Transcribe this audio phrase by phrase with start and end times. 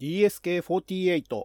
[0.00, 1.44] DSK48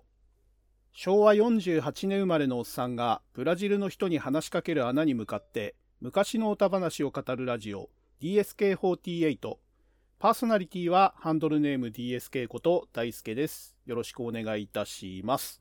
[0.91, 7.89] 昭和48年生まれのおっさんがブラジルの人に話しかける穴に向かって昔の歌話を語るラジオ
[8.21, 9.37] DSK48
[10.19, 13.75] パーソナリティはハンドルネーム DSK こと大輔です。
[13.85, 15.59] よろしくお願いいたします。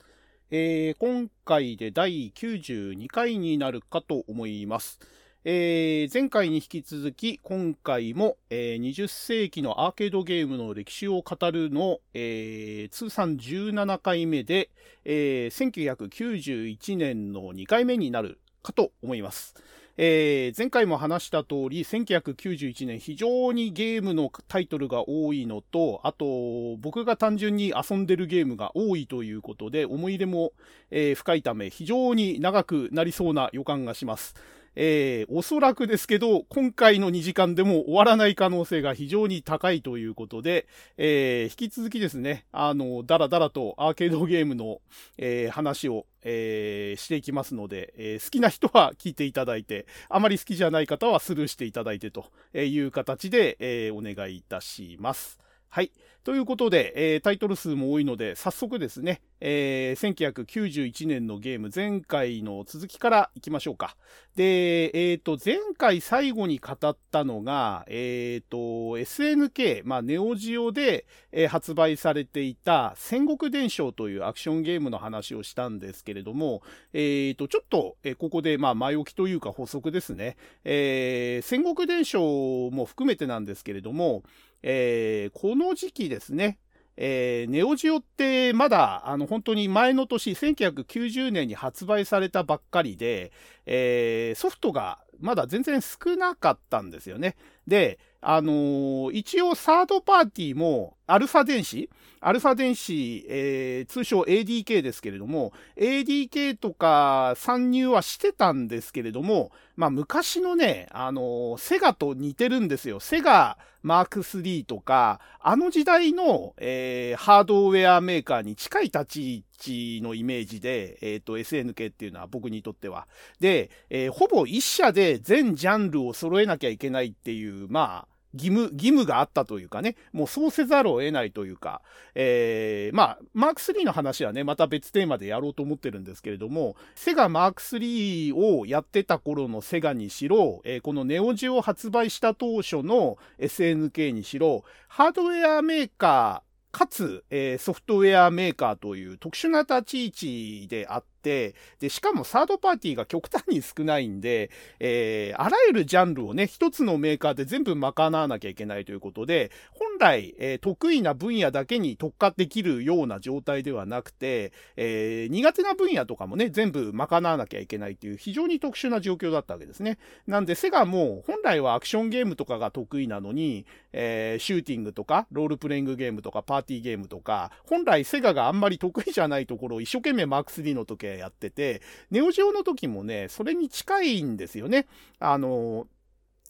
[0.51, 5.01] えー、今回で第92回になるかと思います。
[5.45, 14.71] えー、前回に引き続き、今回も、えー、20世紀のアーケードゲームの歴史を語るの、えー、通算17回目で、
[15.05, 19.57] えー、1991年の2回目になるかと思います。
[19.97, 30.53] えー、前回も話した通り、1991年非常にゲームのタイトルが多いのと、あと、僕が単純に遊んでるゲームが多いということで、思い入れも、
[30.93, 34.36] えー、深いため、非常に長くなりそうな予感がします。
[34.75, 44.80] えー、おそらくですけど、今回の2時間でも終わらない可能性が非常に高いということで、えー、引き続きですね、あの、だらだらとアーケードゲームの、
[45.19, 55.38] えー、話を、えー、していきますので、えー、好きな人は聞いていただいて、あまり好きじゃない方はスルーしていただいてという形で、えー、お願いいたします。
[55.69, 55.91] はい。
[56.25, 63.97] ということで、えー、タイトル数も多いので、早速ですね、えー、1991年のゲーム、前回の続きからいきましょうか。
[64.37, 68.56] で、えっ、ー、と、前回最後に語ったのが、えっ、ー、と、
[68.98, 76.62] SNK、まあ、ネオジオで、えー、発売されていた戦国伝承というアクションゲームの話をしたんですけれども、
[76.93, 80.37] えっ、と、ちょっと、えここで、まあ、前置きというか補足ですね。
[80.62, 84.23] え戦国伝承も含めてなんですけれども、
[84.62, 86.58] えこの時期ですね、
[86.96, 93.32] えー、ネオジオってまだ、あの、本当に前の年、1990年に発売されたばっかりで、
[93.66, 97.36] えー、ソフトがまだ全然少なかったんですよね。
[97.66, 101.91] で、あのー、一応サードパーティーも、アルファ電子？
[102.20, 113.00] アルファ電子、えー、通称 ADK ですけれども、ADK とか参入はしてたんですけれども、まあ昔のね、あの、セガと似てるんですよ。
[113.00, 123.09] セガマーク3とか、あの時代の、えー、ハードウェアメーカーに近い立ち位置のイメージで、えっ、ー、と、SNK っていうのは僕にとっては。
[123.41, 131.82] で、えー、ほぼ一社で全ジャンルを揃えなきゃいけないっていう、まあ、義務、義務があったというかね、もうそうせざるを得ないというか、
[132.15, 151.55] えー、まあ、マーク3の話はね、また別テーマでやろうと思ってるんですけれども、セガマーク3をやってた頃のセガにしろ、えー、このネオジオ発売した当初の SNK にしろ、ハードウェアメーカー、かつ、えー、ソフトウェアメーカーという特殊な立ち位置であっ、で、
[151.88, 154.50] しかもサードパーティーが極端に少ないんで、
[154.81, 169.99] えー、あらゆるジャンルをね、一つのメーカーで全部賄わなきゃいけないということで、本来、えー、得意な分野だけに特化できるような状態ではなくて、えー、苦手な分野とかもね、全部賄わなきゃいけないという非常に特殊な状況だったわけですね。
[170.27, 184.87] なんで、セガも本来はアクションゲームとかが得意なのに、えー、シューティングとか、ロールプレイングゲームとか、パーティーゲームとか、本来セガがあんまり得意じゃないところを一生懸命マーク3の時計やってて、ネオジオの時もね、それに近いんですよね。
[185.19, 185.87] あの、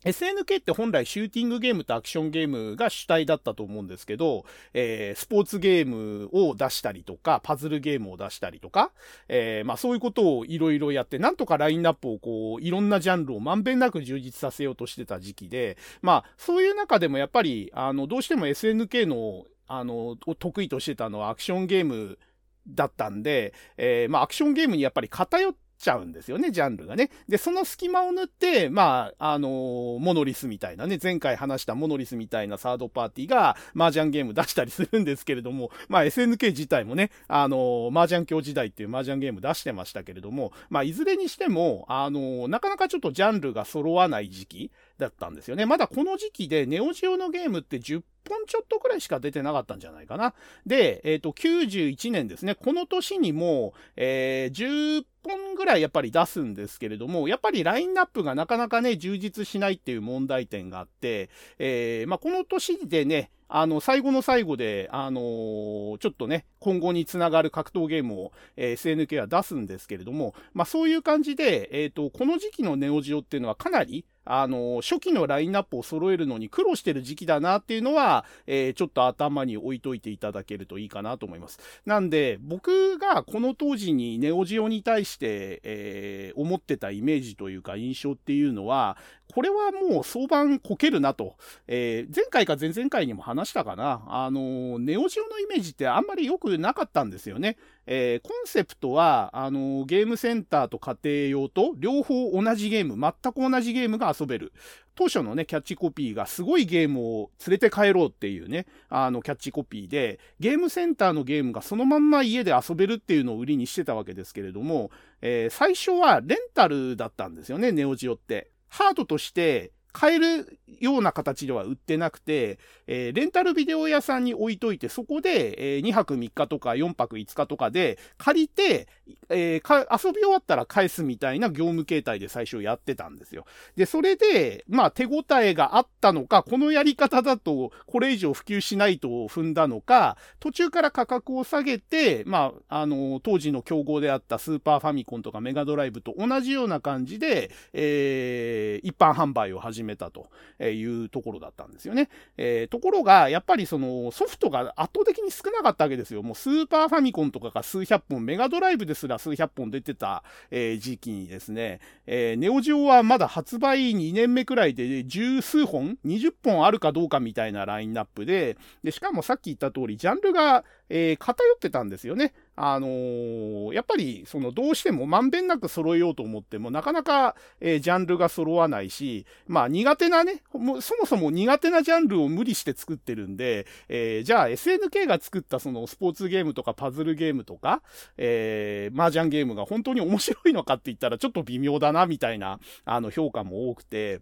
[0.05, 8.91] SNK って本来シューティングゲームとアクションゲームが主体だったと思うんですけど、えー、スポーツゲームを出したりとか、パズルゲームを出したりとか、
[9.28, 22.19] えー、まあそういうことをいろいろやって、なんとかラインナップをこう、いろんなジャンルをまんべんなく充実させようとしてた時期で、まあそういう中でもやっぱり、あの、どうしても SNK の、あの、得意としてたのはアクションゲーム
[22.67, 27.11] だったんで、えー、まあアクションゲームにやっぱり偏っちゃうんですよね、ジャンルがね。
[27.28, 45.66] で、その隙間を縫って、まあ、あのー、モノリスみたいなね、前回話したモノリスみたいなサードパーティーが麻雀ゲーム出したりするんですけれども、まあ、SNK 自体もね、あのー、麻雀教時代っていう麻雀ゲーム出してましたけれども、まあ、いずれにしても、あのー、なかなかちょっとジャンルが揃わない時期だったんですよね。
[45.66, 50.34] まだこの時期でネオジオのゲームって10本ちょっとくらいしか出てなかったんじゃないかな。
[50.66, 52.55] で、えっ、ー、と、91年ですね。
[52.55, 81.58] この年にも、えー、10本ぐらいやっぱり出すんですけれども、やっぱりラインナップがなかなかね、充実しないっていう問題点があって、えー、まあ、この年でね、あの、最後の最後で、あのー、ちょっとね、今後につながる格闘ゲームを、えー、SNK は出すんですけれども、まあそういう感じで、えっ、ー、と、この時期のネオジオっていうのはかなり、あの、初期のラインナップを揃えるのに苦労してる時期だなっていうのは、えー、ちょっと頭に置いといていただけるといいかなと思います。
[81.86, 88.96] なんで、僕がこの当時にネオジオに対して、えー、思ってたイメージというか印象っていうのは、
[89.34, 91.36] これはもう相場こけるなと、
[91.66, 97.56] えー、前回か前々回にも話したかな、あの、ネオジオのイメージってあんまり良くなかったんですよね。
[97.87, 104.52] えー、コンセプトは、あのゲームセンターと家庭用と両方同じゲーム、全く同じゲームが遊べる。
[104.94, 114.90] 当初のね、キャッチコピーがすごいゲームを連れて帰ろうっていうね、あの、キャッチコピーで、ゲームセンターのゲームがそのまんま家で遊べるっていうのを売りにしてたわけですけれども、
[115.23, 118.50] えー、最初はレンタルだったんですよね、ネオジオって。
[118.69, 128.89] ハードとして買えるような形では売ってなくて、えー、レンタルビデオ屋さんに置いといて、そこで、えー、2泊3日とか4泊5日とかで借りて、
[129.29, 133.44] えー、遊び終わったら返すみたいな業務形態で最初やってたんですよ。
[133.77, 150.29] で、それで、まあ手応えがあったのか、このやり方だとこれ以上普及しないと踏んだのか、途中から価格を下げて、まあ、あの、当時の競合であったスーパーファミコンとかメガドライブと同じような感じで、えー、一般販売を始め始めたと
[150.64, 152.08] いうところだったんですよね。
[152.37, 156.23] えー、ところが、やっぱりそのソフトが圧倒的に少なかったわけですよ。
[156.23, 170.64] もうスーパーファミコンとかが数百本、メガドライブですら数百本出てた、えー、時期にですね、えー、ネオジオはまだ発売2年目くらいで十数本 ?20 本あるかどうかみたいなラインナップで、で、しかもさっき言った通り、ジャンルが、
[170.94, 172.35] えー、偏ってたんですよね。
[172.55, 187.81] あのー、やっぱり、その、どうしてもまんべんなく揃えようと思っても、なかなか、えー、ジャンルが揃わないし、まあ、苦手なね、もそもそも苦手なジャンルを無理して作ってるんで、えー、じゃあ、SNK が作ったその、スポーツゲームとかパズルゲームとか、
[188.19, 194.21] えー、麻雀ゲームが本当に面白いのかって言ったら、ちょっと微妙だな、みたいな、あの、評価も多くて、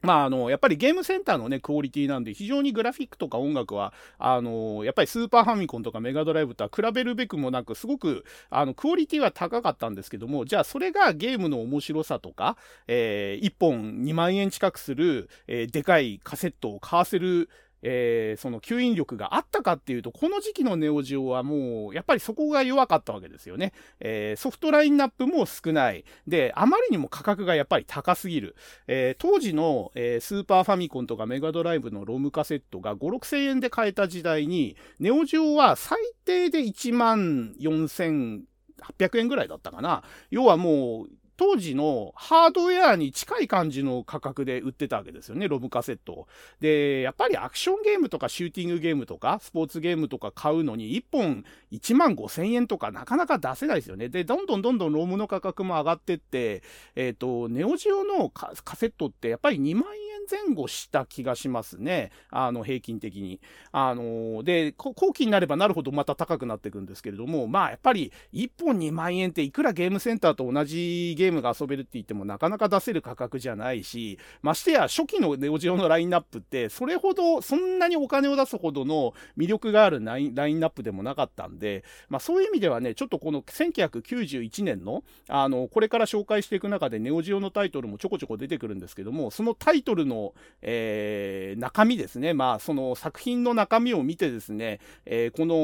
[0.00, 12.56] まあ、あの、やっぱりゲームセンターのね、クオリティなんで、非常にグラフィックとか音楽は、あの、やっぱりスーパーファミコンとかメガドライブとは比べるべくもなく、すごく、あの、クオリティは高かったんですけども、じゃあ、それがゲームの面白さとか、
[12.86, 17.48] えー、1本2万円近くする、えー、でかいカセットを買わせる、
[17.82, 23.72] えー、その吸引力があったかっていうと、この時期のネオジオはもう、やっぱりそこが弱かったわけですよね。
[24.00, 26.04] えー、ソフトラインナップも少ない。
[26.26, 28.56] で、あまりにも価格がやっぱり高すぎる。
[28.86, 38.44] えー、当時の、えスーパーファミコンとかメガドライブのロムカセットが5、6千円で買えた時代に、ネオジオは最低で1万4千
[38.78, 40.02] 800円ぐらいだったかな。
[40.30, 46.26] 要はもう、当時のハードウェアに近い感じの価格で売ってたわけですよね、ロムカセット。
[46.60, 54.08] で、やっぱりアクションゲームとかシューティングゲームとか、スポーツゲームとか買うのに1本1万5千円とかなかなか出せないですよね。
[54.08, 56.64] で、どんどんどんどんロムの価格も上がってって、
[56.96, 62.10] えっ、ー、と、ネオジオのカセットってやっぱり2万円前後した気がしますね。
[62.30, 63.40] あの、平均的に。
[63.72, 90.32] あの、で、後期になればなるほどまた高くなっていくんですけれども、まあ、やっぱり1本2万円っていくらゲームセンターと同じゲームゲームが遊べるって言ってもなかなか出せる価格じゃないし、ましてや初期のネオジオのラインナップって、それほど、そんなにお金を出すほどの魅力があるラインナップでもなかったんで、まあそういう意味ではね、ちょっとこの1991年の、あの、これから紹介していく中でネオジオのタイトルもちょこちょこ出てくるんですけども、そのタイトルの
[90.62, 92.34] えー、中身ですね。
[92.34, 95.54] まあ、その作品の中身を見てですね、えー、この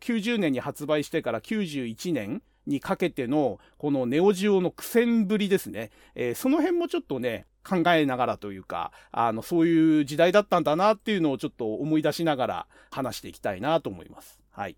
[0.00, 5.90] 90年に発売してから91年、にかけての、このネオジオの苦戦ぶりですね。
[6.14, 14.40] えー、その辺もちょっとね、考えながらというか、あの、そういう時代だったんだなっていうのをちょっと思い出しながら話していきたいなと思います。
[14.50, 14.76] はい。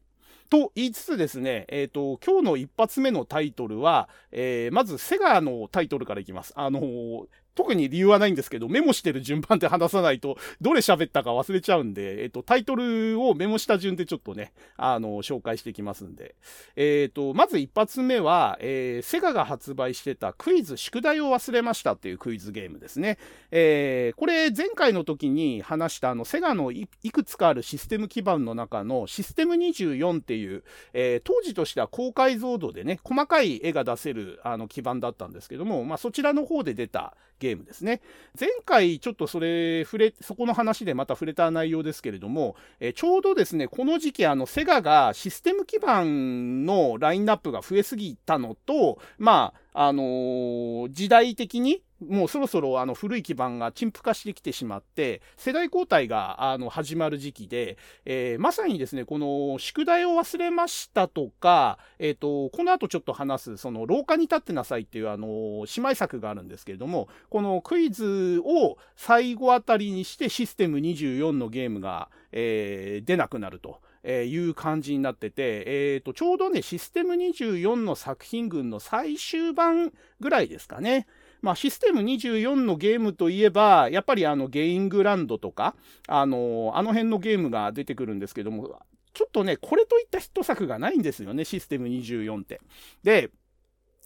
[0.50, 6.52] と言いつつですね、えっ、ー、と、今日の一発目のタイトルは、えー、まずセガのタイトルからいきます。
[6.56, 16.34] あのー、特に理由はないんですけど、メモしてる順番で話さないと、どれ喋ったか忘れちゃうんで、えっと、タイトルをメモした順でちょっとね、あの、紹介していきますんで。
[16.76, 23.18] えっ、と、まず一発目は、えー、セガが発売してたクイズ宿題を忘れましたっていうクイズゲームですね。
[23.50, 38.00] えー、これ前回の時に話したあの、セガのいくつかあるシステム基盤の中のシステム24っていう、えー、当時としては高解像度でね、細かい絵が出せるあの基盤だったんですけども、まあそちらの方で出たゲームですね。
[38.38, 73.80] 前回ちょっとそれ触れ、そこの話でまた触れた内容ですけれども、えちょうどですね、この時期あのセガがシステム基盤のラインナップが増えすぎたのと、まあ、あのー、時代的にもうそろそろあの古い基盤が陳腐化してきてしまって、世代交代があの始まる時期で、えー、まさにですね、この宿題を忘れましたとか、えっ、ー、と、この後ちょっと話す、その廊下に立ってなさいっていうあの、姉妹作があるんですけれども、このクイズを最後あたりにしてシステム24のゲームが、えー、出なくなると。
[74.04, 81.06] えーいう感じになってて、えーと、ちょうどね、システム24の作品群の最終版ぐらいですかね。
[81.42, 85.74] まあ、システム24のゲームといえば、やっぱりあの、ゲイングランドとか、
[86.06, 88.80] あの、あの辺のゲームが出てくるんですけども、
[89.12, 92.60] ちょっとね、これといったヒット作がないんですよね、システム24って。
[93.02, 93.30] で、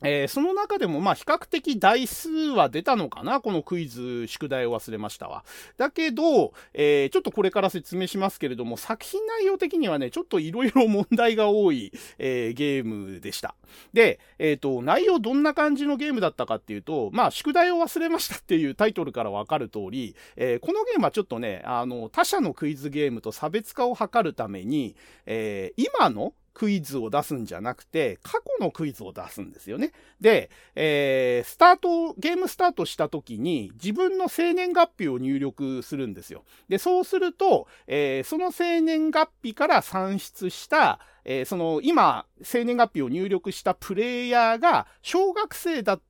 [0.03, 3.41] えー、その中でも、まあ、比較的台数は出たのかな？
[3.41, 5.45] このクイズ、宿題を忘れましたわ。
[5.77, 13.55] だけど、えー、ちょっとこれから説明しますけれども、作品内容的にはね、ちょっといろいろ問題が多い、えー、ゲームでした。
[13.93, 24.95] で、えっ、と、内容どんな感じのゲームだったかっていうと、まあ、宿題を忘れましたっていうタイトルからわかる通り、えこのゲームはちょっとね、あの、他社のクイズゲームと差別化を図るために、
[25.27, 29.93] え今のクイズを出すんじゃなくて、過去のクイズを出すんですよね。
[30.21, 36.45] で、えー、スタート、ゲームスタートした時に自分の生年月日を入力するんですよ。
[36.69, 46.01] で、そうすると、えー、その生年月日から算出した、えー、その今、生年月日を入力したプレイヤーが小学生だっ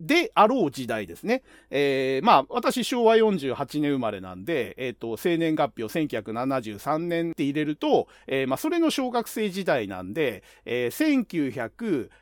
[0.00, 1.42] であろう時代ですね。
[1.70, 11.26] えー、まあ、私昭和48年生まれなんで、えっ、ー、と、生年月日を1973年って入れると、えー、まあ、それの小学生時代なんで、えー、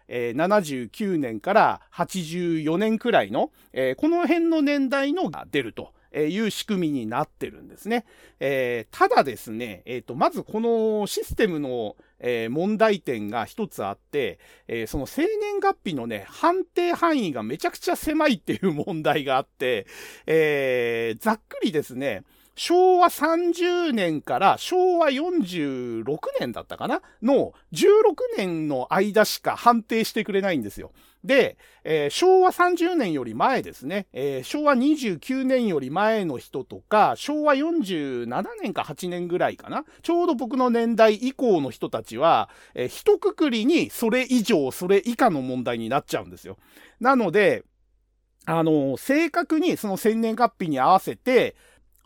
[0.09, 5.93] 1979年から84年くらいの、えー、この辺の年代のが出ると。
[6.15, 8.05] いう仕組みになってるんですね。
[8.41, 14.39] えー、ただですね、えっ、ー、と、まずこのシステムの、えー、問題点が一つあって、
[14.69, 19.87] えその生年月日のね、判定範囲がめちゃくちゃ狭いっていう問題があって、
[20.27, 22.23] えざっくりですね、
[22.55, 26.05] 昭和30年から昭和46
[26.39, 27.03] 年だったかな？
[27.23, 30.93] の16年の間しか判定してくれないんですよ。
[31.25, 46.57] で、えー、昭和30年より前ですね、えー、昭和29年より前の人とか、昭和47年か8年ぐらいかな、ちょうど僕の年代以降の人たちは、えー、一括りにそれ以上、それ以下の問題になっちゃうんですよ。
[47.01, 47.65] なので、
[48.45, 51.55] あの、正確にその千年月日に合わせて、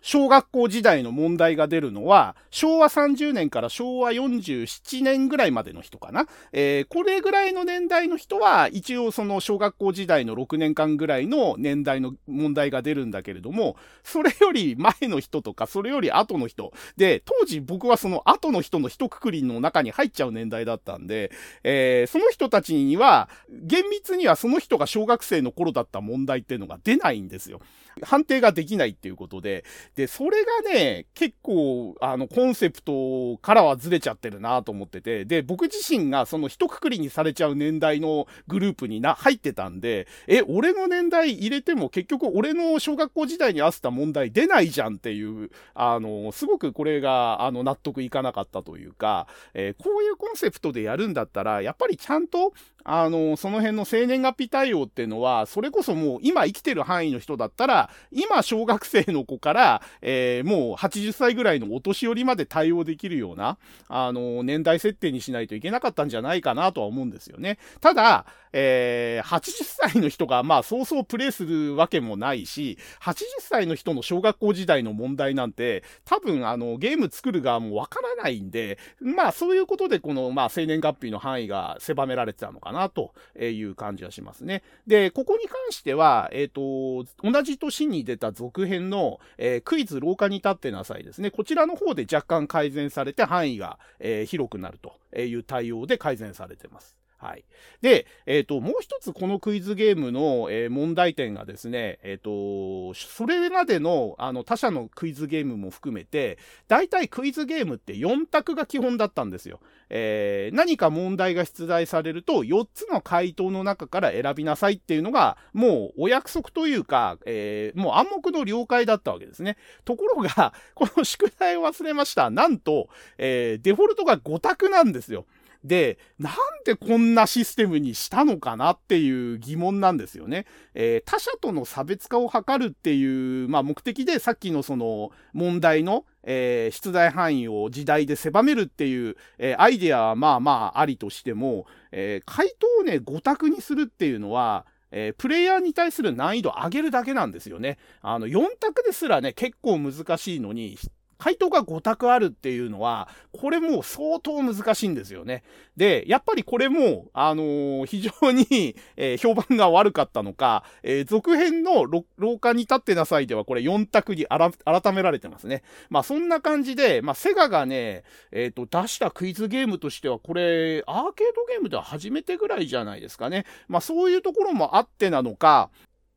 [0.07, 6.29] 小学校時代の問題が出るのは、昭和30年から昭和47年ぐらいまでの人かな。
[6.53, 16.73] えー、これぐらいの年代の人は、一応その小学校時代の6年間ぐらいの年代の問題が出るんだけれども、それより前の人とか、それより後の人。
[16.97, 21.33] で、当時僕はその後の人の一括りの中に入っちゃう年代だったんで、
[21.65, 27.61] えー、その人たちには、厳密にはその人が小学生の頃だった問題っていうのが出ないんですよ。
[28.03, 52.53] 判定ができないっていうことで、で、それがね、結構、あの、コンセプトからはずれちゃってるなと思ってて、で、僕自身がその一括りにされちゃう年代のグループにな、入ってたんで、え、俺の年代入れても結局俺の小学校時代に合わせた問題出ないじゃんっていう、あの、すごくこれが、あの、納得いかなかったというか、えー、こういうコンセプトでやるんだったら、やっぱりちゃんと、
[52.89, 67.59] あの、その辺の生年月日対応っていうのは、それこそもう今生きてる範囲の人だったら、今小学生の子から、えー、もう80歳ぐらいのお年寄りまで対応できるような、あの、年代設定にしないといけなかったんじゃないかなとは思うんですよね。
[67.81, 84.63] ただ、えー、80歳の人が、まあ、そうそうプレイするわけもないし、80歳の人の小学校時代の問題なんて、多分、あの、ゲーム作る側もわからないんで、まあ、そういうことで、この、まあ、生年月日の範囲が狭められてたのかななという感じはしますね。
[84.87, 91.31] で、ここに関しては、えっ、ー、と、同じ年に出た続編の、えー、クイズ廊下に立ってなさいですね。
[91.31, 96.97] こちらの方で若干改善されて範囲が、えー、広くなるという対応で改善されてます。
[97.19, 97.45] はい。
[97.81, 109.61] で、えっ、ー、と、もう一つこのクイズゲームの、えー、問題点がですね、えっ、ー、と、それまでの、あの、他社のクイズゲームも含めて、大体クイズゲームって4択が基本だったんですよ。
[109.89, 119.57] え何か問題が出題されると、4つの回答の中から選びなさいっていうのが、もうお約束というか、えもう暗黙の了解だったわけですね。
[119.85, 122.31] ところが、この宿題を忘れました。
[122.31, 125.25] なんと、えデフォルトが5択なんですよ。
[125.67, 130.47] で、なんでこんなシステムにしたのかなっていう疑問なんですよね。
[130.75, 147.79] えー、他者との差別化を図るっていう、まあ、目的でさっきのその問題の、えー、出題範囲を時代で狭めるっていう、えー、アイデアはまあまあありとしても、え回答をね、5択にするっていうのは、えー、プレイヤーに対する難易度上げるだけなんですよね。
[148.03, 150.79] あの、4択ですらね、結構難しいのに、
[151.19, 155.43] 回答が5択あるっていうのは、これも相当難しいんですよね。
[155.77, 165.63] で、やっぱりこれも、あのー、非常に、えー、評判が悪かったのか、えー、続編の廊下に立ってなさいではこれ4択に改められてますね。
[165.91, 173.45] まあそんな感じで、まあセガがね、えっ、と、出したクイズゲームとしてはこれ、アーケードゲームでは初めてぐらいじゃないですかね。
[173.69, 175.71] まあそういうところもあってなのか、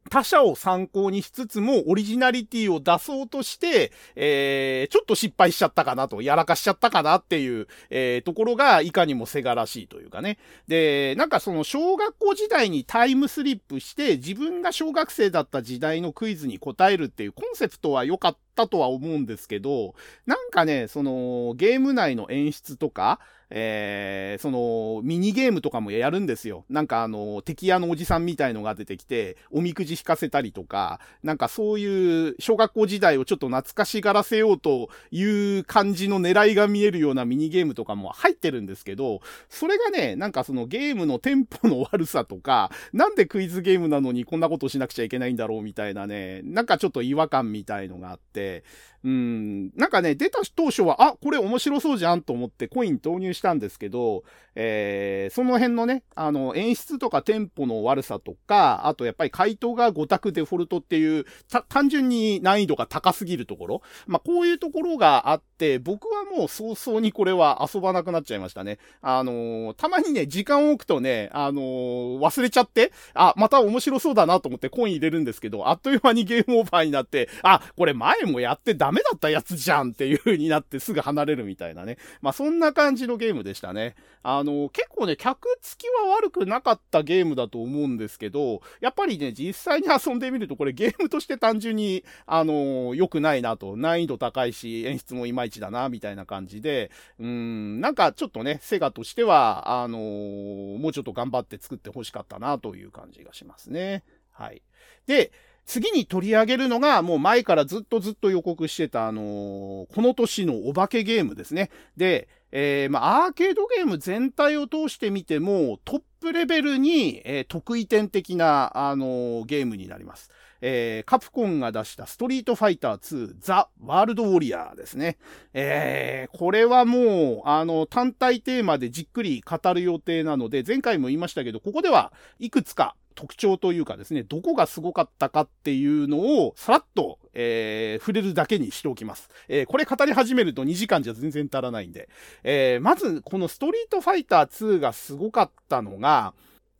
[0.09, 10.37] 他者を参考にしつつもオリジナリティを出そうとして、えー、ちょっと失敗しちゃったかなと、やらかしちゃったかなっていう、えー、ところがいかにもセガらしいというかね。
[10.67, 26.65] で、なんかその小学校時代にタイムスリップして自分が小学生だった時代のクイズに答えるっていうコンセプトは良かったとは思うんですけど、なんかね、そのゲーム内の演出とか、えー、その、ミニゲームとかもやるんですよ。
[26.69, 48.63] なんかあの、敵屋のおじさんみたいのが出てきて、おみくじ引かせたりとか、なんかそういう小学校時代をちょっと懐かしがらせようという感じの狙いが見えるようなミニゲームとかも入ってるんですけど、それがね、なんかそのゲームのテンポの悪さとか、なんでクイズゲームなのにこんなことしなくちゃいけないんだろうみたいなね、なんかちょっと違和感みたいのがあって、
[49.03, 54.23] うん、なんかね、出た当初は、あ、これ面白そうじゃんと思ってコイン投入したんですけど、
[54.55, 61.25] えー、その辺のね、あの、演出とかテンポの悪さとか、あとやっぱり回答が5択デフォルトっていう、
[61.69, 63.81] 単純に難易度が高すぎるところ。
[64.05, 68.79] まあ、こういうところがあって、僕はもう早々にこれは遊ばなくなっちゃいましたね。
[69.01, 81.99] あのー、たまにね、時間を置くとね、あのー、忘れちゃって、あ、また面白そうだなと思ってコイン入れるんですけど、あっという間にゲームオーバーになって、あ、これ前もやってダダメだったやつじゃんっていう風になってすぐ離れるみたいなね。
[82.21, 83.95] まあ、そんな感じのゲームでしたね。
[84.23, 104.03] あの、結構ね、客付きは悪くなかったゲームだと思うんですけど、やっぱりね、実際に遊んでみると、これゲームとして単純に、あの、良くないなと、難易度高いし、演出もいまいちだな、みたいな感じで、うん、なんかちょっとね、セガとしては、あのもうちょっと頑張って作って欲しかったな、という感じがしますね。
[104.31, 104.63] はい。
[105.05, 105.31] で、
[105.69, 111.69] 次に取り上げるのが、もう前からずっとずっと予告してた、あのー、この年のお化けゲームですね。
[111.95, 120.31] で、えー、まあ、アーケードゲーム全体を通してみても、トップレベルに、えー、得意点的な、あのー、ゲームになります。
[120.61, 125.17] えー、カプコンが出したストリートファイター2ザ・ワールドウォリアーですね。
[125.53, 139.29] えー、これはもう、あの、単体テーマでじっくり語る予定なので、前回も言いましたけど、ここではいくつか特徴というかですね、どこがすごかったかっていうのをさらっと、えー、触れるだけにしておきます。
[139.47, 142.09] えー、これ語り始めると2時間じゃ全然足らないんで。
[142.43, 146.33] えー、まず、このストリートファイター2がすごかったのが、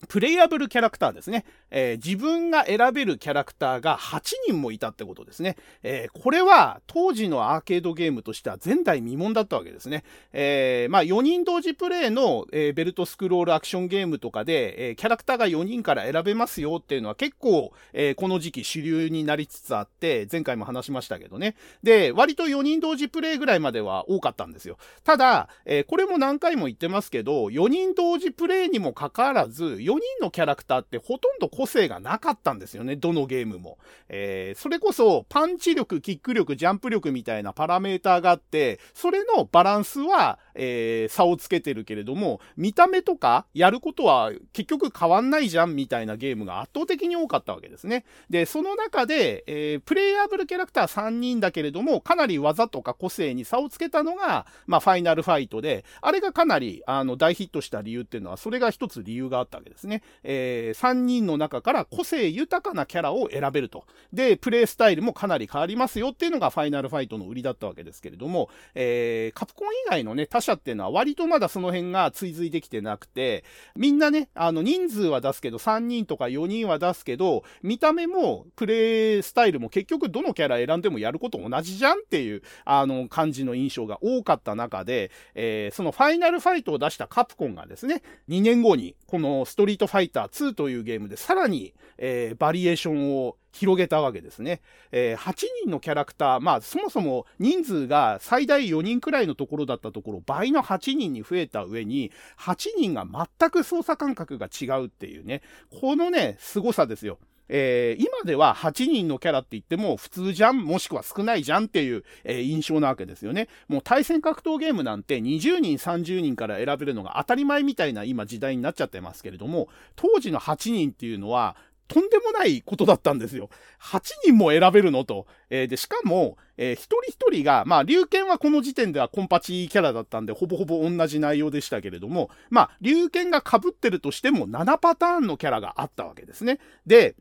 [0.08, 1.44] プレイアブルキャラクターですね。
[1.72, 5.58] えー、自分が選べるキャラクターが8人もいたってことですね。
[5.84, 10.04] えー、これは当時のアーケードゲームとしては前代未聞だったわけですね。
[10.32, 21.56] えー、まあ4人同時プレイの、えベルトスクロールアクションゲームとかで、えキャラクターが4人から選べますよっていうのは結構、えこの時期主流になりつつあって、前回も話しましたけどね。
[21.84, 24.78] で、割と4人同時プレイぐらいまでは多かったんですよ。
[25.04, 33.80] ただ、えこれも何回も言ってますけど、4人同時プレイにもかかわらず、4人のキャラクターってほとんど個性がなかったんですよね、どのゲームも。
[34.08, 48.06] えー、それこそ、パンチ力、キック力、ジャンプ力みたいなパラメーターがあって、それのバランスは、えー、差をつけてるけれども、見た目とかやることは結局変わんないじゃんみたいなゲームが圧倒的に多かったわけですね。
[48.30, 60.02] で、その中で、えー、プレイヤブルキャラクター3人だけれども、かなり技とか個性に差をつけたのが、まあ、ファイナルファイトで、あれがかなり、あの、大ヒットした理由っていうのは、それが一つ理由があったわけですね。
[60.24, 63.86] えー、3人の中から個性豊かなキャラを選べると。
[64.14, 73.44] で、プレイスタイルもかなり変わりますよっていうのがファイナルファイトの売りだったわけですけれども、えー、カプコン以外のね、他社っていうのは割とまだその辺が追随できてなくて、
[73.76, 94.62] みんなね、あの、人数は出すけど、3人とか4人は出すけど、見た目もプレイスタイルも結局どのキャラ選んでもやること同じじゃんっていう、あの、感じの印象が多かった中で、えー、そのファイナルファイトを出したカプコンがですね、2年後にこのストリートリートファイター2というゲームでさらに、えー、バリエーションを広げたわけですね。
[94.92, 105.42] えー、8人のキャラクター、まあそもそも人数が最大4人くらいのところだったところ、倍の8人に増えた上に、8人が全く操作感覚が違うっていうね、
[105.82, 107.18] このね、凄さですよ。
[107.50, 113.50] えー、今では8人のキャラって言っても普通じゃん、もしくは少ないじゃんっていう、えー、印象なわけですよね。
[113.68, 121.56] もう対戦格闘ゲームなんて20人、30人から選べるのが当たり前みたいな今時代になっちゃってますけれども、当時の8人っていうのは、
[121.90, 123.50] とんでもないことだったんですよ。
[123.82, 125.26] 8人も選べるのと。
[125.50, 136.60] えー、で、しかも、えー、一人一人が、まあ、龍剣はこの時点ではコンパチキャラだったんで、ほぼほぼ同じ内容でしたけれども、まあ、龍剣が被ってるとしても7パターンのキャラがあったわけですね。
[136.86, 137.16] で、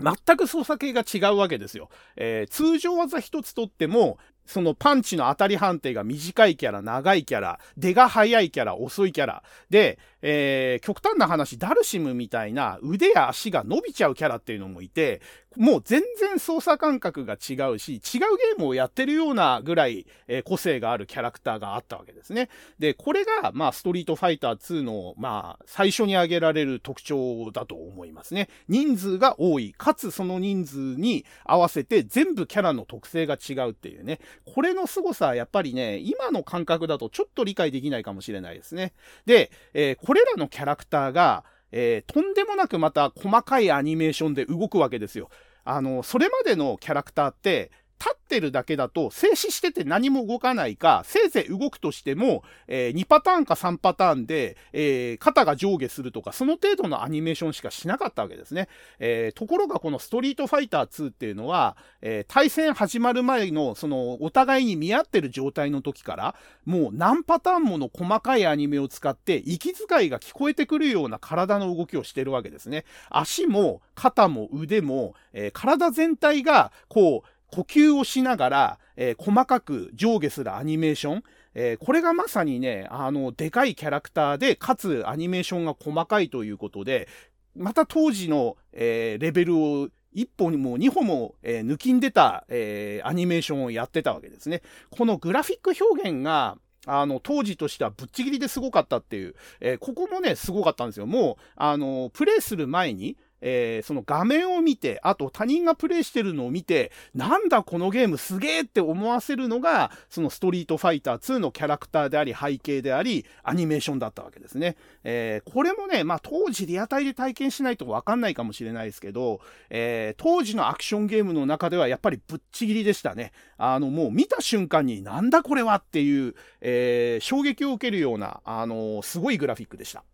[0.00, 1.88] 全く操作系が違うわけですよ。
[2.16, 9.42] えー、通常技一つとっても、そのパンチの当たり判定が短いキャラ、長いキャラ、出が早いキャラ、遅いキャラ。
[9.70, 15.20] で、えー、極端な話、ダルシムみたいな腕や足が伸びちゃうキャラっていうのもいて、
[15.56, 22.48] もう全然操作感覚が違うし、違うゲームをやってるようなぐらい、えー、個性があるキャラクターがあったわけですね。
[22.78, 28.48] で、これが、まあ、ストリートファイター2の、まあ、最初に挙げられる特徴だと思いますね。
[28.68, 34.20] 人数が多い、かつその人数に合わせて全部キャラの特性が違うっていうね。
[34.44, 38.92] これの凄さはやっぱりね、今の感覚だとちょっと理解できないかもしれないですね。
[39.24, 41.44] で、えー、これらのキャラクターが、
[41.78, 45.28] えー、とんでもなくまた細かいアニメーションで動くわけですよ。
[45.62, 58.68] あの、それまでのキャラクターって、立ってるだけだと静止してて何も動かないか、せいぜい動くとしても、えー、2パターンか3パターンで、えー、肩が上下するとか、その程度のアニメーションしかしなかったわけですね。
[58.98, 72.84] えー、ところがこのストリートファイター2っていうのは、え対戦始まる前の、その、お互いに見合ってる状態の時から、もう何パターンもの細かいアニメを使って、息遣いが聞こえてくるような体の動きをしてるわけですね。
[73.10, 81.22] 足も、肩も腕も、え体全体が、こう、呼吸をしながら、えー、細かく上下するアニメーション、
[81.54, 87.08] えー、これがまさにね、あの、でかいキャラクターで、かつアニメーションが細かいということで、
[87.54, 94.62] また当時の、えー、レベルを一歩にも二歩も、えー、抜きんでた、えー、アニメーションをやってたわけですね。
[94.90, 101.06] このグラフィック表現が、あの、当時としてはぶっちぎりですごかったっていう、えー、ここもね、すごかったんですよ。
[101.06, 114.76] もう、あの、プレイする前に、えー、その画面を見て、あと他人がプレイしてるのを見て、なんだこのゲームすげえって思わせるのが、そのストリートファイター2のキャラクターであり、背景であり、アニメーションだったわけですね。
[115.04, 123.32] えー、これもね、まあ当時リアタイで体験しないとわかんないかもしれないですけど、えー、当時のアクションゲームの中ではやっぱりぶっちぎりでしたね。
[123.58, 130.04] あの、もう見た瞬間になんだこれはっていう、えー、衝撃を受けるような、あのすごいグラフィックでした。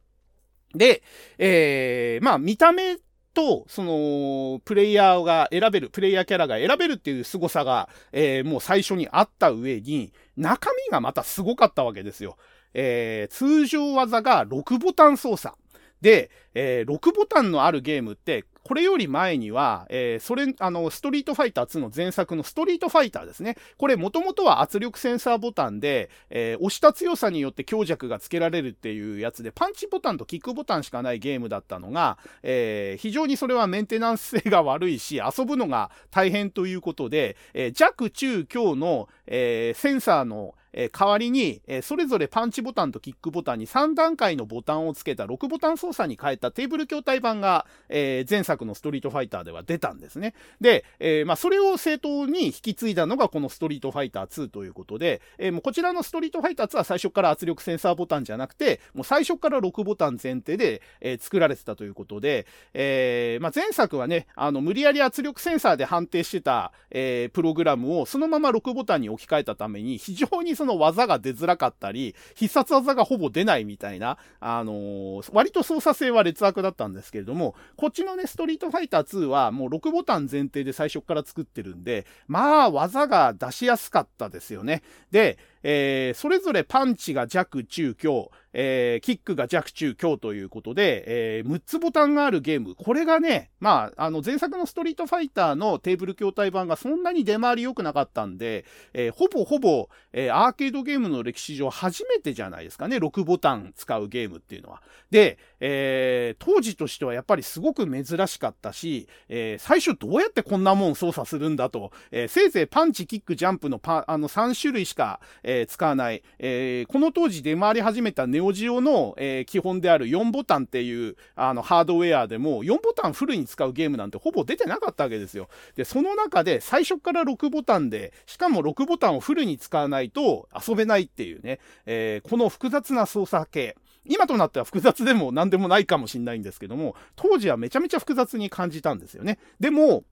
[0.75, 1.03] で、
[1.39, 2.97] えー、まあ見た目
[3.35, 12.37] と、その、プレイヤーが選べる、プレイヤーキャラが選べるっていう凄さが、えー、もう最初にあった上に、中身がまた凄かったわけですよ。
[12.75, 15.55] えー、通常技が6ボタン操作。
[16.01, 23.59] で、えー、6ボタンのあるゲームって、これより前には、えー、それ、あの、ストリートファイター2の前作のストリートファイターですね。
[23.77, 50.35] これ、もともとは圧力センサーボタンで、えー、押した強さによって強弱がつけられるっていうやつで、パンチボタンとキックボタンしかないゲームだったのが、えー、非常にそれはメンテナンス性が悪いし、遊ぶのが大変ということで、えー、弱、中、強の、えー、センサーの、え、代わりに、え、それぞれパンチボタンとキックボタンに3段階のボタンをつけた6ボタン操作に変えたテーブル筐体版が、え、前作のストリートファイターでは出たんですね。
[50.61, 84.85] で、えまあ、それを正当に引き継いだのがこのストリートファイター2ということで、えもうこちらのストリートファイター2は最初から圧力センサーボタンじゃなくて、もう最初から6ボタン前提で、え作られてたということで、えまあ、前作はね、あの、無理やり圧力センサーで判定してた、えプログラムをそのまま6ボタンに置き換えたために、非常にその技が出づらかったり、必殺技がほぼ出ないみたいな、あのー、割と操作性は劣悪だったんですけれども、こっちのね、ストリートファイター2はもう6ボタン前提で最初から作ってるんで、まあ、技が出しやすかったですよね。
[85.11, 91.05] で、えー、それぞれパンチが弱、中、強、えー、キックが弱、中、強ということで、
[91.39, 92.75] えー、6つボタンがあるゲーム。
[92.75, 104.83] これがね、まあ、あの、前作のストリートファイターのテーブル筐体版がそんなに出回り良くなかったんで、えー、ほぼほぼ、えー、アーケードゲームの歴史上初めてじゃないですかね、6ボタン使うゲームっていうのは。
[105.11, 125.49] で、えー、当時としてはやっぱりすごく珍しかったし、えー、最初どうやってこんなもん操作するんだと、えー、せいぜいパンチ、キック、ジャンプのパ、あの3種類しか、え、え使わない、えー、この当時出回り始めたネオジオの、えー、基本である4ボタンっていうあのハードウェアでも4ボタンフルに使うゲームなんてほぼ出てなかったわけですよ。
[125.77, 133.77] で、その中で最初から6ボタンで、しかも6ボタンをフルに使わないと遊べないっていうね、え、この複雑な操作系。
[134.05, 139.39] 今となっては複雑でも何でもないかもしれないんですけども、当時はめちゃめちゃ複雑に感じたんですよね。
[139.61, 140.05] でも、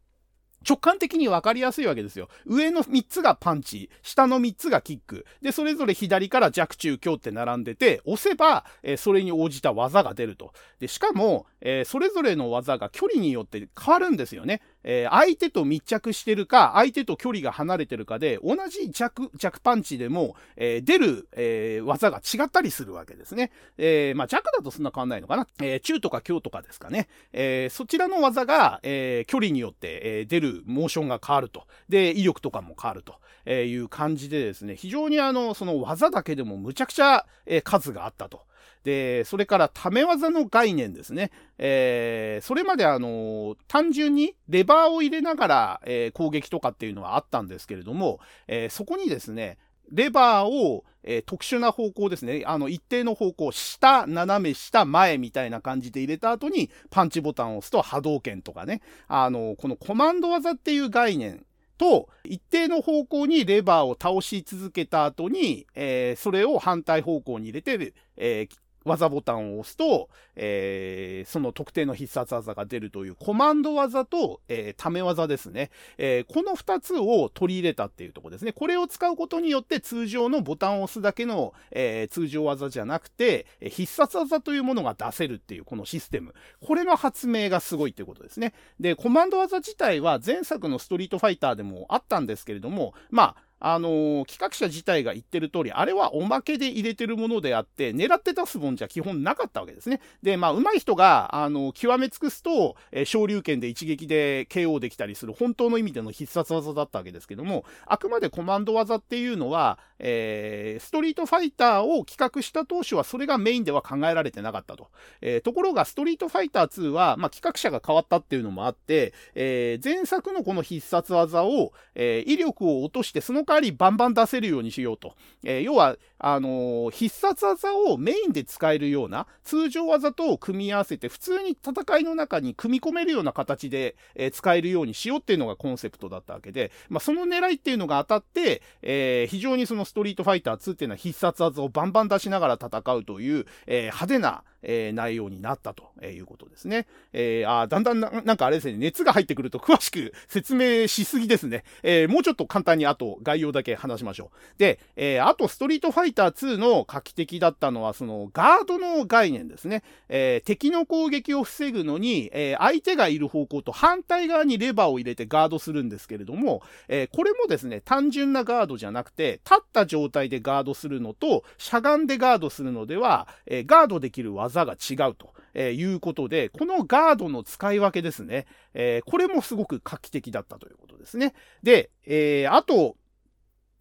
[0.69, 2.29] 直感的に分かりやすいわけですよ。
[2.47, 5.27] 上の3つがパンチ、下の3つがキック。
[5.43, 10.53] で、それぞれ左から弱中強って並んでて、押せば、えー、それに応じた技が出ると。
[10.79, 14.63] で、しかも、えー、それぞれの技が距離によって変わるんですよね。
[14.83, 23.51] えー、相手と密着してるか、相手と距離が離れてるかで、同じ弱、弱パンチでも、えー、出る、え、技が違ったりするわけですね。
[23.77, 25.47] えまあ、弱だとそんな変わんないのかな。
[25.63, 27.09] え中とか強とかですかね。
[27.33, 31.67] えそちらの技が、え距離によって、え出るモーションが変わると。
[31.89, 38.43] で、威力とかも変わるとえいう感じでですね、非常にあの、その技だけでもむちゃくちゃ、え数があったと。
[38.85, 41.31] で、それから、ため技の概念ですね。
[41.59, 49.59] えー、それまであの、単純にレバーを入れながら、えー、攻撃とかっていうのはあったんですけれども、えー、そこにですね、
[49.91, 52.43] レバーを、えー、特殊な方向ですね。
[52.47, 58.83] あの、一定の方向、下、斜め、下、前みたいな感じで入れた後に、パンチボタンを押すと波動拳とかね。
[59.09, 61.45] あの、このコマンド技っていう概念
[61.79, 75.71] と、一定の方向にレバーを倒し続けた後に、えー、それを反対方向に入れて、えー、技ボタンを押すと、えー、その特定の必殺技が出るというコマンド技と、えー、ため技ですね。
[75.99, 78.53] えー、この二つを取り入れたっていうところですね。
[78.53, 86.35] これを使うことによって通常のボタンを押すだけの、え通常技じゃなくて、必殺技というものが出せるっていうこのシステム。
[86.61, 88.55] これの発明がすごいっていうことですね。
[88.79, 100.01] で、コマンド技自体は前作のストリートファイターでもあったんですけれども、まあ、あのー、企画者自体が言ってる通り、あれはおまけで入れてるものであって、狙って出すもんじゃ基本なかったわけですね。
[100.23, 114.89] で、まあ、上手い人が、あのー、極め尽くすと、えー、昇竜拳で一撃で KO できたりする本当の意味での必殺技だったわけですけども、あくまでコマンド技っていうのは、えー、ストリートファイターを企画した当初はそれがメインでは考えられてなかったと。
[115.21, 125.17] えー、ところが、ストリートファイター2は、まあ、企画者が変わったっていうのもあって、えー、前作のこの必殺技を、えー、威力を落として、その代わりバンバン出せるようにしようと。
[125.43, 146.87] えー、要は、あの、必殺技をメインで使えるような、通常技と組み合わせて、普通に戦いの中に組み込めるような形で、え、使えるようにしようっていうのがコンセプトだったわけで、まあ、その狙いっていうのが当たって、えー、非常にそのストリートファイター2っていうのは必殺技をバンバン出しながら戦うという、えー、派手な、えー、内容になったということですね。
[147.13, 151.65] えー、あだんだんななんかあれですね、熱が入ってくると詳しく説明しすぎですね。
[151.83, 154.59] え、もうちょっと簡単にあと概要だけ話しましょう。
[154.59, 159.83] で、え、あとストリートファイター2の画期的だったのは、そのガードの概念ですね。
[160.09, 175.33] えー、敵の攻撃を防ぐのに、えー、相手がいる方向と反対側にレバーを入れてガードするんですけれども、えー、これもですね、単純なガードじゃなくて、立った状態でガードするのと、しゃがんでガードするのでは、えー、ガードできる技が違うと。
[175.55, 178.47] えー、いうことで、このガードの使い分けですね。
[178.75, 181.35] えー、これもすごく画期的だったということですね。
[181.63, 182.97] で、えー、あと、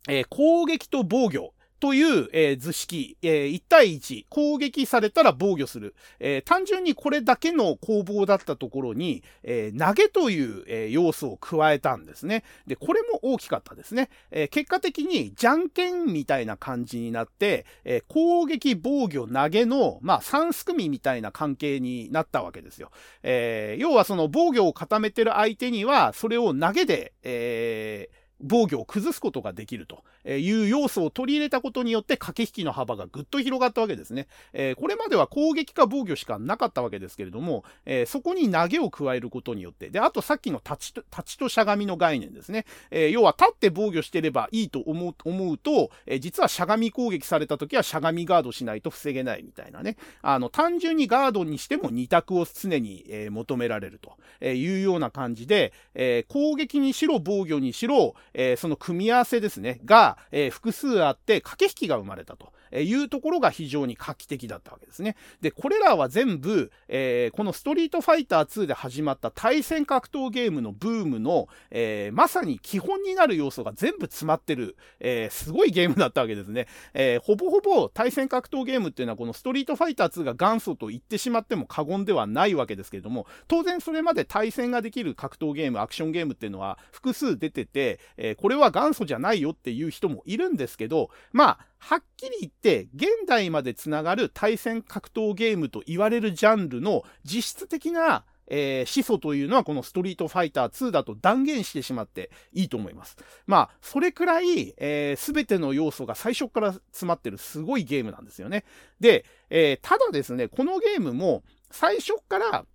[0.08, 1.54] えー、攻撃と防御。
[1.80, 5.96] という、えー、図式、えー、1対1、攻撃されたら防御する。
[6.20, 12.44] えー、単純にこれだけの攻防だったところに、え投げという、え要素を加えたんですね。
[12.68, 14.10] で、これも大きかったですね。
[14.32, 22.92] え結果的に、じゃんけんみたいな感じになって、え攻撃、防御、投げの、まあ、3すくみみたいな関係になったわけですよ。
[23.24, 28.10] え要はその防御を固めてる相手には、それを投げで、え、
[28.42, 34.28] 防御を崩すことができるという要素を取り入れたことによって駆け引きの幅がぐっと広がったわけですね。
[34.54, 42.66] え、これまでは攻撃か防御しかなかったわけですけれども、え、そこに投げを加えることによって、で、あとさっきの立ちと、立ちとしゃがみの概念ですね。
[42.92, 49.98] え、要は立って防御してればいいと思う思うと、え実はしゃがみ攻撃された時はしゃがみガードしないと防げないみたいなね。
[50.22, 62.52] あの、単純にガードにしても2択を常に、え求められるというような感じで、え攻撃にしろ防御にしろ、え、その組み合わせですね、が、えー、複数あって駆け引きが生まれたと。
[62.72, 65.16] えいうところが非常に画期的だったわけですね。
[65.42, 76.68] で、これらは全部、えー、このストリートファイター2で始まった対戦格闘ゲームのブームの、えー、まさに基本になる要素が全部詰まってる、えー、すごいゲームだったわけですね。
[76.94, 103.16] えほぼほぼ対戦格闘ゲームっていうのはこのストリートファイター2が元祖と言ってしまっても過言ではないわけですけれども、当然それまで対戦ができる格闘ゲーム、アクションゲームっていうのは複数出てて、えこれは元祖じゃないよっていう人もいるんですけど、まあ、はっきり言って、現代までつながる対戦格闘ゲームと言われるジャンルの実質的なえー、始祖というのはこのストリートファイター2だと断言してしまっていいと思います。
[103.46, 108.66] まあ、それくらい、えー、全ての要素が最初から詰まってるすごいゲームなんですよね。
[109.00, 112.66] で、えー、ただですね、このゲームも最初から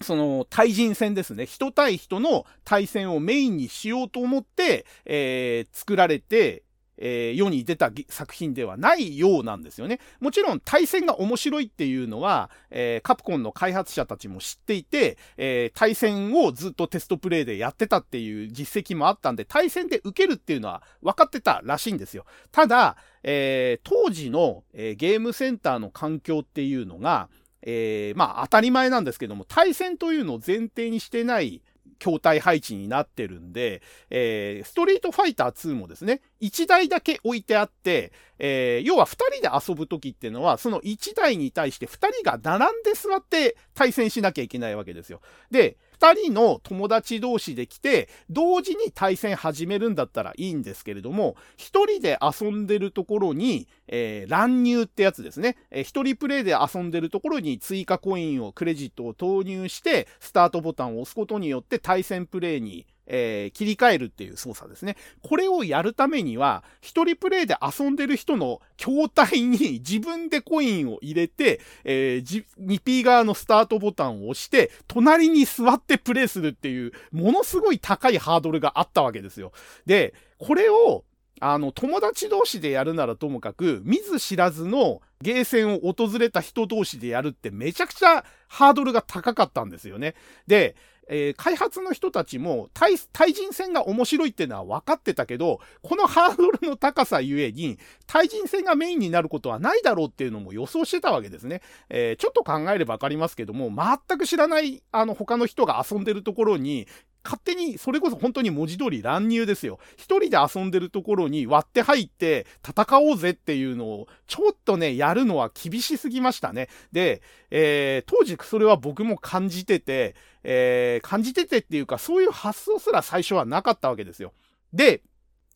[0.00, 1.46] その対人戦ですね。
[1.46, 6.62] 人対人の対戦をメインにしようと思って、えー、作られて、
[7.04, 9.98] えー、世に出た作品ではないようなんですよね。
[10.20, 22.24] もちろん対戦が面白いっていうのは、えー、カプコンの開発者たちも知っていて、えー、対戦をずっとテストプレイでやってたっていう実績もあったんで、対戦で受けるっていうのは分かってたらしいんですよ。
[22.52, 27.28] ただ、えー、当時の、えー、ゲームセンターの環境っていうのが、
[27.62, 31.62] えー、まあ当たり前なんですけども、対戦というのを前提にしてない
[32.02, 45.20] 筐体配置になってるんで、えー、ストリートファイター2もですね、1台だけ置いてあって、えー、要は2人で遊ぶ時っていうのは、その1台に対して2人が並んで座って対戦しなきゃいけないわけですよ。
[45.50, 55.56] で、2人の友達同士で来て、同時に対戦始めるんだったらいいんですけれども、1人で遊んでるところに、えー、乱入ってやつですね。
[55.70, 64.96] えー、1人プレイで遊んでるところに追加コインを、クレジットを投入して、スタートボタンを押すことによって対戦プレイにえー、切り替えるっていう操作ですね。
[65.22, 79.52] これをやるためには、一人プレイで遊んでる人の筐体に自分でコインを入れて、えー、2P 側のスタートボタンを押して、隣に座ってプレイするっていう、ものすごい高いハードルがあったわけですよ。
[79.86, 81.04] で、これを、
[81.40, 90.14] あの、友達同士でやるならともかく、見ず知らずのゲーセンを訪れた人同士でやるってめちゃくちゃハードルが高かったんですよね。
[90.46, 90.76] で、
[91.08, 101.62] えー、開発の人たちも対、対人戦が面白いっていうのは分かってたけど、このハードルの高さゆえに、対人戦がメインになることはないだろうっていうのも予想してたわけですね。
[101.88, 106.86] えー、ちょっと考えれば分かりますけども、全く知らない、あの、他の人が遊んでるところに、
[107.24, 109.78] 勝手に、それこそ本当に文字通り乱入ですよ。
[109.96, 116.68] 一人で遊んでるところに割って入って戦おうぜっていうのを、ちょっとね、やるのは厳しすぎましたね。
[116.92, 124.32] で、えー、当時それは僕も感じてて、えー、感じててっていうか、そういう発想すら最初はなかったわけですよ。
[124.72, 125.02] で、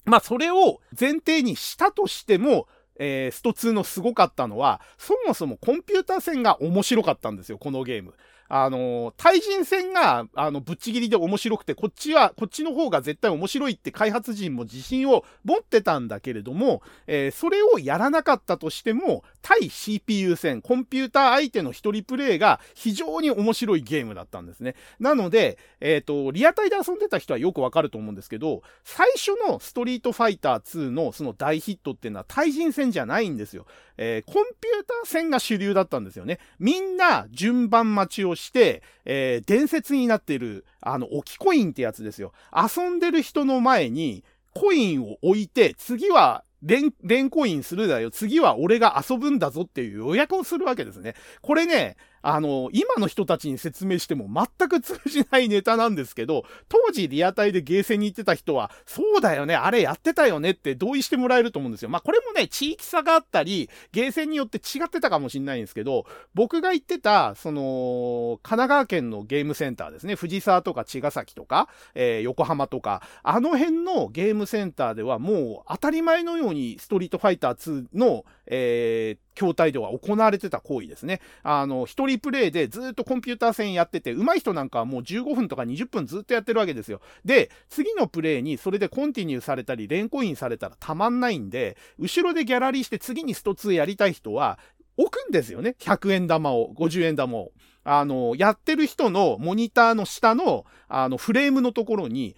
[0.04, 8.14] まあそれを前提にしたとしても、えー、スト2のすごかったのは、そもそもコンピューター戦が面白かったんですよ、このゲーム。
[8.48, 24.74] あの、対人戦が、あの、ぶっちぎりで面白くて、こっちは、こっちの方が絶対面白いって開発陣も自信を持ってたんだけれども、えー、それをやらなかったとしても、対 CPU 戦、コンピューター相手の一人プレイが非常に面白いゲームだったんですね。
[24.98, 33.66] なので、えっ、ー、と、リアタイで遊んでた人はよくわかると思うんですけど、最初のストリートファイター2のその大ヒットっていうのは対人戦じゃないんですよ。
[33.98, 36.40] えー、コンピューター戦が主流だったんですよね。
[36.58, 42.32] みんな順番待ちをして、えー、伝説になっている、あの、置きコインってやつですよ。
[42.52, 48.10] 遊んでる人の前に、コインを置いて、次は連、連コインするだよ。
[48.10, 51.14] 次は俺が遊ぶんだぞっていう予約をするわけですね。
[51.42, 51.96] これね、
[52.28, 61.88] あの、今の人たちに説明しても全く通じないネタなんですけど、当時リアタイでゲーセンに行ってた人は、そうだよね、あれやってたよねって同意してもらえると思うんですよ。
[61.88, 81.20] まあこれもね、地域差があったり、ゲーセンによって違ってたかもしれないんですけど、僕が行ってた、その、神奈川県のゲームセンターですね、藤沢とか茅ヶ崎とか、えー、横浜とか、あの辺のゲームセンターではもう当たり前のようにストリートファイター2の、えー、筐体では行われてた行為ですね。
[81.42, 87.00] あの、一人プレイでずっとコンピューター戦やってて、上手い人なんかはもう15分とか20分ずっとやってるわけですよ。
[87.24, 94.58] で、次のプレイにそれでコンティニューされたり、レンコインされたらたまんないんで、後ろでギャラリーして次にスト2やりたい人は、
[94.98, 95.76] 置くんですよね。
[95.80, 97.52] 100円玉を、50円玉を。
[97.84, 102.34] あの、やってる人のモニターの下の、あの、フレームのところに、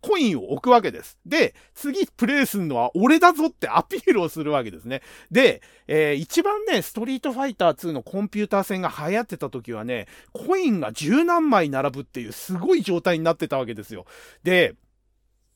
[0.00, 1.18] コインを置くわけです。
[1.26, 5.02] で、次プレイするのは俺だぞってアピールをするわけですね。
[5.30, 14.06] で、えー、一番ね、ストリートファイター2のコンピューター戦が流行ってた時はね、コインが十何枚並ぶっていうすごい状態になってたわけですよ。
[14.42, 14.74] で、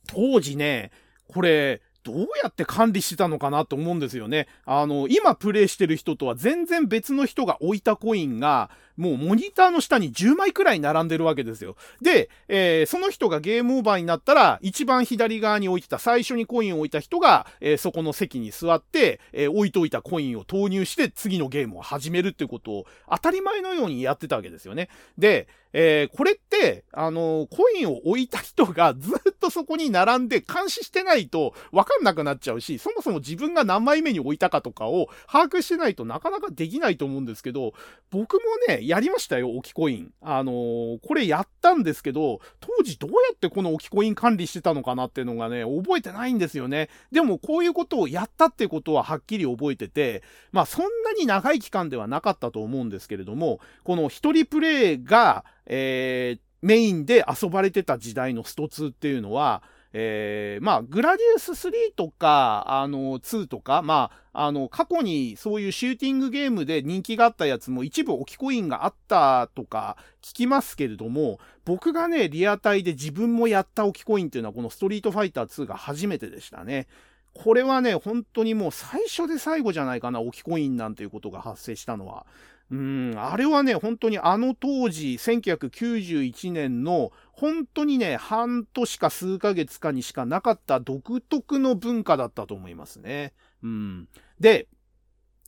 [0.07, 0.91] 当時ね、
[1.29, 4.47] これ、どうやって管理してたのかなと思うんですよね。
[4.67, 11.77] あの、今プレイしてる人とは全然別の人が置いたコインが、もうモニターの下に10枚くらい並んでるわけですよ。
[12.01, 24.89] で、えー、その人がゲームオーバーになったら、一番左側に置いてた、最初にコインを置いた人が、えー、そこの席に座って、えー、置いといたコインを投入して次のゲームを始めるっていうことを当たり前のようにやってたわけですよね。
[25.19, 37.75] で、えー、これって、あのコインを置いた人がずっとそこに並んで監視してないとわかかんなくなっちゃうし、そもそも自分が何枚目に置いたかとかを把握してないとなかなかできないと思うんですけど、
[38.11, 40.13] 僕もね、やりましたよ、置きコイン。
[40.21, 46.89] あのー、これやったんですけど、当時どうやってこの置きコイン管理してたのかなっていうのがね、覚えてないんですよね。
[47.13, 59.63] でもこういうことをやったってことははっきり覚えてて、まあそんなに長い期間ではなかったと思うんですけれども、この一人プレイが、えー、メインで遊ばれてた時代のスト2っていうのは、
[59.97, 76.89] えー、まあ、グラディウス3とか、あの、2とか、まあ、あの、過去にそういうシューティングゲームで人気があったやつも一部置きコインがあったとか聞きますけれども、僕がね、リアタイで自分もやった置きコインっていうのはこのストリートファイター2が初めてでしたね。
[77.33, 82.27] これはね、本当にもう最初で最後じゃないかな、置きコインなんていうことが発生したのは。
[82.71, 93.33] うん、あれはね、本当にあの当時、1991年の、本当にね、半年か数ヶ月かにしかなかった独特の文化だったと思いますね。
[93.63, 94.09] うん。
[94.41, 94.69] で、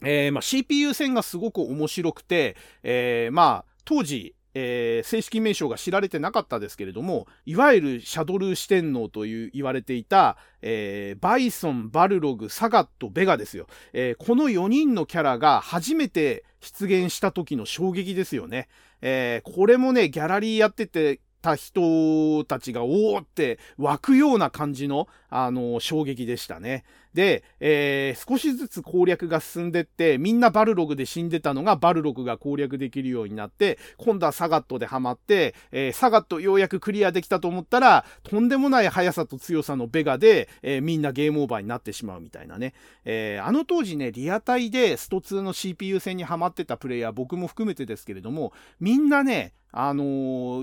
[0.02, 13.66] えー、まあ、CPU 戦がすごく面白くて、えー、まあ、当時、えー、正式名称が知られてなかったですけれども、いわゆるシャドル四天王という言われていた、えー、バイソン、バルログ、サガット、ベガですよ。
[13.92, 18.68] えー、この4人のキャラが初めて出現した時の衝撃ですよね。
[19.02, 26.84] え、これもね、ギャラリーやってて、た人たちがおおって湧くような感じの、あの、衝撃でしたね。
[27.16, 42.74] で、えー、少しずつ攻略が進んでって、みんなバルログで死んでたのがバルログが攻略できるようになって、今度はサガットでハマって、えー、サガットようやくクリアできたと思ったら、とんでもない速さと強さのベガで、えー、みんなゲームオーバーになってしまうみたいなね。
[43.06, 50.04] えー、あの当時ね、リアタイでスト2の CPU 戦にハマってたプレイヤー、僕も含めてですけれども、みんなね、あの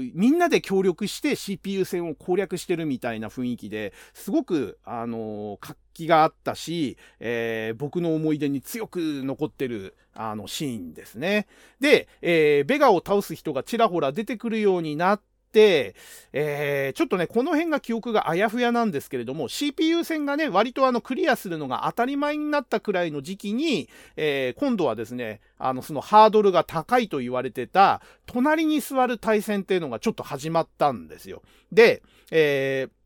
[0.01, 4.53] ー、みんなで協力して CPU 戦を攻略してるみたいな雰囲気で、すごく、
[4.84, 11.47] あの、活気があったし、えー、僕の思い出に強く残ってる、あの、シーンですね。
[11.80, 15.95] で、えベガを倒す人がちらほら出てくるようになって、、
[16.34, 23.88] えー、ちょっとね、この辺が記憶があやふやなんですけれども、CPU 戦がね、割とあの、クリアするのが当たり前になったくらいの時期に、
[24.18, 31.43] えー、今度はですね、あの、そのハードルが高いと言われてた、隣に座る対戦っていうのがちょっと始まったんですよ。
[31.72, 32.01] で、
[32.32, 33.03] えー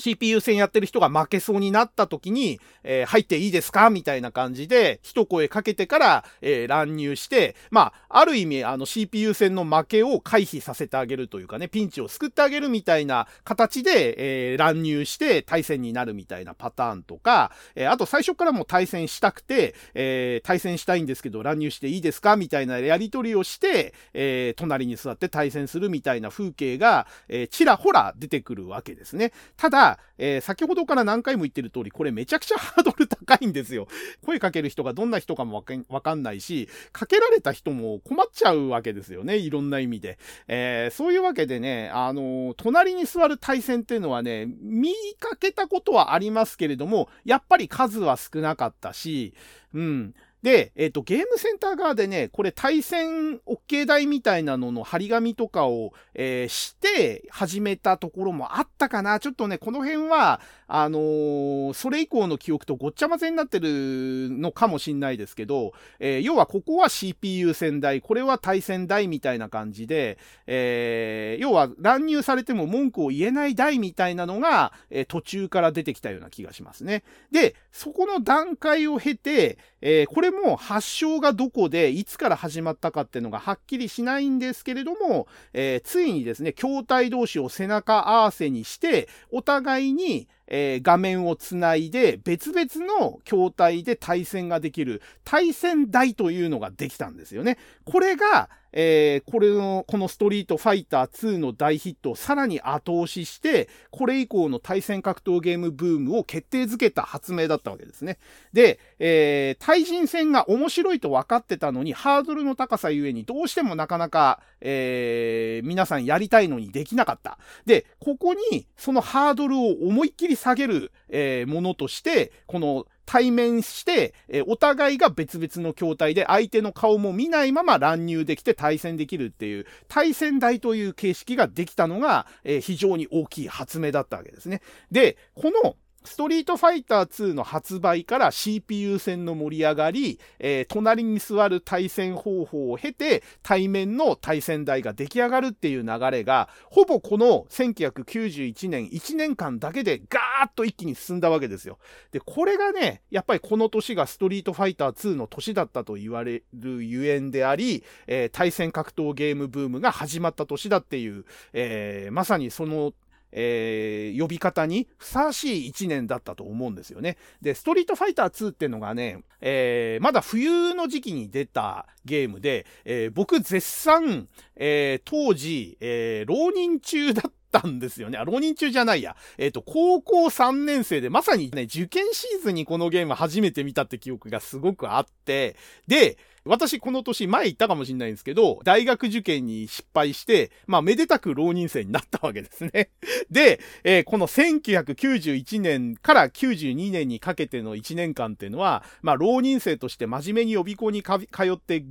[0.00, 29.32] CPU 戦やってる人が負けそうになった時に、えー、入っていいですかみたいな感じで、一声かけてから、えー、乱入して、まあ、ある意味、あの CPU 戦の負けを回避させてあげるというかね、ピンチを救ってあげるみたいな形で、えー、乱入して対戦になるみたいなパターンとか、えあと最初からも対戦したくて、え対戦したいんですけど乱入していいですかみたいなやり取りをして、え隣に座って対戦するみたいな風景が、えちらほら出てくるわけですね。
[29.56, 33.88] ただ、えー、先ほどから何回も言ってる通り、これめちゃくちゃハードル高いんですよ。
[34.24, 39.36] 声かける人がどんな人かもわかんないし、かけられた人も困っちゃうわけですよね。
[39.36, 40.18] いろんな意味で。
[40.48, 49.34] えー、そういうわけでね、あのー、隣に座る対戦っていうのはね、見かけたことはありますけれども、やっぱり数は少なかったし、
[49.74, 50.14] うん。
[50.42, 59.20] で、えっ、ー、と、ゲームセンター側でね、これ対戦 OK 台みたいなのの張り紙とかを、えー、して始めたところもあったかな。
[59.20, 60.40] ちょっとね、この辺は、
[60.72, 70.16] あのー、それ以降の記憶とごっちゃ混ぜになってるのかもしんないですけど、えー、要はここは CPU 戦台、これは対戦台みたいな感じで、
[70.46, 77.02] えー、要は乱入されても文句を言えない台みたいなのが、え途中から出てきたような気がしますね。
[77.32, 97.56] で、そこの段階を経て、えこれも発祥がどこで、いつから始まったかっていうのがはっきりしないんですけれども、えついにですね、筐体同士を背中合わせにして、お互いに、えー、画面をつないで別々の筐体で対戦ができる対戦台というのができたんですよね。
[97.84, 108.18] これが、えー、これの、このストリートファイター2の大ヒットをさらに後押しして、これ以降の対戦格闘ゲームブームを決定づけた発明だったわけですね。
[108.52, 117.38] で、えー、対人戦が面白いと分かってたのに、ハードルの高さゆえにどうしてもなかなか、えー、皆さんやりたいのにできなかった。
[117.66, 134.62] で、ここに、そのハードルを思いっきり下げる、えー、ものとして、この対面して、えお互いが別々の筐体で相手の顔も見ないまま乱入できて対戦できるっていう、対戦台という形式ができたのが、え非常に大きい発明だったわけですね。
[134.92, 151.78] で、このストリートファイター2の発売から CPU 戦の盛り上がり、えー、隣に座る対戦方法を経て、対面の対戦台が出来上がるっていう流れが、ほぼこの1991年1年間だけでガーッと一気に進んだわけですよ。
[152.12, 162.94] で、これがね、やっぱりこの年がストリートファイター2の年だったと言われるゆえんであり、えー、対戦格闘ゲームブームが始まった年だっていう、えー、まさにその
[163.32, 167.16] えー、呼び方にふさわしい一年だったと思うんですよね。
[167.40, 178.18] で、ストリートファイター2っていうのがね、えー、まだ冬の時期に出たゲームで、えー、僕絶賛、えー、当時、えー、浪人中だったたんですよね。
[178.18, 179.16] あ、浪人中じゃないや。
[179.38, 192.90] えっ、ー、と、高校3年生で、まさにね、受験シーズンにこのゲーム初めて見たって記憶がすごくあって、で、私この年前言ったかもしれないんですけど、大学受験に失敗して、まあめでたく浪人生になったわけですね。
[193.30, 201.12] で、えー、この1991年から92年にかけての1年間っていうのは、まあ浪人生として真面目に予備校に通
[201.52, 201.84] って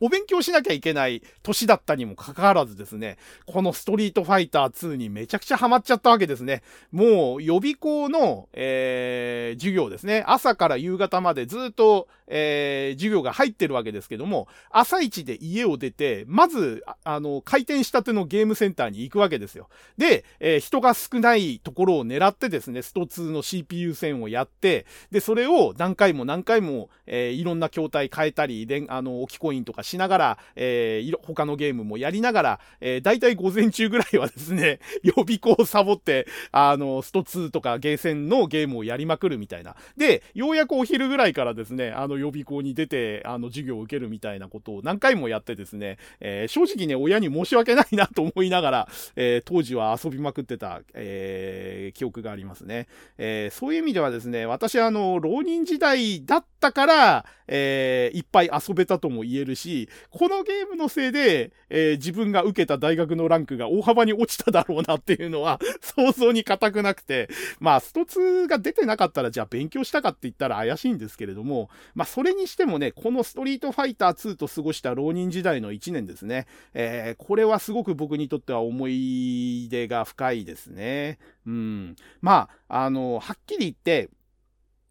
[0.00, 3.16] お勉強しなきゃいけない年だったにもかかわらずですね、
[3.46, 6.62] このストリートファイター2にめちゃくちゃハマっちゃったわけですね。
[6.92, 10.24] もう予備校の、えー、授業ですね。
[10.26, 19.68] 朝から夕方までずっと、えー、授業が入ってるわけですけども、朝一で家を出て、まず、あの、開店したてのゲームセンターに行くわけですよ。
[19.98, 39.76] で、えー、人が少ないところを狙ってですね、スト2の CPU 線をやって、で、それを何回も何回も、えー、いろんな筐体変えたり、であの、置きコインととかしながら、えー、他のゲームもやりながら、えー、大体午前中ぐらいはですね、 予備校をサボって、あの、スト2とかゲーセンのゲームをやりまくるみたいな。
[39.96, 52.88] で、ようやくお昼ぐらいからですね、あの予備校に出て、あの授業を受けるみたいなことを何回もやってですね、えー、正直ね、親に申し訳ないなと思いながら、えー、当時は遊びまくってた、えー、記憶がありますね。
[53.18, 67.28] えー、そういう意味ではですね、私あの、浪人時代だったから、えー、いっぱい遊べたとも言えるし、しこのゲームのせいで、えー、自分が受けた大学のランクが大幅に落ちただろうなっていうのは 想像に固くなくて、
[67.60, 81.18] まあ、スト2が出てなかったらじゃあ勉強したかって言ったら怪しいんですけれども、まあ、それにしてもね、このストリートファイター2と過ごした浪人時代の1年ですね、えー、これはすごく僕にとっては思い出が深いですね。
[81.46, 81.96] うん。
[82.20, 84.08] まあ、あの、はっきり言って、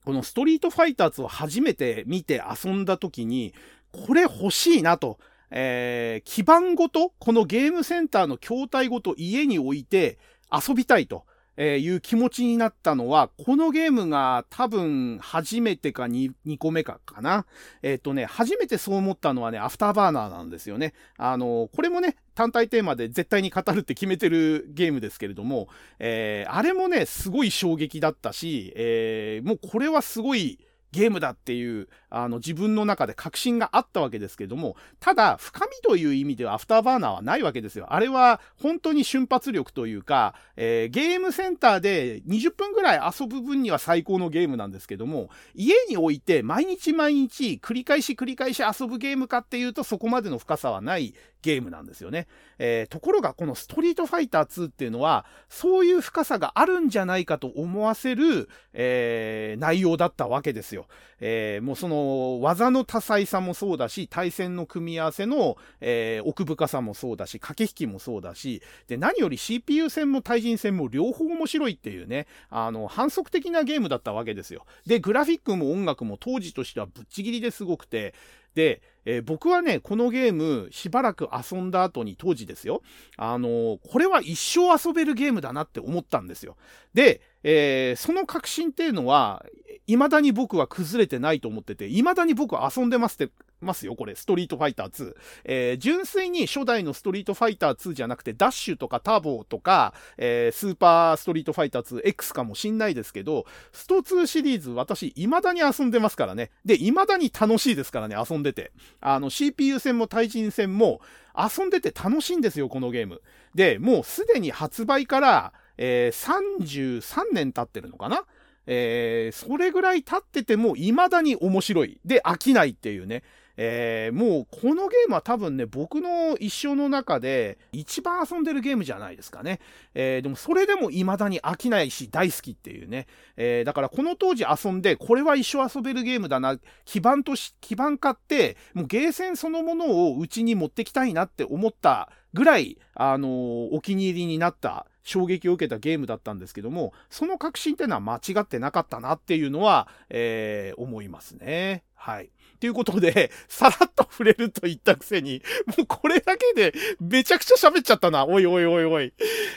[0.06, 3.54] このストリートファイターズを初めて見て遊んだ時に、
[3.92, 5.20] これ欲しいなと。
[5.52, 10.20] えー、基盤ごと、このゲームセンターの筐体ごと家に置いて
[10.52, 11.26] 遊びたいと。
[11.62, 17.46] いう気持ちになったのは、このゲームが多分初めてか 2, 2個目かかな。
[17.82, 20.94] えっ、ー、とね、初めてそう思ったのはね、アフターバーナーなんですよね。
[21.18, 25.68] あの、これもね、単体テーマで絶対に語るって決めてるゲームですけれども、
[26.00, 30.60] えー、あれもね、すごい衝撃だったし、えー、もうこれはすごい、
[30.92, 37.88] ゲームだっていう、あの、自分の中で確信があったわけですけども、ただ、深みという意味ではアフターバーナーはないわけですよ。
[37.90, 52.28] あれは、本当に瞬発力というか、えー、ゲームセンターで20分ぐらい遊ぶ分には最高のゲームなんですけども、家に置いて毎日毎日繰り返し繰り返し遊ぶゲームかっていうと、そこまでの深さはないゲームなんですよね。
[52.58, 60.88] えー、ところが、このストリートファイター2っていうのは、そういう深さがあるんじゃないかと思わせる、えー、内容だったわけですよ。
[61.22, 74.66] えー、もうその、技の多彩さもそうだし、対戦の組み合わせの、え奥深さもそうだし、駆け引きもそうだし、で、何より CPU 戦も対人戦も両方面白いっていうね、あの、反則的なゲームだったわけですよ。
[74.86, 78.14] で、グラフィックも音楽も当時としてはぶっちぎりですごくて、
[78.56, 82.82] で、えー、僕はね、このゲームしばらく遊んだ後に当時ですよ、
[83.18, 86.58] あのー、これは一生遊べるゲームだなって思ったんですよ。
[86.94, 89.46] で、えー、その確信っていうのは、
[89.88, 94.16] 未だに僕は崩れてないと思ってて、未だに僕は遊んでますってますよ、これ。
[94.16, 95.16] ストリートファイター2。
[95.46, 106.52] えー、純粋に初代のストリートファイター2じゃなくて、ダッシュとかターボとか、えー、スーパーストリートファイター 2X かもしんないですけど、スト2シリーズ私、未だに遊んでますからね。
[106.66, 108.72] で、未だに楽しいですからね、遊んでて。
[109.02, 111.02] あの、CPU 戦も対人戦も、
[111.36, 113.22] 遊んでて楽しいんですよ、このゲーム。
[113.56, 118.26] で、もうすでに発売から、えー、33年経ってるのかな？
[118.68, 122.02] えー、それぐらい経ってても未だに面白い。
[122.04, 123.24] で、飽きないっていうね。
[123.62, 129.60] えー、もうこのゲームは多分ね、僕の一生の中で一番遊んでるゲームじゃないですかね。
[129.94, 133.08] えー、でもそれでも未だに飽きないし大好きっていうね。
[133.36, 151.84] えー、だからこの当時遊んで、これは一生遊べるゲームだな、基盤とし、基盤買って、もうゲーセンそのものをうちに持ってきたいなって思ったぐらい、あのー、お気に入りになった衝撃を受けたゲームだったんですけども、その確信っていうのは間違ってなかったなっていうのは、えー、思いますね。
[151.96, 152.30] はい。
[152.60, 155.42] ていうことで、 さらっと触れると言ったくせに、
[155.78, 158.26] もうこれだけでめちゃくちゃ喋っちゃったな。
[158.26, 159.14] おいおいおいおい。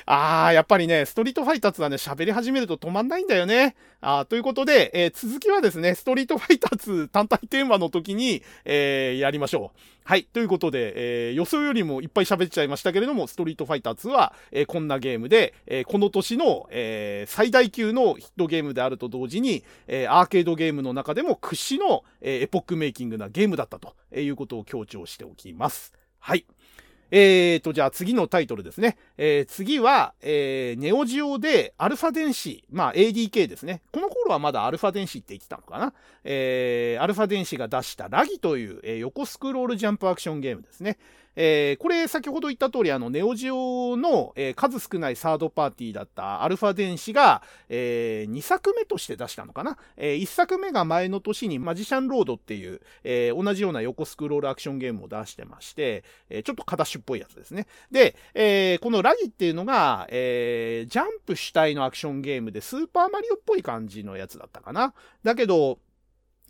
[0.07, 3.75] あー、やっぱりね、ストリートファイターズはね、喋り始めると止まんないんだよね。
[4.01, 10.02] あー、ということで、えー、続きはですね、ストリートファイターズ単体テーマの時に、えー、やりましょう。
[10.05, 10.25] はい。
[10.25, 25.93] ということで、えー、予想よりもいっぱい喋っちゃいましたけれども、ストリートファイター2は、えー、こんなゲームで、えー、この年の、えー、最大級のヒットゲームであると同時に、えー、アーケードゲームの中でも屈指の、えー、エポックメイキングなゲームだったということを強調しておきます。
[26.19, 26.45] はい。
[27.15, 28.97] えーと、じゃあ次のタイトルですね。
[29.19, 33.83] えー、次は、えー、ネオジオでアルファ電子、まあ ADK ですね。
[33.93, 35.93] この頃はまだアルファ電子って言ってたのかな。
[36.25, 40.97] えー、アルファ電子が出したラギという、えー、横スクロールジャンプアクションゲームですね。
[41.37, 57.66] えー、これ先ほど言った通りあのネオジオの、えー、数少ないサードパーティーだったアルファ電子が、えー、2作目として出したのかな、えー、1作目が前の年にマジシャンロードっていう、えー、同じような横スクロールアクションゲームを出してまして、えー、ちょっと片手っぽいやつですね。
[57.91, 64.95] で、えー、このラギっていうのが、えー、ジャンプ主体のアクションゲームでスーパーマリオっぽい感じのやつだったかな？
[65.22, 65.78] だけど、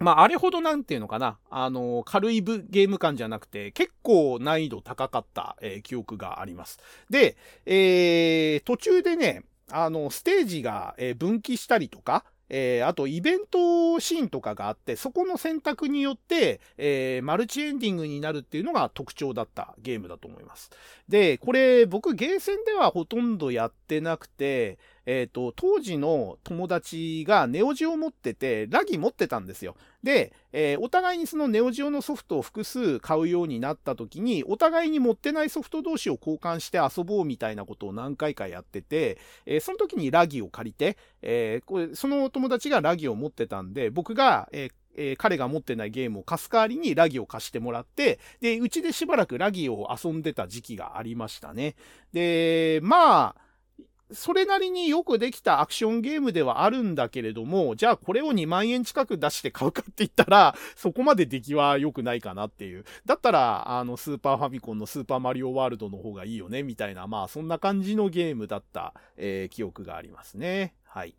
[0.03, 6.79] まあ、あれほどなんていうのかな、あの、軽いゲーム感じゃなくて、結構難易度高かった、えー、記憶があります。
[7.11, 7.37] で、
[7.67, 12.25] えー、途中でね、あの、ステージが、えー、分岐したりとか、
[12.55, 20.71] えー、あとイベントシーンとかがあって、そこの選択によって、えー、マルチエンディングになるっていうのが特徴だったゲームだと思います。
[21.09, 29.77] で、これ僕ゲーセンではほとんどやってなくて、えっ、ー、と、当時の友達がネオジオ持ってて、ラギ持ってたんですよ。
[30.03, 51.75] で、えー、お互いにそのネオジオのソフトを複数買うようになった時に、お互いに持ってないソフト同士を交換して遊ぼうみたいなことを何回かやってて、えー、その時にラギを借りて、えこれその友達がラギを持ってたんで、僕が、ええー、彼が持ってないゲームを貸す代わりにラギを貸してもらって、で、うちでしばらくラギを遊んでた時期がありましたね。
[52.13, 53.37] で、まあ、
[54.15, 62.85] それなりによくできたアクションゲームではあるんだけれども、じゃあこれを2万円近く出して買うかって言ったら、 そこまで出来は良くないかなっていう。
[63.05, 70.75] だったら、あの、スーパーファミコンのスーパーマリオワールドの方がいいよね、みたいな、まあそんな感じのゲームだった、えー、記憶がありますね。
[70.85, 71.15] はい。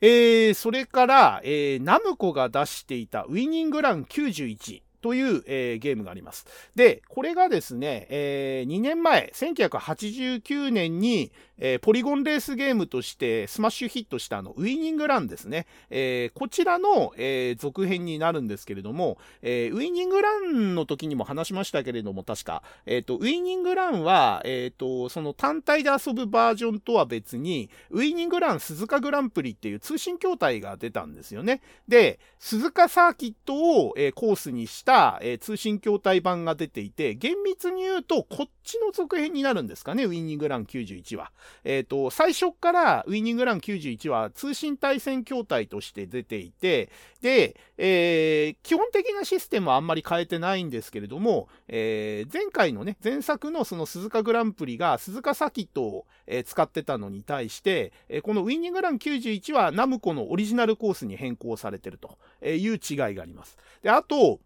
[0.00, 4.82] えー、それから、えー、ナムコが出していたウィニングラン91。
[5.06, 6.46] という、えー、ゲームがあります。
[6.74, 15.66] で、これがですね、えー、2年前、1989年に、えー、ポリゴンレースゲームとしてスマッシュヒットしたあの、ウィニングランですね。
[15.90, 31.62] えー、こちらの、えー、続編になるんですけれども、え、ウィニングランの時にも話しましたけれども、確か、えっ、と、ウィニングランは、えっ、と、その単体で遊ぶバージョンとは別に、ウィニングラン鈴鹿グランプリっていう通信筐体が出たんですよね。
[31.88, 41.32] で、鈴鹿サーキットを、え、コースにした、え、通信筐体版が出ていて、厳密に言うと、こっちの続編になるんですかね、ウィニングラン91は。
[41.64, 46.90] えっ、ー、と、最初からウィニングラン91は通信対戦筐体として出ていて、
[47.20, 62.78] で、えー、基本的なシステムはあんまり変えてないんですけれども、えー、前回のね、前作のその鈴鹿グランプリが鈴鹿サキットを、えー、使ってたのに対して、えー、このウィニングラン91はナムコのオリジナルコースに変更されてるという違い
[63.14, 63.56] があります。
[63.82, 64.40] で、あと、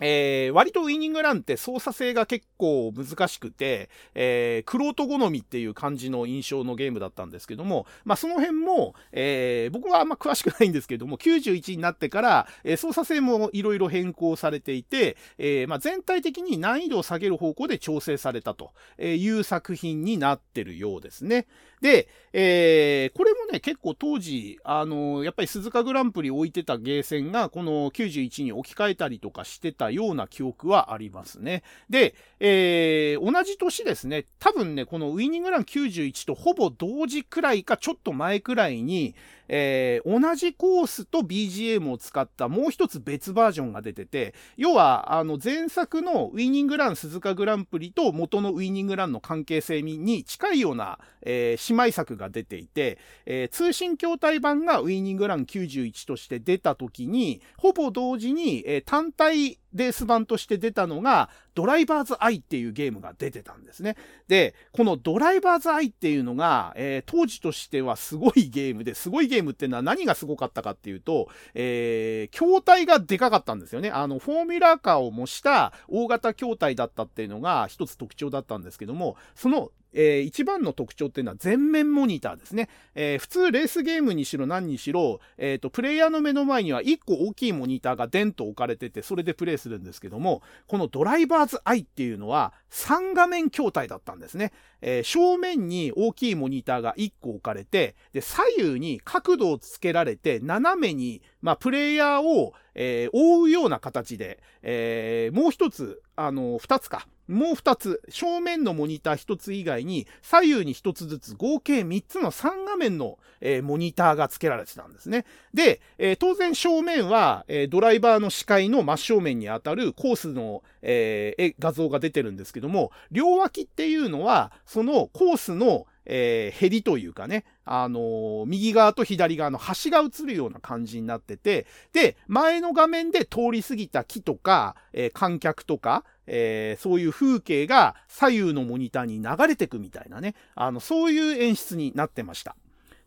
[0.00, 21.46] えー、割とウィニングランって操作性が結構難しくて、えー、クロート好みっていう感じの印象のゲームだったんですけども、まあその辺も、えー、僕はあんま詳しくないんですけども、91になってから、えー、操作性もいろいろ変更されていて、えー、まあ全体的に難易度を下げる方向で調整されたという作品になってるようですね。
[21.80, 31.62] で、えー、これもね、結構当時、あの、やっぱり鈴鹿グランプリ置いてたゲーセンが、この91に置き換えたりとかしてたような記憶はありますね。
[31.88, 39.14] で、えー、同じ年ですね、多分ね、このウィニングラン91とほぼ同時くらいか、ちょっと前くらいに、
[39.52, 63.96] えー、同じコースと BGM を使ったもう一つ別バージョンが出てて、要は、あの、前作のウィニングラン鈴鹿グランプリと元のウィニングランの関係性に近いような、えー、姉妹作が出ていて、えー、通信筐体版がウィニングラン91として出た時に、ほぼ同時に、えー、単体レース版として出たのが、ドライバーズアイっていうゲームが出てたんですね。
[64.28, 73.90] で、このドライバーズアイっていうのが、えー、当時としてはすごいゲームで、すごいゲームっていうのは何がすごかったかっていうと、えー、筐体がでかかったんですよね。
[73.90, 82.68] あの、フォーミュラーカーを模した大型筐体だったっていうのが一つ特徴だったんですけども、そのえー、一番の特徴っていうのは全面モニターですね。
[82.94, 94.52] えー、普通レースゲームにしろ何にしろ、えっ、ー、と、プレイヤーの目の前には1個大きいモニターがデンと置かれてて、それでプレイするんですけども、このドライバーズアイっていうのは3画面筐体だったんですね。
[94.82, 107.06] え正面に大きいモニターが1個置かれて、で、左右に角度をつけられて、斜めに、まあ、プレイヤーを、え覆うような形で、えもう一つ、あの、二つか。
[107.30, 115.24] もう2つ、正面のモニター1つ以外に、左右に1つずつ合計3つの3画面の、えー、モニターが付けられてたんですね。
[115.54, 142.54] で、えー、当然正面は、えー、ドライバーの視界の真正面に当たるコースの、え、画像が出てるんですけども、両脇っていうのは、そのコースの、えー、ヘリというかね、あのー、右側と左側の端が映るような感じになってて、で、前の画面で通り過ぎた木とか、えー、観客とか、えー、そういう風景が左右のモニターに流れてくみたいなね、あの、そういう演出になってました。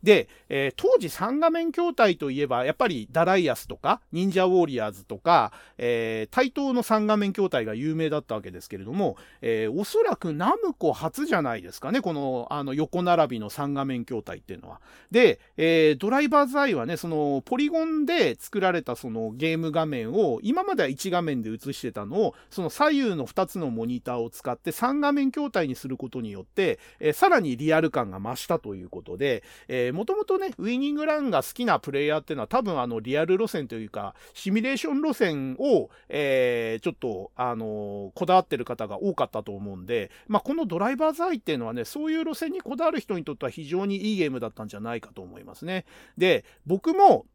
[0.04, 14.82] で、えー、当時3画面筐体といえば、やっぱりダライアスとか、忍者ウォーリアーズとか、えー、対等の3画面筐体が有名だったわけですけれども、えー、おそらくナムコ初じゃないですかね、この、あの、横並びの3画面筐体っていうのは。
[15.10, 45.84] で、えー、ドライバーズアイはね、その、ポリゴンで作られたそのゲーム画面を、今までは1画面で映してたのを、その左右の2つのモニターを使って3画面筐体にすることによって、えー、さらにリアル感が増したということで、えーもともとね、ウイニングランが好きなプレイヤーっていうのは多分あのリアル路線というか、シミュレーション路線を、えー、ちょっと、あのー、こだわってる方が多かったと思うんで、まあ、このドライバーズアイっていうのはね、そういう路線にこだわる人にとっては非常にいいゲームだったんじゃないかと思いますね。
[46.18, 47.26] で、僕も、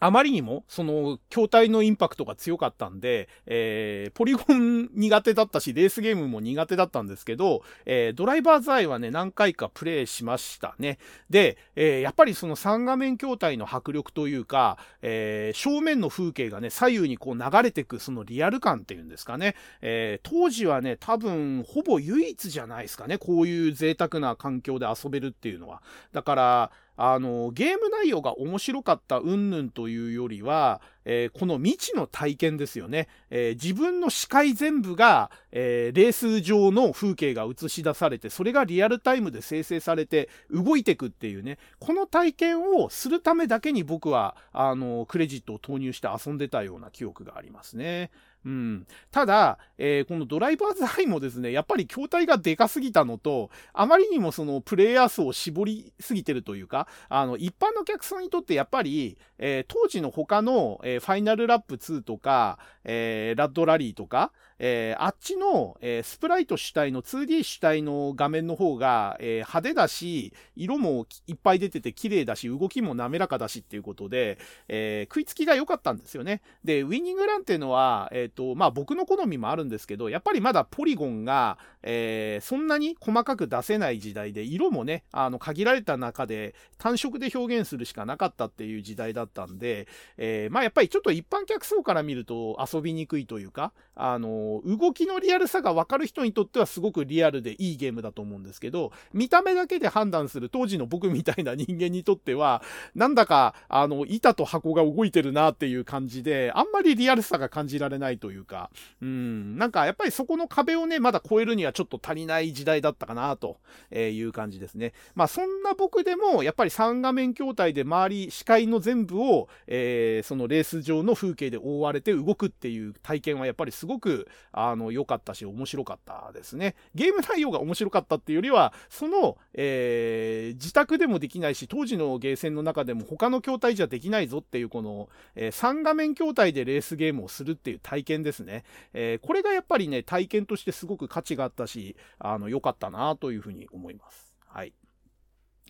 [0.00, 10.98] あまりにも、その、筐体のインパクトが強かったんで、えー、ポリゴン苦手だったし、レースゲームも苦手だったんですけど、えー、ドライバーズアイはね、何回かプレイしましたね。
[11.30, 19.54] で、えー、やっぱりその3画面筐体の迫力というか、えー、正面の風景がね、左右にこう流れてく、そのリアル感っていうんですかね。
[19.80, 23.16] えー、当時はね、多分、ほぼ唯一じゃないですかね。
[23.16, 25.82] こういう贅沢な環境で遊べるっていうのは。
[26.12, 33.08] だから、あの、ゲーム内容が面白かった云々というよりは、えー、この未知の体験ですよね。
[33.30, 48.10] えー、自分の視界全部が、えー、レース上の風景が映し出されて、それがリアルタイムで生成されて動いてくっていうね、この体験をするためだけに僕は、あの、クレジットを投入して遊んでたような記憶がありますね。
[48.44, 48.86] うん。
[49.10, 74.38] ただ、えー、このドライバーズハイもですね、やっぱり筐体がでかすぎたのと、あまりにもそのプレイヤー数を絞りすぎてるというか、あの、一般のお客さんにとってやっぱり、えー、当時の他の、えー、ファイナルラップ2とか、えー、ラッドラリーとか、えー、あっちの、えー、スプライト主体の 2D 主体の画面の方が、えー、派手だし、色もいっぱい出てて綺麗だし、動きも滑らかだしっていうことで、
[74.68, 76.42] え食いつきが良かったんですよね。
[76.62, 102.62] で、ウィニングランっていうのは、えっ、と、まあ、僕の好みもあるんですけど、やっぱりまだポリゴンが、えそんなに細かく出せない時代で、色もね、あの、限られた中で単色で表現するしかなかったっていう時代だったんで、えまあ、やっぱりちょっと一般客層から見ると遊びにくいというか、あの、動きのリアルさが分かる人にとってはすごくリアルでいいゲームだと思うんですけど、見た目だけで判断する当時の僕みたいな人間にとっては、
[102.94, 113.58] なんだか、あの、板と箱が動いてるなっていう感じで、あんまりリアルさが感じられないというか、うん、なんかやっぱりそこの壁をね、まだ超えるにはちょっと足りない時代だったかなと
[113.92, 114.92] いう感じですね。
[115.14, 126.74] まあそんな僕でも、やっぱり3画面筐体で周り、視界の全部を、えー、そのレース上の風景で覆われて動くっていう体験はやっぱりすごく、あの、良かったし、面白かったですね。
[126.94, 138.64] ゲーム内容が面白かったっていうよりは、その、えー、自宅でもできないし、当時のゲーセンの中でも他の筐体じゃできないぞっていう、この、えー、3画面筐体でレースゲームをするっていう体験ですね。
[138.92, 144.34] えー、これがやっぱりね、体験としてすごく価値があったし、あの、良かったなというふうに思います。
[144.46, 144.72] はい。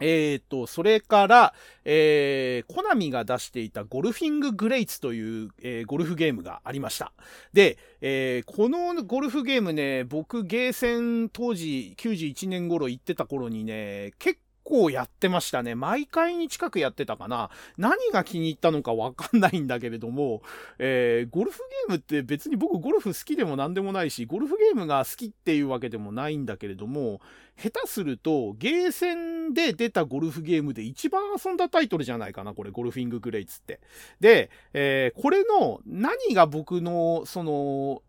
[0.00, 7.12] えっ、ー、と、それから、えー、コナミが出していたゴルフィンググレイツという、えー、ゴルフゲームがありました。
[7.52, 15.74] で、えー、このゴルフゲームね、僕ゲーセン当時91年頃行ってた頃にね、結構やってましたね。
[15.74, 17.50] 毎回に近くやってたかな。
[17.76, 20.42] 何が気に入ったのかわかんないんだけれども、
[20.78, 27.20] えー、ゴルフゲームって別に僕ゴルフ好きでも何でもないし、ゴルフゲームが好きっていうわけでもないんだけれども、
[27.56, 33.80] 下手するとゲーセンで出たゴルフゲームで一番遊んだタイトルじゃないかな、これ、ゴルフィンググレイツって。
[34.20, 38.02] で、えー、これの何が僕の、その、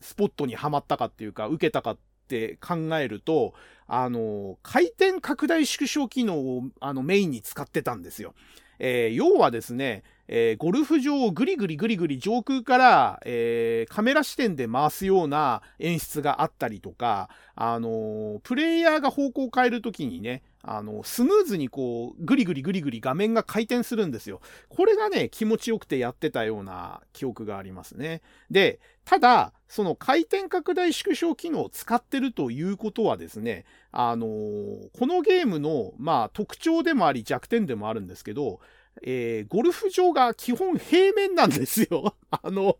[0.00, 3.54] スポットにはまったかっていうか、受けたかってって考えると、
[3.88, 8.34] あの、回転拡大縮小機能をあのメインに使ってたんですよ。
[8.78, 24.40] えー、要はですね、えー、ゴルフ場をぐりぐりぐりぐり上空から、えー、カメラ視点で回すような演出があったりとか、あのー、プレイヤーが方向を変えるときにね、あの、スムーズにこう、ぐりぐりぐりぐり画面が回転するんですよ。
[24.68, 28.20] これがね、気持ちよくてやってたような記憶がありますね。
[28.50, 38.60] で、ただ、その回転拡大縮小機能を使ってるということはですね、あの、このゲームの、まあ、特徴でもあり弱点でもあるんですけど、
[39.02, 42.14] えー、ゴルフ場が基本平面なんですよ。
[42.30, 42.78] あの、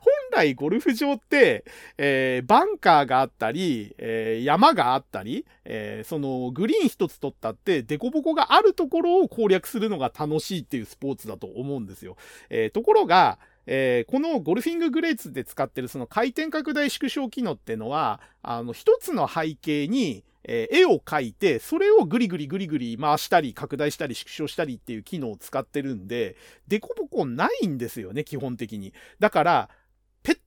[0.00, 1.64] 本来ゴルフ場って、
[1.98, 12.16] えー、バンカーがあったり、えー、山があったり、えー、そのグリーン一つ取ったってデコボコがあるところを攻略するのが楽しいっていうスポーツだと思うんですよ。
[12.50, 26.36] えところが、えー、このゴルフィンググレーツで使ってるその回転拡大縮小機能ってのは、あの、一つの背景に、えー、絵を描いて、それをぐりぐりぐりぐり回したり、拡大したり、縮小したりっていう機能を使ってるんで、
[26.68, 28.92] デコボコないんですよね、基本的に。
[29.18, 29.68] だから、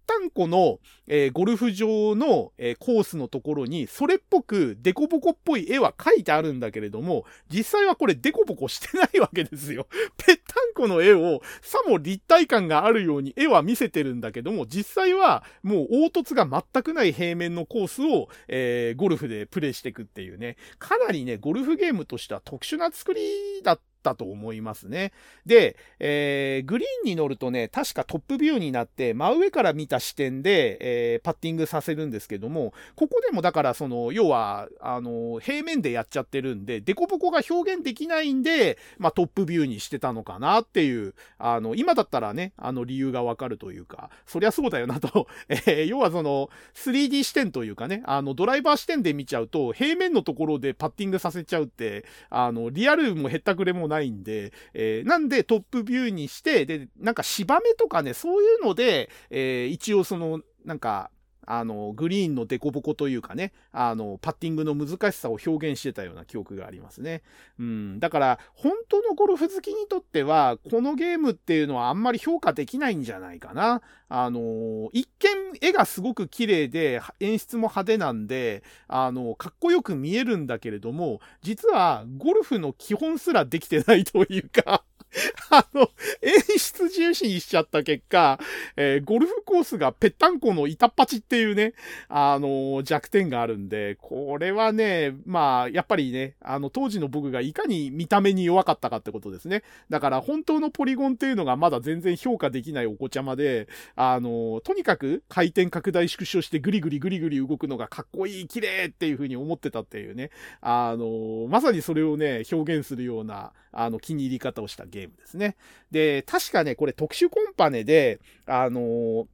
[0.08, 9.88] ぺったんこの、えー、ゴルフ場の、えー、コースのところに、それっぽくデコボコっぽい絵は描いてあるんだけれども、実際はこれデコボコしてないわけですよ。
[10.18, 23.22] ぺったんこの絵を、さも立体感があるように絵は見せてるんだけども、実際はもう凹凸が全くない平面のコースを、えー、ゴルフでプレイしていくっていうね、かなりね、ゴルフゲームとしては特殊な作り
[23.64, 25.12] だったと思いますね。
[25.46, 61.12] で、えー、グリーンに乗るとね、確かトップビューになって、真上から見た視点で、えー、パッティングさせるんですけども、ここでもだからその、要は、あの、平面でやっちゃってるんで、デコボコが表現できないんで、まあ、トップビューにしてたのかなっていう、あの、今だったらね、あの理由がわかるというか、そりゃそうだよなと、 えー、要はその、3D 視点というかね、あの、ドライバー視点で見ちゃうと、平面のところでパッティングさせちゃうって、あの、リアルもへったくれもないんで、えー、なんでトップビューにして、で、なんか芝目とかね、そういうので、えー、一応その、なんか、
[61.48, 67.24] あの、グリーンのデコボコというかね、あの、パッティングの難しさを表現してたような記憶がありますね。
[67.58, 68.00] うん。
[68.00, 73.82] だから、本当のゴルフ好きにとっては、このゲームっていうのはあんまり評価できないんじゃないかな。
[74.10, 75.30] あの、一見
[75.62, 84.84] 絵がすごく綺麗で、演出も派手なんで、あの、かっこよく見えるんだけれども、実はゴルフの基本すらできてないというか
[85.50, 85.90] あの、
[86.22, 88.40] 演出重視にしちゃった結果、
[88.76, 91.74] えー、ゴルフコースがぺったんこの板っ端っていうね、
[92.10, 99.64] あのー、弱点があるんで、これはね、まあ、やっぱりね、あの、当時の僕がいかに見た目に弱かったかってことですね。
[99.90, 110.32] だから、本当のポリゴンっていうのがまだ全然評価できないお子ちゃまで、あのー、とにかく回転拡大縮小してグリグリグリグリ動くのがかっこいい、綺麗っていう風に思ってたっていうね、
[110.62, 115.56] あのまさにそれをね、表現するような、あの、気に入り方をしたゲゲームですね。
[115.92, 119.26] で、確かね、これ特殊コンパネで、あのー、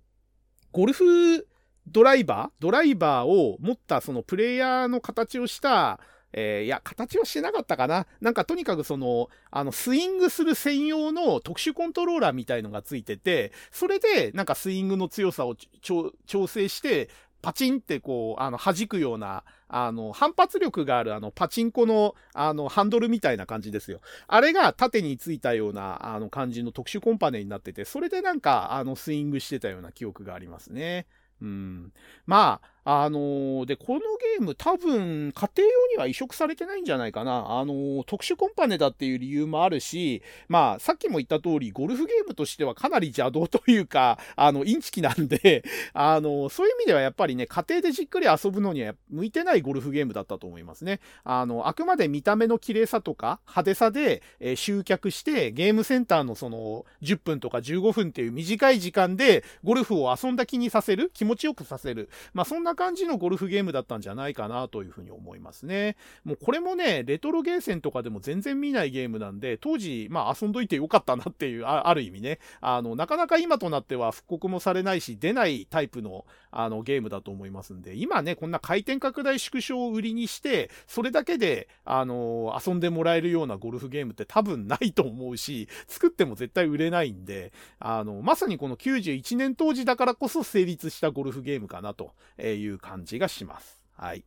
[0.72, 1.47] ゴルフ
[1.88, 5.99] ドライバードライバーを持ったそのプレイヤーの形をした、
[6.34, 8.07] えー、いや、形はしてなかったかな。
[8.20, 17.09] なんかとにかくその、あの、スイングする専用の特殊コントローラーみたいのがついてて、それでなんかスイングの強さを調整して、
[17.44, 24.00] パチンってこう、あの、弾くような、あの、反発力があるあの、パチンコの、あの、ハンドルみたいな感じですよ。
[24.28, 31.06] あれが縦についたような、あの、感じの特殊コンパネになってて、それでなんか、あの、スイングしてたような記憶がありますね。
[31.41, 31.91] うん。
[32.26, 37.59] まあ、あのー、で、このゲーム多分家庭用には移植されてないんじゃないかな。
[37.59, 45.63] あのー、特殊コンパネだっていう理由もあるし、まあ、さっきも言った通り、ゴルフゲームとしてはかなり邪道というか、 あの、インチキなんで、
[45.93, 50.99] あのー、そういう意味ではやっぱりね、家庭でじっくり遊ぶのには向いてないゴルフゲームだったと思いますね。
[51.23, 62.09] あの、あくまで見た目の綺麗さとか派手さで、え集客して、ゲームセンターのその、10分とか15分っていう短い時間で、ゴルフを遊んだ気にさせる、気持ちよくさせる。
[62.34, 65.95] まあ、そんな感じのゴルフゲームだったんじゃないかなというふうに思いますね。
[66.24, 93.80] もうこれもね、レトロゲーセンとかでも全然見ないゲームなんで、当時、まあ遊んどいてよかったなっていう、あある意味ね、あの、なかなか今となっては復刻もされないし、出ないタイプの、あの、ゲームだと思いますんで、今ね、こんな回転拡大縮小を売りにして、それだけで、あの、遊んでもらえるようなゴルフゲームって多分ないと思うし、作っても絶対売れないんで、あの、まさにこの91年当時だからこそ成立したゴルフゲームかなという感じ感じがします。
[93.97, 94.24] はい。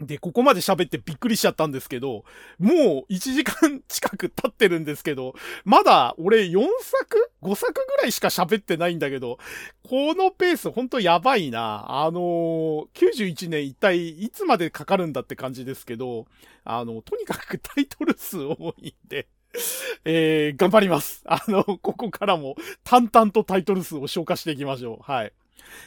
[0.00, 2.24] で、ここまで喋ってびっくりしちゃったんですけど、
[2.58, 9.38] もう1時間近く経ってるんですけど、まだ俺4作 ?5 作ぐらいしか喋ってないんだけど、
[9.84, 11.84] このペースほんとやばいな。
[12.04, 16.26] あのー、91年一体いつまでかかるんだって感じですけど、
[16.64, 19.28] あの、とにかくタイトル数多いんで、
[20.04, 21.22] えー、頑張ります。
[21.24, 25.12] あの、ここからも淡々とタイトル数を消化していきましょう。
[25.12, 25.32] はい。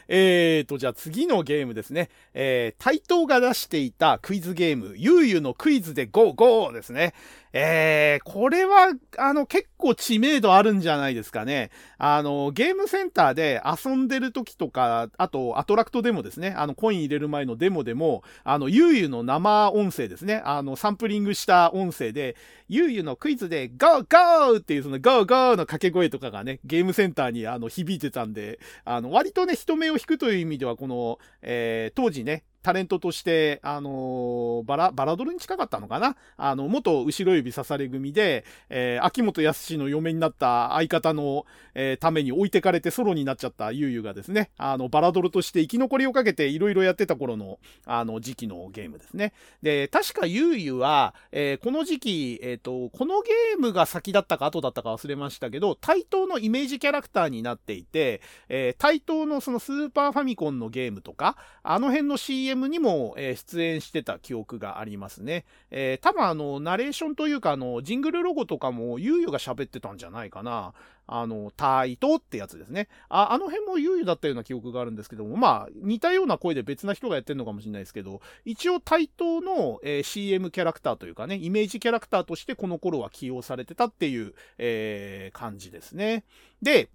[0.07, 2.09] えーと、じゃあ次のゲームですね。
[2.33, 7.13] えー、対等が出していたクイズゲーム、ゆうゆのクイズでゴーゴーですね。
[7.59, 11.71] えー、これは、あの、結構知名度あるんじゃないですかね。
[11.97, 16.53] あの、ゲームセンターで遊んでる時とか、あと、アトラクトデモですね。
[16.55, 20.43] あの、コイン入れる前のデモでも、あの、ゆうゆうの生音声ですね。
[20.45, 22.35] あの、サンプリングした音声で、
[22.69, 36.17] ゆうゆのクイズで、ゴーゴーっていうそのゴーゴーの掛け声とかがね、ゲームセンターにあの響いてたんで、あの、割とね、人目を引くという意味では、この、えー、当時ね、タレントとして、あの、バラ、バラドルに近かったのかな？
[36.35, 41.45] あの、元後ろ指刺され組で、えー、秋元康の嫁になった相方の、
[41.75, 49.31] えー、ために置いてかれてソロになっちゃったゆうゆうがですね、あの、バラドルとして生き残りをかけていろいろやってた頃の、あの、時期のゲームですね。
[49.61, 65.45] で、確かゆうゆうは、えー、この時期、えっ、と、このゲームが先だったか後だったか忘れましたけど、対等のイメージキャラクターになっていて、え対等のそのスーパーファミコンのゲームとか、あの辺の CM CM にも、え、出演してた記憶がありますね。
[65.69, 70.73] えー、多分あの、ナレーションというか、あの、ジングルロゴとかも、ゆうゆが喋ってたんじゃないかな。
[71.05, 72.89] あの、タイトってやつですね。
[73.07, 86.25] あ、あの辺もゆうゆだったような記憶があるんですけども、まあ、似たような声で別な人がやってるのかもしれないですけど、一応対等の、えー、CM キャラクターというかね、イメージキャラクターとしてこの頃は起用されてたっていう、えー、感じですね。
[86.61, 86.89] で、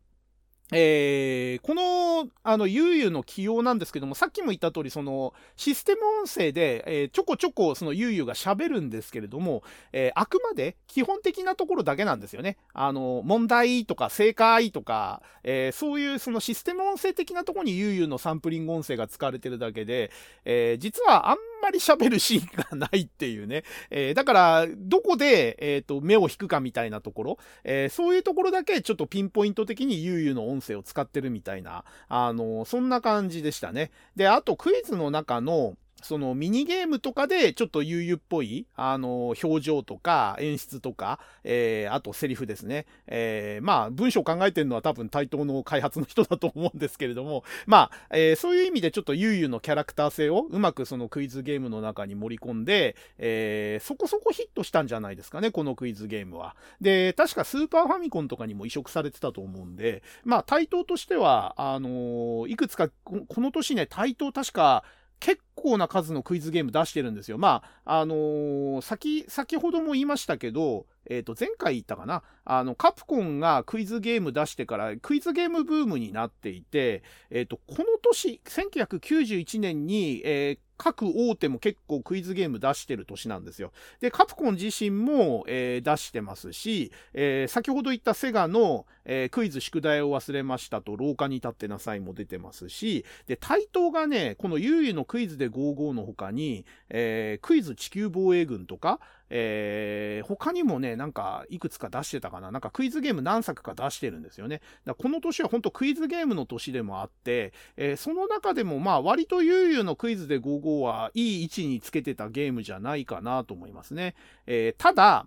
[0.72, 9.62] えー、この、あの、ゆうゆうの起用なんですけども、さっきも言った通り、その、システム音声で、えー、ちょこちょこ、そのゆうゆうが喋るんですけれども、
[9.92, 12.56] えー、あくまで基本的なところだけなんですよね。
[12.72, 20.10] あの、問題とか正解とか、えそういうそのシステム音声的なところにゆうゆうのサンプリング音声が使われてるだけで、
[20.44, 23.64] え実はあんままり喋るシーンがないっていうね。
[23.90, 33.90] えだから、どこで、えっ、と、目を引くかみたいなところ、えそういうところだけちょっとピンポイント的に悠々の音声を使ってるみたいな、あの、そんな感じでしたね。
[34.16, 42.86] で、あとクイズの中の、そのミニゲームとかでちょっと悠々っぽい、あの、表情とか演出とか、えー、あとセリフですね。
[43.07, 56.57] えー、まあ、文章考えてるのは多分対等の開発の人だと思うんですけれども、まあ、えー、そういう意味でちょっと悠々のキャラクター性をうまくそのクイズゲームの中に盛り込んで、えー、そこそこヒットしたんじゃないですかね、このクイズゲームは。
[56.80, 64.84] で、確かスーパーファミコンとかにも移植されてたと思うんで、まあ、対等としては、あのいくつか、この年ね、対等確か、
[65.22, 67.38] 結構構な数のクイズゲーム出してるんですよ。
[67.38, 72.22] まあ、あのー、先、先ほども言いましたけど、えっ、ー、と、前回言ったかな？
[72.44, 83.72] あの、カプコンがクイズゲーム出してから、クイズゲームブームになっていて、えっ、ー、と、この年、1991年に、えー、各大手も結構クイズゲーム出してる年なんですよ。
[84.00, 98.98] で、カプコン自身も、えー、出してますし、えー、先ほど言ったセガの、えー、クイズ宿題を忘れましたと廊下に立ってなさいも出てますし、で、対等がね、この優位のクイズで55の他に、えクイズ地球防衛軍とか、
[99.34, 102.50] えー、他にもね、なんか、いくつか出してたかな。
[102.50, 104.61] なんかクイズゲーム何作か出してるんですよね。
[104.84, 114.14] だこの年は本当クイズゲームの年でもあって、えー、その中でもまあ割と悠々のクイズで55はいい位置につけてたゲームじゃないかなと思いますね。
[114.46, 115.26] えー、ただ、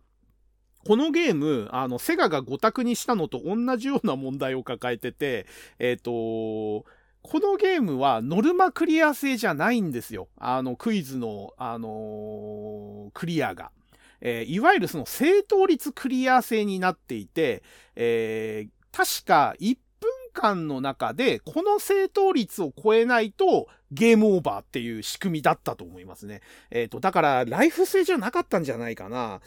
[0.86, 5.48] このゲーム、あの、セガが5択にしたのと同じような問題を抱えてて、
[5.80, 6.86] えっ、ー、と、
[7.28, 10.28] このゲームはノルマクリア制じゃないんですよ。
[10.38, 13.72] あの、クイズの、あのー、クリアが。
[14.22, 17.64] えー、いわゆるその正答率クリア制になっていて、
[17.96, 26.42] えー、確か1分間の中でこの正答率を超えないとゲームオーバーっていう仕組みだったと思いますね。
[26.72, 29.42] えっ、ー、と、だからライフ制じゃなかったんじゃないかな。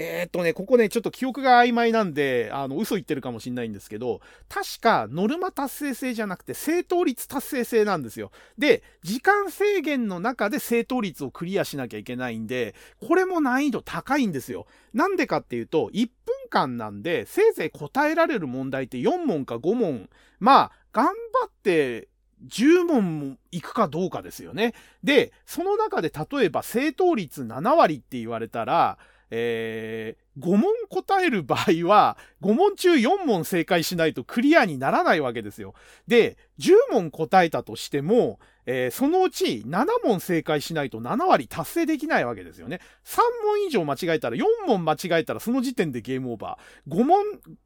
[0.00, 8.30] えー、っとね、ここね、ちょっと記憶が曖昧なんで、あの、嘘言ってるかもしんないんですけど、確か、ノルマ達成制じゃなくて、正答率達成制なんですよ。
[8.56, 14.68] で、時間制限の中で正答率をクリアしなきゃいけないんで、これも難易度高いんですよ。
[14.94, 20.08] なんでかっていうと、1分間なんで、せいぜい答えられる問題って4問か5問。
[20.38, 21.10] まあ、頑張
[21.48, 22.06] って、
[22.46, 24.74] 10問も行くかどうかですよね。
[25.02, 28.96] で、その中で例えば正答率7割って言われたら、
[29.30, 35.74] えー、5問答える場合は、5問中4問正解しないとクリアにならないわけですよ。
[36.06, 42.80] で、10問答えたとしても、えー、そのうち7問正解しないと7割達成できないわけですよね。
[43.04, 46.94] 3問以上間違えたら、4問間違えたらその時点でゲームオーバー。
[46.94, 47.24] 5問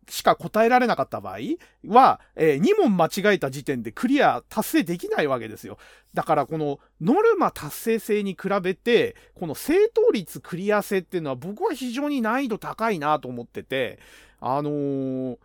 [0.09, 1.39] しか答えられなかった場合
[1.89, 5.79] は、えー、2問間違えた時点でクリア達成できないわけですよ。
[6.15, 13.99] だからこのノルマ達成性に比べて、この正答率クリア性っていうのは僕は非常に難易度高いなと思ってて、
[14.41, 15.39] あのー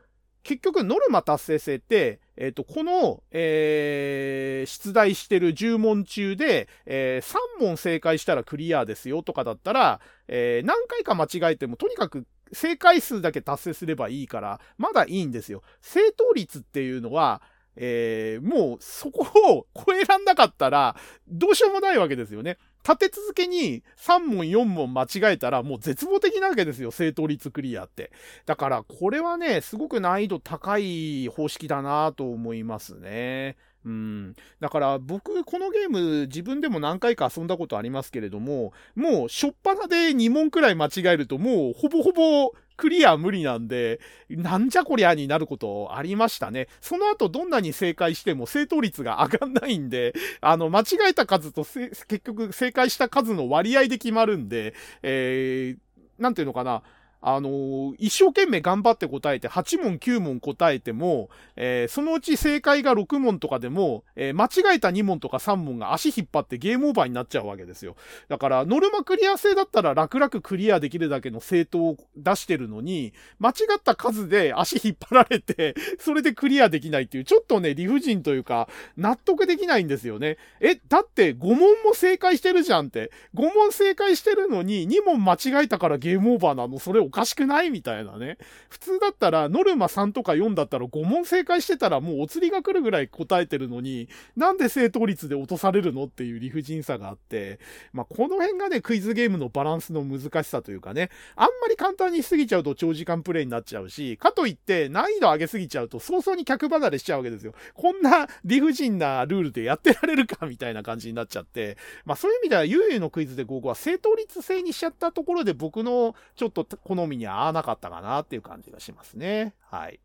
[0.47, 15.63] 結局ノルマ達成性って、えっ、ー、と、この、えー、出題してる10問中で、えー、3問正解したらクリアですよとかだったら、えー、何回か間違えても、とにかく正解数だけ達成すればいいから、まだいいんですよ。
[15.81, 17.41] 正答率っていうのは、
[17.75, 20.95] えー、もうそこを超えらんなかったら、
[21.27, 22.57] どうしようもないわけですよね。
[22.87, 28.11] 立て続けに3問4問間違えたらもう絶望的なわけですよ、正答率クリアって。
[28.45, 33.57] だからこれはね、すごく難易度高い方式だなと思いますね。
[33.83, 34.35] うん。
[34.61, 43.99] だから僕、このゲーム自分でも何回か遊んだことありますけれども、もう初っ端で2問くらい間違えるともうほぼほぼクリア無理なんで、
[44.29, 46.67] なんじゃこりゃになることありましたね。
[46.79, 56.83] その後どんなに正解しても正答率が上がんないんで、あの、間違えた数と結局正解した数の割合で決まるんで、えー、なんていうのかな。
[57.29, 67.97] あのー、一生懸命頑張って答えて、8問9問答えても、えー、そのうち正解が6問とかでも、えー、間違えた2問とか3問が足引っ張ってゲームオーバーになっちゃうわけですよ。
[68.29, 80.37] だから、ノルマクリア制だったら楽々クリアできるだけの正答を出してるのに、間違った数で足引っ張られて、 それでクリアできないっていう、ちょっとね、理不尽というか、納得できないんですよね。
[80.61, 83.11] え、だって5問も正解してるじゃんって。
[83.35, 86.79] 5問正解してるのに、2問間違えたからゲームオーバーなの？
[86.79, 87.71] それおかしくない？
[87.71, 88.37] みたいなね。
[88.69, 97.59] 普通だったら、ノルマ3とか4だったら5問正解してたらもうお釣りが来るぐらい答えてるのに、なんで正答率で落とされるのっていう理不尽さがあって、
[97.91, 107.53] まあ、この辺がね、クイズゲームのバランスの難しさというかね、あんまり簡単にしすぎちゃうと長時間プレイになっちゃうし、かといって難易度上げすぎちゃうと早々に客離れしちゃうわけですよ。
[107.73, 116.67] こんな理不尽なルールでやってられるかみたいな感じになっちゃって、まあそういう意味では、ゆうゆうのクイズで午後は正答率制にしちゃったところで僕のちょっと
[116.97, 119.53] 好みに合わなかったかなっていう感じがしますね。
[119.61, 119.99] はい。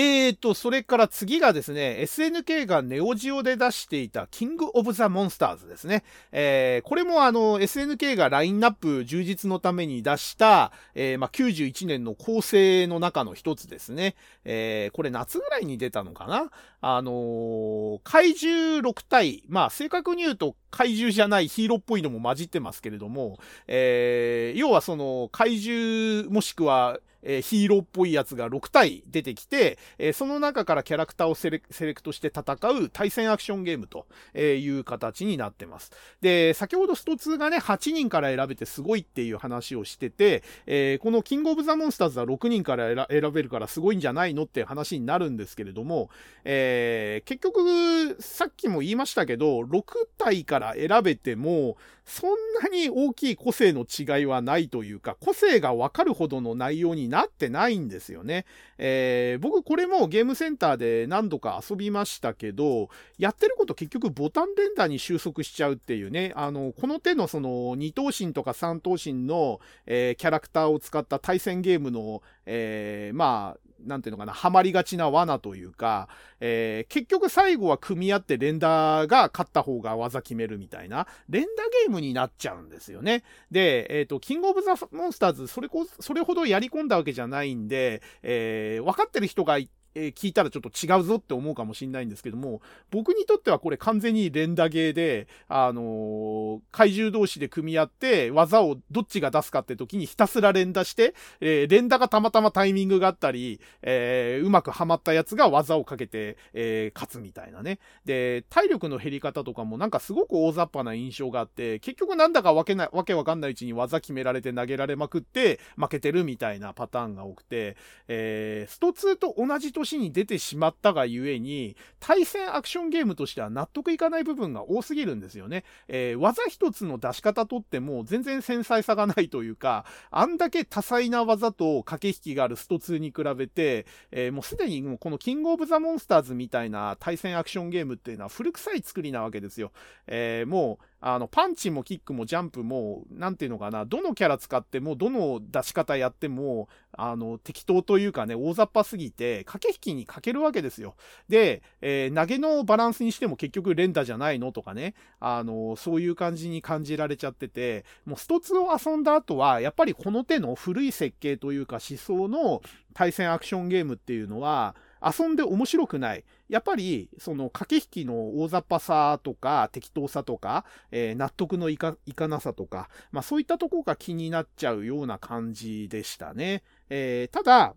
[0.00, 6.04] えーと、それから次がですね、SNK がネオジオで出していたキングオブザモンスターズですね。
[6.30, 14.14] えー、これもあの、SNK がラインナップ充実のために出した、えー、ま、91年の構成の中の一つですね。
[14.44, 16.52] えー、これ夏ぐらいに出たのかな？
[16.80, 31.60] あのー、怪獣6体、まあ、正確に言うと怪獣じゃないヒーローっぽいのも混じってますけれども、えー、要はその怪獣もしくはえー、ヒーローっぽいやつが6体出てきて、えー、その中からキャラクターをセレ
[31.94, 34.06] クトして戦う対戦アクションゲームと
[34.36, 35.92] いう形になってます。
[36.20, 46.10] で、先ほどスト2がね、8人から選べてすごいっていう話をしてて、えー、このキングオブザモンスターズは6人から選べるからすごいんじゃないのって話になるんですけれども、
[46.44, 49.82] えー、結局、さっきも言いましたけど、6
[50.16, 51.76] 体から選べても、
[52.08, 52.30] そん
[52.62, 58.46] なに大きい個性の違いはないというか、個性がわかるほどの内容になってないんですよね。
[58.78, 62.88] えー、僕これもゲームセンターで何度か遊びましたけど、
[63.18, 76.08] やってること結局ボタン連打に収束しちゃうっていうね、あの、この手のその二等身とか三等身の、えー、キャラクターを使った対戦ゲームの、えー、まあ、なんていうのかな、ハマりがちな罠というか、
[76.40, 83.24] えー、結局最後は組み合って連打が勝った方が技決めるみたいな、連打ゲームになっちゃうんですよね。
[83.50, 89.70] で、えっ、ー、と、キングオブザモンスターズ、それこ、それほどやり込んだわけじゃないんで、えー、分かってる人がい
[90.06, 107.78] え、聞いたらちょっと違うぞって思うかもしんないんですけども、僕にとってはこれ完全に連打ゲーで、あのー、怪獣同士で組み合って、技をどっちが出すかって時にひたすら連打して、えー、連打がたまたまタイミングがあったり、えー、うまくはまったやつが技をかけて、え、勝つみたいなね。
[108.04, 117.76] で、体力の減り方とかもなんかすごく大雑把な印象があって、結局なんだかわけな、わけわかんないうちに技決められて投げられまくって、負けてるみたいなパターンが多くて、
[118.08, 125.64] えー、スト2と同じ年年に出てしまったがゆえに、対戦アクションゲームとしては納得いかない部分が多すぎるんですよね。
[125.88, 139.72] えー、技一つの出し方とっても全然繊細さがないというか、あんだけ多彩な技と駆け引きがあるスト2に比べて、えー、もうすでにもうこのキングオブザモンスターズみたいな対戦アクションゲームっていうのは古臭い作りなわけですよ。
[140.06, 150.96] えー、もう、あの、パンチもキックもジャンプも、なんていうのかな、どのキャラ使っても、どの出し方やっても、あの、適当というかね、大雑把すぎて、駆け引きに欠けるわけですよ。
[151.28, 162.60] で、えー、投げのバランスにしても結局連打じゃないのとかね、あの、そういう感じに感じられちゃってて、もうスト2を遊んだ後は、やっぱりこの手の古い設計というか思想の
[162.92, 166.24] 対戦アクションゲームっていうのは、遊んで面白くない。
[166.48, 176.62] やっぱり、その駆け引きの大雑把さとか、適当さとか、えー、納得のいかいかなさとか、まあそういったとこが気になっちゃうような感じでしたね。
[176.88, 177.74] えー、ただ、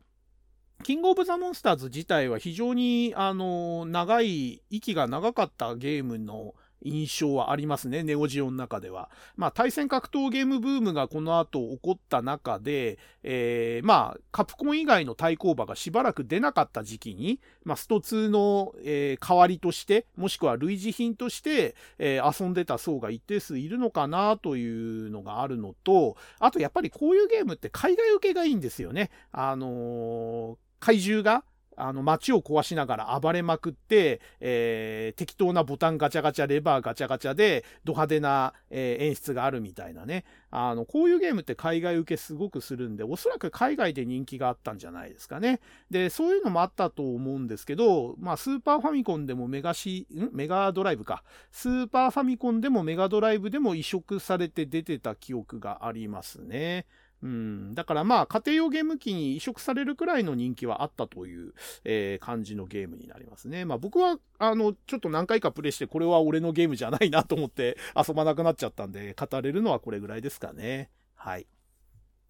[0.84, 9.10] キングオブザモンスターズ自体は非常に、あの、長い、息が長かったゲームの印象はありますね、ネオジオの中では。
[9.36, 29.12] まあ、対戦格闘ゲームブームがこの後起こった中で、えー、まあ、カプコン以外の対抗馬がしばらく出なかった時期に、まあ、スト2の、えー、代わりとして、もしくは類似品として、えー、遊んでた層が一定数いるのかなというのがあるのと、あとやっぱりこういうゲームって海外受けがいいんですよね。
[29.32, 31.44] あの怪獣が
[31.76, 40.26] あの街を壊しながら暴れまくって、えー、適当なボタンガチャガチャ、レバーガチャガチャでド派手な、えー、演出があるみたいなね。
[40.52, 45.61] あの、こういうゲームって海外受けすごくするんで、おそらく海外で人気があったんじゃないですかね。
[45.89, 51.23] で、そういうのもあったと思うんですけど、まあ、スーパーファミコンでもメガシ、メガドライブか。
[51.52, 56.85] スーパーファミコンでもメガドライブでも移植されて出てた記憶がありますね。
[57.23, 61.53] うん、だからまあ家庭用ゲーム機に移植されるくらいの人気はあったという、
[61.84, 63.65] えー、感じのゲームになりますね。
[63.65, 70.89] まあ僕はあのちょっと何回かプレイしてこれは俺のゲームじゃないなと思って 遊ばなくなっちゃったんで語れるのはこれぐらいですかね。
[71.15, 71.45] はい。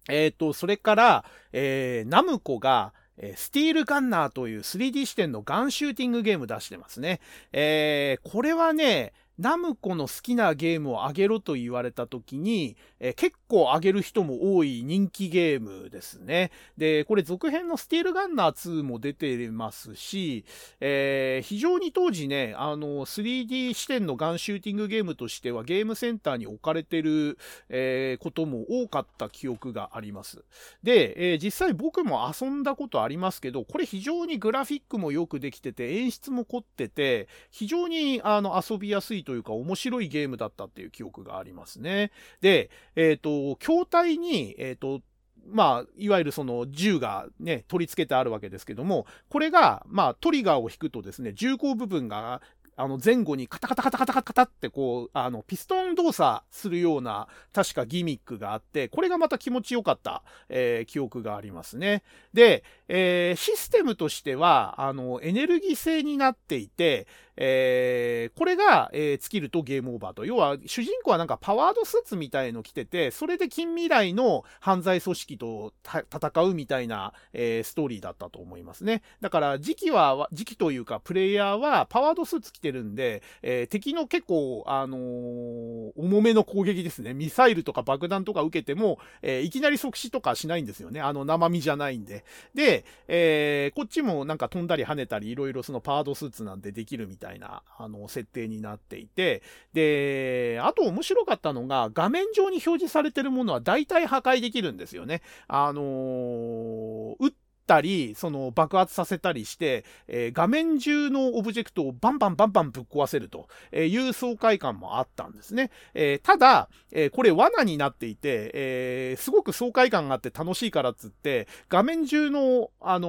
[0.08, 7.20] えっ、ー、と、それから、えー、ナムコが、えスティールガンナーという 3D 視点のガンシューティングゲーム出してますね。
[7.52, 16.52] えー、これはね、ナムコの好きなゲームをあげろと言われた時に、え、結構あげる人も多い人気ゲームですね。
[16.78, 20.44] で、これ続編のスティールガンナー2も出てますし、
[20.78, 27.38] えー、非常に当時ね、あの、3D 視点のガンシューティングゲームとしてはゲームセンターに置かれてる、
[27.68, 30.44] えー、ことも多かった記憶があります。
[30.84, 42.12] で、え実際僕も遊んだことありますけど、これ非常にグラフィックもよくできてて、演出も凝ってて、非常にあの遊びやすいというか面白いゲームだったっていう記憶がありますね。
[42.40, 45.02] で、えっ、ー、と、筐体に、えっ、ー、と、
[45.48, 52.42] まあ、いわゆるその銃がね、取り付けてあるわけですけども、これが、まあ、トリガーを引くとですね、銃口部分が
[52.76, 62.02] あの前後にカタカタカタカタカタってこう、あの、ピストン動作するような、確かギミックがあって、これがまた気持ちよかった、えー、記憶がありますね。
[62.32, 70.24] で、えー、システムとしては、あの、エネルギー性になっていて、えー、これが、えー、尽きるとゲームオーバーと。
[70.26, 79.02] 要は、主人公はなんかパワードスーツみたいの着てて、それで近未来の犯罪組織と戦うみたいな、えー、ストーリーだったと思いますね。
[79.20, 87.14] だから、時期は、時期というか、プレイヤーはパワードスーツ着てるんで、えー、敵の結構、あのー、重めの攻撃ですね。
[87.14, 91.00] ミサイルとか爆弾とか受けても、えー、いきなり即死とかしないんですよね。
[91.00, 92.24] あの、生身じゃないんで。
[92.54, 105.22] で、えー、こっちもなんか飛んだり跳ねたり、いろいろそのパワードスーツなんでできるみたいたいな、あの、設定になっていて、で、あと面白かったのが、画面上に表示されてるものは大体破壊できるんですよね。
[105.48, 107.32] あのー、撃っ
[107.66, 115.70] たり、その爆発させたりして、えー、画面中のオブジェクトをバンバンバンバンぶっ壊せるという爽快感もあったんですね。
[115.94, 123.08] えー、ただ、えー、これ罠になっていて、えすごく爽快感があって楽しいからっつって、画面中の、あの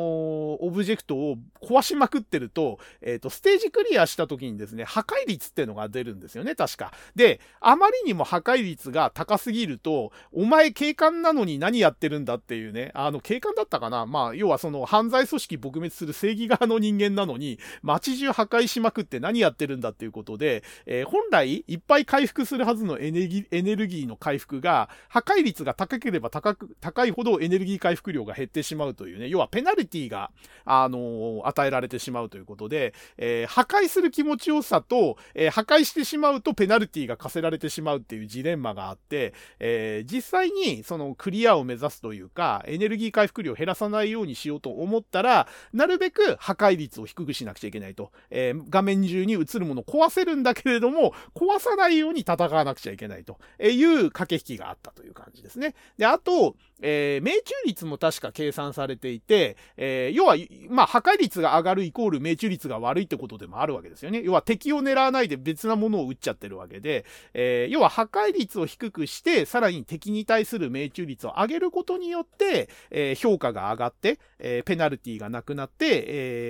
[0.63, 6.91] オブジェクトを壊しまくってると、えっ、と、ステージクリアした時にですね、破壊率っていうのが出るんですよね、確か。
[7.15, 14.05] で、あまりにも破壊率が高すぎると、お前警官なのに何やってるんだっていうね、あの、警官だったかな？
[14.05, 30.32] まあ、要はその犯罪組織撲滅する正義側の人間なのに、街中破壊しまくって何やってるんだっていうことで、えー、本来いっぱい回復するはずのエネルギーの回復が、破壊率が高ければ高く、高いほどエネルギー回復量が減ってしまうというね、要はペナルティが、
[30.65, 48.11] あのー、与えられてしまうということで、えー、破壊する気持ちよさと、え破壊してしまうとペナルティが課せられてしまうっていうジレンマがあって、え実際にそのクリアを目指すというか、エネルギー回復量を減らさないようににしようと思ったら、なるべく破壊率を低くしなくちゃいけないと。
[48.30, 55.76] えー、画面中に映るものを壊せるんだけれども、壊さないように戦わなくちゃいけないという駆け引きがあったという感じですね。
[55.97, 60.35] で、あと、えー、命中率も確か計算されていて、えー、要は、
[60.69, 64.22] まあ、破壊率が上がるイコール命中率が悪いってことでもあるわけですよね。
[64.23, 76.06] 要は敵を狙わないで別なものを撃っちゃってるわけで、えー、要は破壊率を低くして、さらに敵に対する命中率を上げることによって、え評価が上がって、えペナルティがなくなって、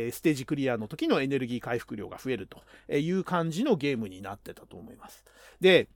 [0.07, 2.61] えステージクリアの時のエネルギー回復量が増えると
[2.93, 5.23] いう感じのゲームになってたと思います。
[5.61, 5.87] で、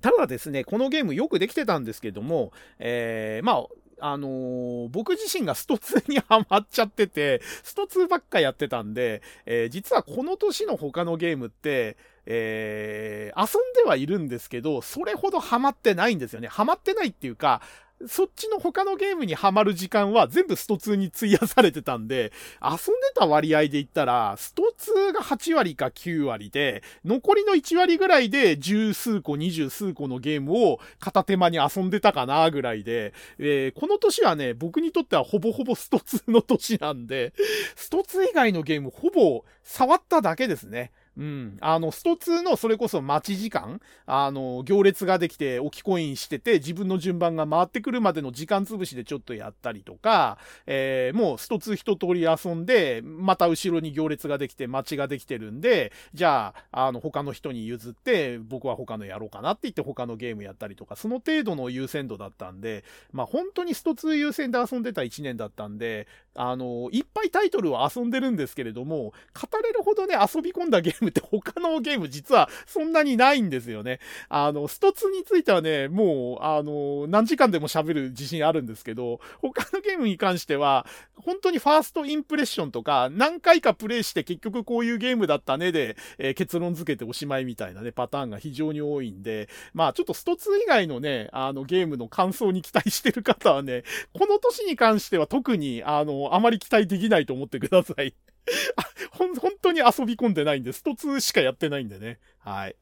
[0.00, 3.64] ただですね、このゲームよくできてたんですけども、えー、まあ、
[4.00, 16.46] あのー、僕自身がスト2にハマっちゃってて、スト2ばっかやってたんで、えー、実はこの年の他のゲームって、えー、遊んではいるんですけど、それほどハマってないんですよね。
[16.46, 17.60] ハマってないっていうか、
[18.06, 37.32] そっちの他のゲームにハマる時間は全部スト2に費やされてたんで、遊んでた割合で言ったら、スト2が8割か9割で、残りの1割ぐらいで十数個、二十数個のゲームを片手間に遊んでたかなぐらいで、えー、この年はね、僕にとってはほぼほぼスト2の年なんで、
[37.74, 40.92] スト2以外のゲームほぼ触っただけですね。
[41.18, 41.56] うん。
[41.60, 66.06] あの、スト2のそれこそ待ち時間、あの、行列ができて置きコインしてて、自分の順番が回ってくるまでの時間潰しでちょっとやったりとか、えー、もうスト2一通り遊んで、また後ろに行列ができて待ちができてるんで、じゃあ、あの、他の人に譲って、僕は他のやろうかなって言って他のゲームやったりとか、その程度の優先度だったんで、まあ本当にスト2優先で遊んでた1年だったんで、
[66.40, 73.98] あの、いっぱいタイトルを遊んでるんですけれども、語れるほどね、遊び込んだゲームって他のゲーム実はそんなにないんですよね。
[74.28, 80.86] あの、スト2についてはね、もう、あの、何時間でも喋る自信あるんですけど、他のゲームに関しては、
[81.16, 93.82] 本当にファーストインプレッションとか、何回かプレイして結局こういうゲームだったねで、えー、結論付けておしまいみたいなね、パターンが非常に多いんで、まあちょっとスト2以外のね、あのゲームの感想に期待してる方はね、
[94.12, 98.14] この年に関しては特に、あの、あまり期待できないと思ってください。
[99.12, 102.18] ほん、本当に遊び込んでないんで、スト2しかやってないんでね。
[102.38, 102.76] はい。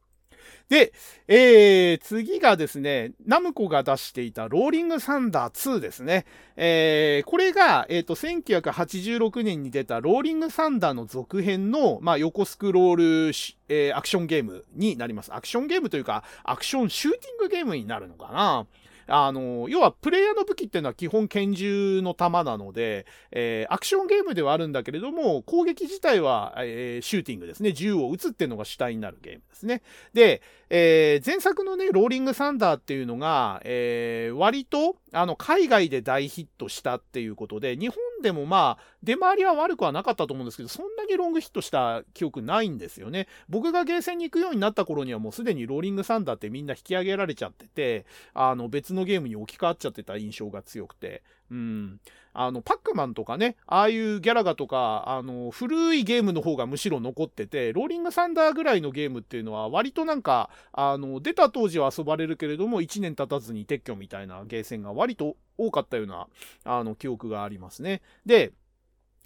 [0.68, 0.92] で、
[1.28, 6.24] えー、次がですね、ナムコが出していたローリングサンダー2ですね。
[6.56, 12.96] えー、これが、えっ、ー、と、1986年に出たローリングサンダーの続編の、まあ、横スクロー
[13.28, 13.32] ル、
[13.68, 15.32] えー、アクションゲームになります。
[15.32, 18.66] アクションゲームというか、アクションシューティングゲームになるのかな。
[19.08, 27.72] あの、要はプレイヤーの武器っていうのは基本拳銃の弾なので、えー、アクションゲームではあるんだけれども、攻撃自体は、えー、シューティングですね。
[27.72, 29.82] 銃を撃つっていうのが主体になるゲームですね。
[30.12, 43.28] で、えー、前作のね、ローリングサンダーっていうのが、えー、割と、あの、海外で大ヒットしたっていうことで、日本でもまあ、出回りは悪くはなかったと思うんですけど、そんなにロングヒットした記憶ないんですよね。
[43.48, 52.00] 僕がゲーセンに行くようになった頃にはもうすでにローリングサンダーってみんな引き上げられちゃってて、あの、別のゲームに置き換わっちゃってた印象が強くて、うん。
[52.32, 66.28] あの、パックマンとかね、ああいうギャラガとか、あの、古いゲームの方がむしろ残ってて、ローリングサンダーぐらいのゲームっていうのは、割となんか、あの、出た当時は遊ばれるけれども、1年経たずに撤去みたいなゲーセンが割と多かったような、
[66.64, 68.02] あの、記憶がありますね。
[68.26, 68.52] で、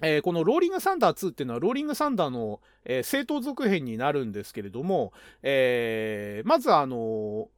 [0.02, 7.48] えー、このローリングサンダー2っていうのはローリングサンダーの、えー、正当続編になるんですけれども、えー、まずあの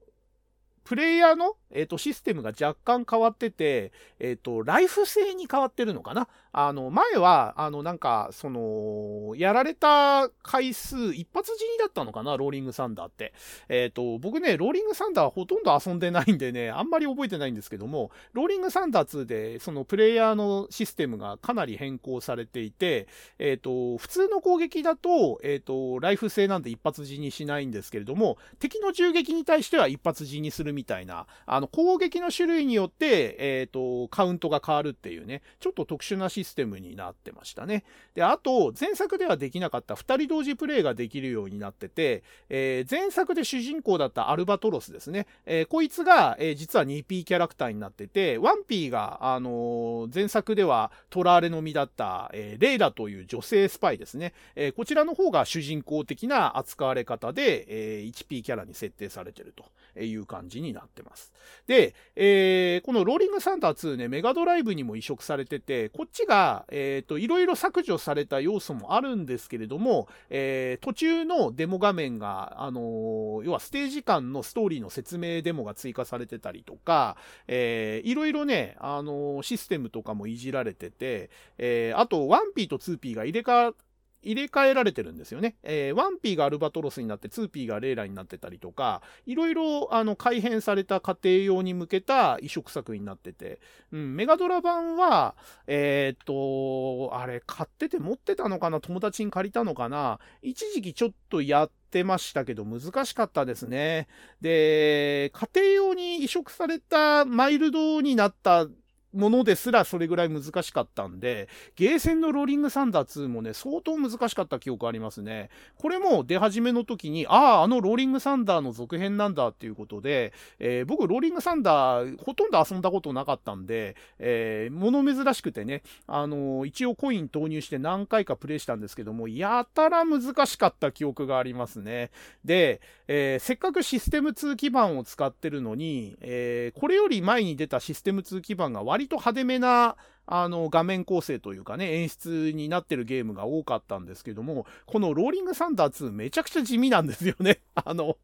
[0.84, 6.28] プレイヤーの、えーと、システムが若干変わってて、えっ、ー、と、ライフ性に変わってるのかな？
[6.52, 13.32] あの、前は、あの、なんか、その、やられた回数、一発死にだったのかなローリングサンダーって。
[13.70, 23.08] えっ、ー、と、僕ね、ローリングサンダーほとんど遊んでないんでね、あんまり覚えてないんですけども、ローリングサンダー2で、そのプレイヤーのシステムがかなり変更されていて、
[23.38, 37.84] えっ、ー、と、普通の攻撃だと、えっ、と、ライフ制なんで一発死にしないんですけれども、敵の銃撃に対しては一発死にするみたいな、あの、攻撃の種類によって、えっ、と、カウントが変わるっていうね、ちょっと特殊なシステムシステムになってましたね。
[38.14, 45.26] で、あと、前作ではできなかった2人同時プレイができるようになってて、えー、前作で主人公だったアルバトロスですね。
[45.46, 54.32] えー、こいつが、えー、実は 2P キャラクターになってて、1P が、あの前作ではトラーレの身だった、えレイラという女性スパイですね。
[54.56, 59.54] えこちらの方が主人公的な扱われ方で、え 1P キャラに設定されてる
[59.94, 61.32] という感じになってます。
[61.66, 66.31] で、えこのローリングサンダー2ね、メガドライブにも移植されてて、こっちが、
[66.70, 83.74] えっ、と、いろいろ削除された要素もあるんですけれども、えー、途中のデモ画面が、あの、要はステージ間のストーリーの説明デモが追加されてたりとか、えー、いろいろね、あの、システムとかもいじられてて、え、あと 1P と 2P が入れ替わ
[84.22, 85.56] 入れ替えられてるんですよね。
[85.62, 93.60] えー、1P がアルバトロスになって 2P がレーラになってたりとか、いろいろあの改変された家庭用に向けた移植作になってて、
[93.92, 95.34] うん、メガドラ版は、
[95.66, 98.80] えー、っと、あれ、買ってて持ってたのかな？
[98.80, 100.20] 友達に借りたのかな？
[100.42, 104.08] 一時期ちょっとやってましたけど難しかったですね。
[104.40, 108.66] で、家庭用に移植されたマイルドになった
[109.12, 115.50] ものですらそれぐらい難しかったんで、ゲーセンのローリングサンダー2もね、相当難しかった記憶ありますね。
[115.76, 132.10] これも出始めの時に、ああ、あのローリングサンダーの続編なんだっていうことで、えー、僕、ローリングサンダーほとんど遊んだことなかったんで、えー、物珍しくてね、あのー、一応コイン投入して何回かプレイしたんですけども、やたら難しかった記憶がありますね。
[132.44, 139.96] で、えー、せっかくシステム2基盤を使ってるのに、えー、これより前に出たシステム2基盤が割と派手めな
[140.26, 147.60] あの画面構成というかね、演出になってるゲームが多かったんですけども、このローリングサンダー2めちゃくちゃ地味なんですよね。
[147.74, 148.16] あの、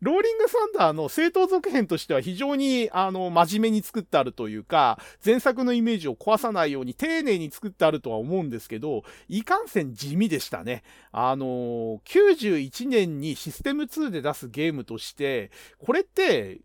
[0.00, 10.84] ローリングサンダーの正当続編としては非常に、あの、真面目に作ってあるというか、前作のイメージを壊さないように丁寧に作ってあるとは思うんですけど、いかんせん地味でしたね。
[11.12, 16.60] あの、91年にシステム2で出すゲームとして、これって、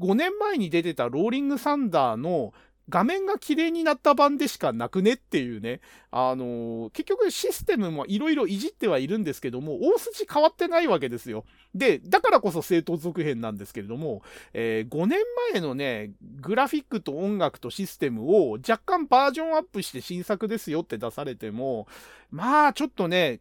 [0.00, 2.54] 5年前に出てたローリングサンダーの
[2.90, 5.80] 画面が綺麗になった版でしかなくねっていうね。
[6.10, 11.44] あのー、結局システムもいろいろいじってはいるんですけども、大筋変わってないわけですよ。
[11.74, 14.22] で、だからこそ正当続編なんですけれども、
[14.52, 15.20] えー、5年
[15.52, 16.10] 前のね、
[16.40, 21.86] グラフィックと音楽とシステムを若干バージョンアップして新作ですよって出されても、
[22.30, 23.40] まあちょっとね、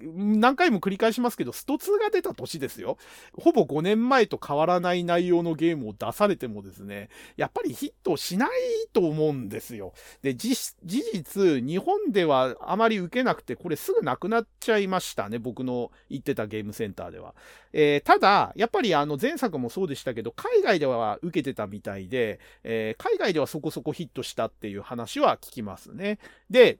[0.00, 2.98] 何回も繰り返しますけど、スト2が出た年ですよ。
[3.38, 8.50] ほぼ5年前と変わらない内容のゲームを出されてもですね、やっぱりヒットしない
[8.92, 9.94] と思うんですよ。
[10.22, 10.54] で、事
[10.84, 15.38] 実、日本ではあまり受けなくて、これすぐなくなっちゃいましたね。
[15.38, 17.34] 僕の行ってたゲームセンターでは。
[17.72, 26.18] えー、ただ、やっぱりあの前作もそうでしたけど、海外では受けてたみたいで、えー、海外ではそこそこヒットしたっていう話は聞きますね。
[26.50, 26.78] で、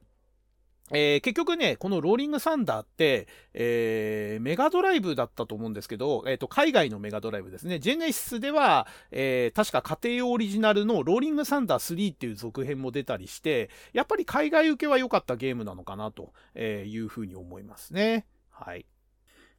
[0.92, 7.80] えー、結局ね、このローリングサンダーって、えー、メガドライブだったと思うんですけど、えっ、ー、と、海外のメガドライブですね。
[7.80, 18.26] ジェネシスでは、え確か家庭用オリジナルのローリングサンダー3っていう続編も出たりして、やっぱり海外受けは良かったゲームなのかなというふうに思いますね。
[18.50, 18.86] はい。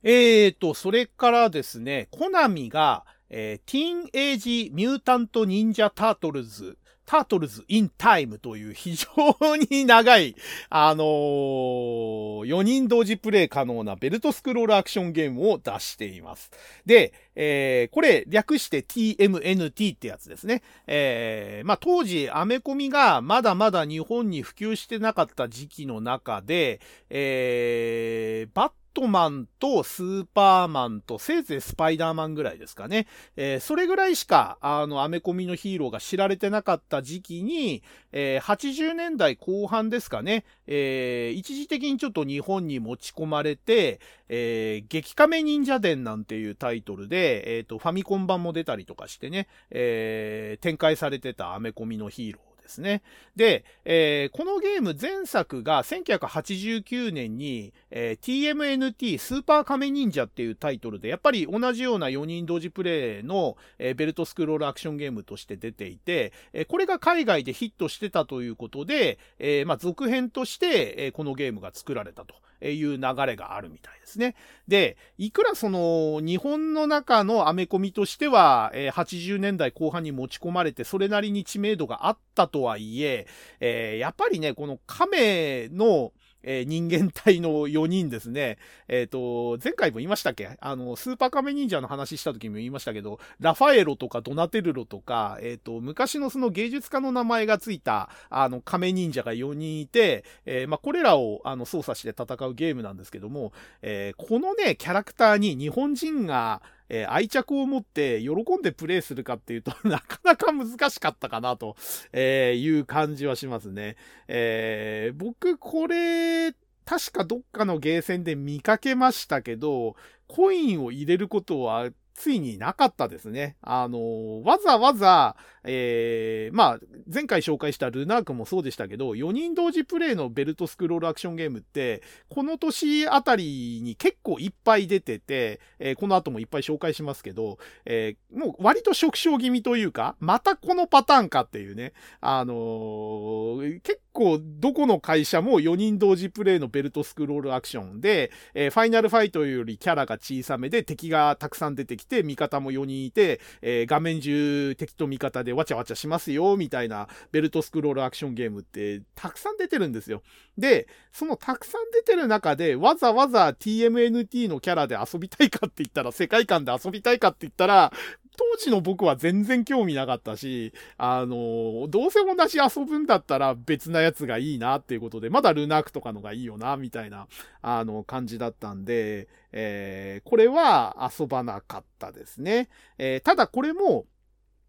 [0.03, 6.77] えーと、それからですね、コナミが、えー、ティーンエイジミュータントニンジャタートルズ
[7.07, 10.35] タートルズ・イン・タイムという非常に長い、
[10.69, 16.51] あのー、4人同時プレイ可能なベルトスクロールアクションゲームを出しています。
[16.85, 20.61] で、えー、これ略して TMNT ってやつですね。
[20.85, 33.05] えー、まあ、当時アメコミがまだまだ日本に普及してなかった時期の中で、えー、バットマンとスーパーマンとせいぜいスパイダーマンぐらいですかね。
[33.35, 43.99] えー、それぐらいしか、あの、アメコミのヒーローが知られてなかった時期に、えー、80年代後半ですかね、えー、一時的にちょっと日本に持ち込まれて、
[44.29, 53.01] えー、激カメ忍者伝なんていうタイトルで、えっ、と、ファミコン版も出たりとかしてね、え展開されてたアメコミのヒーローですね。
[53.35, 72.35] で、えー、このゲーム前作が1989年に、えー、TMNT スーパーカメ忍者っていうタイトルで、やっぱり同じような4人同時プレイの、えー、ベルトスクロールアクションゲームとして出ていて、えこれが海外でヒットしてたということで、えまあ、続編として、えこのゲームが作られたと。
[72.61, 74.35] いう流れがあるみたいですね。
[74.67, 83.27] で、いくらその日本の中のアメコミとしては、えー、80年代後半に持ち込まれてそれなりに知名度があったとはいえ、
[83.59, 86.11] えー、やっぱりね、この亀の
[86.49, 88.57] えー、人間体の4人ですね。
[88.87, 90.57] えっ、ー、と、前回も言いましたっけ？
[90.59, 103.51] あの、スーパーカメ忍者の話した時も言いましたけど、ラファエロとかドナテルロとか、えっ、ー、と、昔のその芸術家の名前がついた、あの、カメ忍者が4人いて、えまあ、これらを、あの、操作して戦うゲームなんですけども、
[103.81, 111.75] えこのね、キャラクターに日本人が、えー、愛着を持って喜んでプレイするかっていうと なかなか難しかったかなと、
[112.13, 113.95] えいう感じはしますね。
[114.27, 116.53] えー、僕これ、
[116.85, 119.95] 確かどっかのゲーセンで見かけましたけど、
[120.27, 123.57] コインを入れることはついになかったですね。
[123.61, 126.79] あの、わざわざ、えー、まあ、
[127.13, 160.23] 前回紹介したルナークもそうでしたけど、4人同時プレイのベルトスクロールアクションゲームって、この年あたりに結構いっぱい出てて、えー、この後もいっぱい紹介しますけど、えー、もう割と触傷気味というか、またこのパターンかっていうね、あのー、結構どこの会社も4人同時プレイのベルトスクロールアクションで、え、ファイナルファイトよりキャラが小さめで敵がたくさん出てきて、て味方も4人いて、えー、画面中敵と味方でわちゃわちゃしますよ、みたいなベルトスクロールアクションゲームってたくさん出てるんですよ。
[160.57, 167.91] で、そのたくさん出てる中で、わざわざ TMNT のキャラで遊びたいかって言ったら、世界観で遊びたいかって言ったら、
[168.37, 177.27] 当時の僕は全然興味なかったし、あの、どうせ同じ遊ぶんだったら別なやつがいいなっていうことで、まだルナークとかのがいいよな、みたいな、
[177.61, 182.69] あの、感じだったんで、えー、これは遊ばなかったですね。
[182.99, 184.05] えー、ただこれも、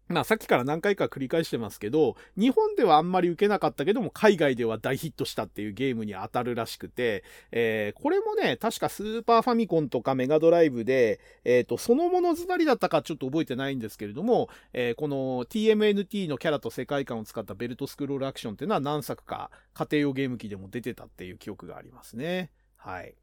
[0.09, 22.49] まあさっきから何回か繰り返してますけど、日本ではあんまり受けなかったけども、海外では大ヒットしたっていうゲームに当たるらしくて、えー、これもね、確かスーパーファミコンとかメガドライブで、えっ、ー、と、そのものずなりだったかちょっと覚えてないんですけれども、えー、この TMNT のキャラと世界観を使ったベルトスクロールアクションっていうのは何作か家庭用ゲーム機でも出てたっていう記憶がありますね。
[22.77, 23.13] はい。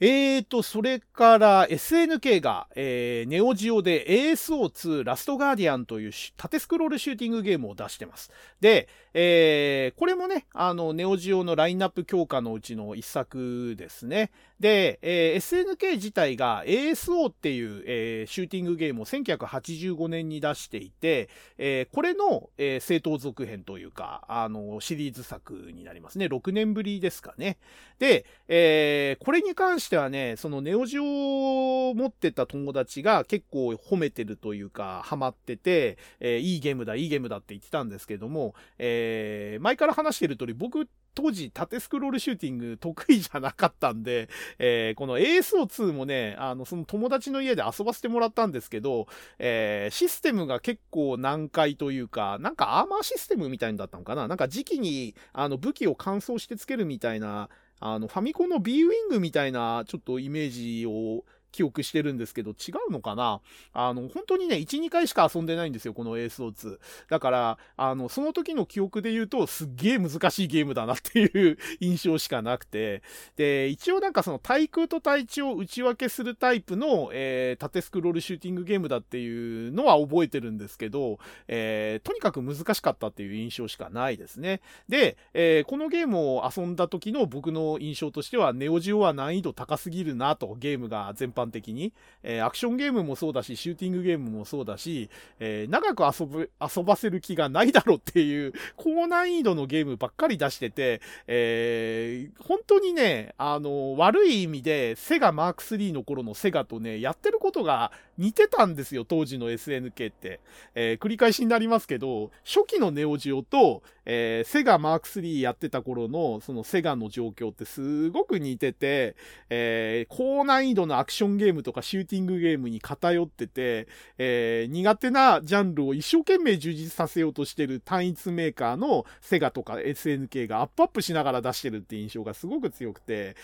[0.00, 8.32] えーと、それから SNK が、えー、ネオジオで ASO2 ラストガーディアンという縦スクロールシューティングゲームを出してます。
[8.60, 14.32] で、えー、これもね、あの、ネオジオのラインナップ強化のうちの一作ですね。
[14.64, 21.28] で、えー、SNK 自体が ASO っていう、えー、シューティングゲームを1985年に出していて、
[21.58, 26.24] えー、これの、えー、正当続編というか、あの、シリーズ作になりますね。
[26.24, 27.58] 6年ぶりですかね。
[27.98, 44.28] で、えー、これに関してはね、そのネオジオを持ってた友達が結構褒めてるというか、ハマってて、えー、いいゲームだ、いいゲームだって言ってたんですけども、えー、前から話してる通り、僕当時縦スクロールシューティング得意じゃなかったんで、
[44.58, 49.06] えー、この ASO2 もね、あの、その友達の家で遊ばせてもらったんですけど、
[49.38, 54.28] えー、システムが結構難解というか、なんかアーマーシステムみたいんだったのかな？
[54.28, 57.48] なんか時期に、あの、武器を乾燥してつけるみたいな、
[57.80, 61.24] あの、ファミコンの B ウィングみたいな、ちょっとイメージを
[61.54, 63.40] 記憶してるんですけど、違うのかな？
[63.72, 66.78] あの、本当にね、1、2回しか遊んでないんですよ、この ASO2。
[67.08, 73.02] だから、あの、その時の記憶で言うと、すっげえ難しいゲームだなっていう 印象しかなくて、
[73.36, 84.60] で、一応なんかその対空と対地を内訳するタイプの、えー、縦スクロールシューティングゲームだっていうのは覚えてるんですけど、えー、とにかく難しかったっていう印象しかないですね。
[84.88, 91.92] で、えー、このゲームを遊んだ時の僕の印象としては、ネオジオは難易度高すぎるなと、ゲームが全般般的に、
[92.22, 110.40] えー、アクションゲームもそうだし、シューティングゲームもそうだし、えー、長く遊ぶ、遊ばせる気がないだろうっていう、高難易度のゲームばっかり出してて、えー、本当にね、あの、悪い意味で、セガマーク3の頃のセガとね、やってることが似てたんですよ、当時の SNK って。
[110.74, 119.16] えー、繰り返しになりますけど、初期のネオジオと、えー、セガマーク3やってた頃の、そのセガの状況ってすごく似てて、
[119.50, 123.88] えー、高難易度のアクションゲームとかシューティングゲームに偏ってて、
[124.18, 133.36] えー、苦手なジャンルを一生懸命充実させようとしてる単一メーカーのセガとか SNK がアップアップしながら出してるって印象がすごく強くて、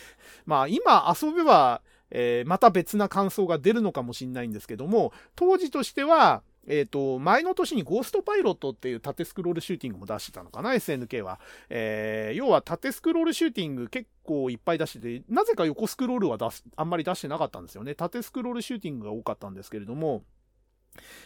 [0.46, 11.40] まあ今遊べば、えー、また別な感想が出るのかもしれないんですけども、当時としては、えっ、ー、と、前の年にゴーストパイロットっていう縦スクロールシューティングも出してたのかな、SNK は。
[11.68, 17.94] えー、要は縦スクロールシューティング結構いっぱい出してて、なぜか横スクロールは出す、あんまり出してなかったんですよね。
[17.94, 20.22] 縦スクロールシューティングが多かったんですけれども、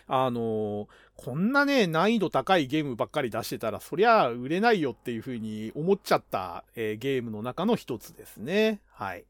[0.06, 0.86] あのー、
[1.16, 8.80] こんなね、難易度高いゲームばっかり出してたら、そりゃ売れないよっていう風に思っちゃった、えー、ゲームの中の一つですね。
[8.92, 9.24] はい。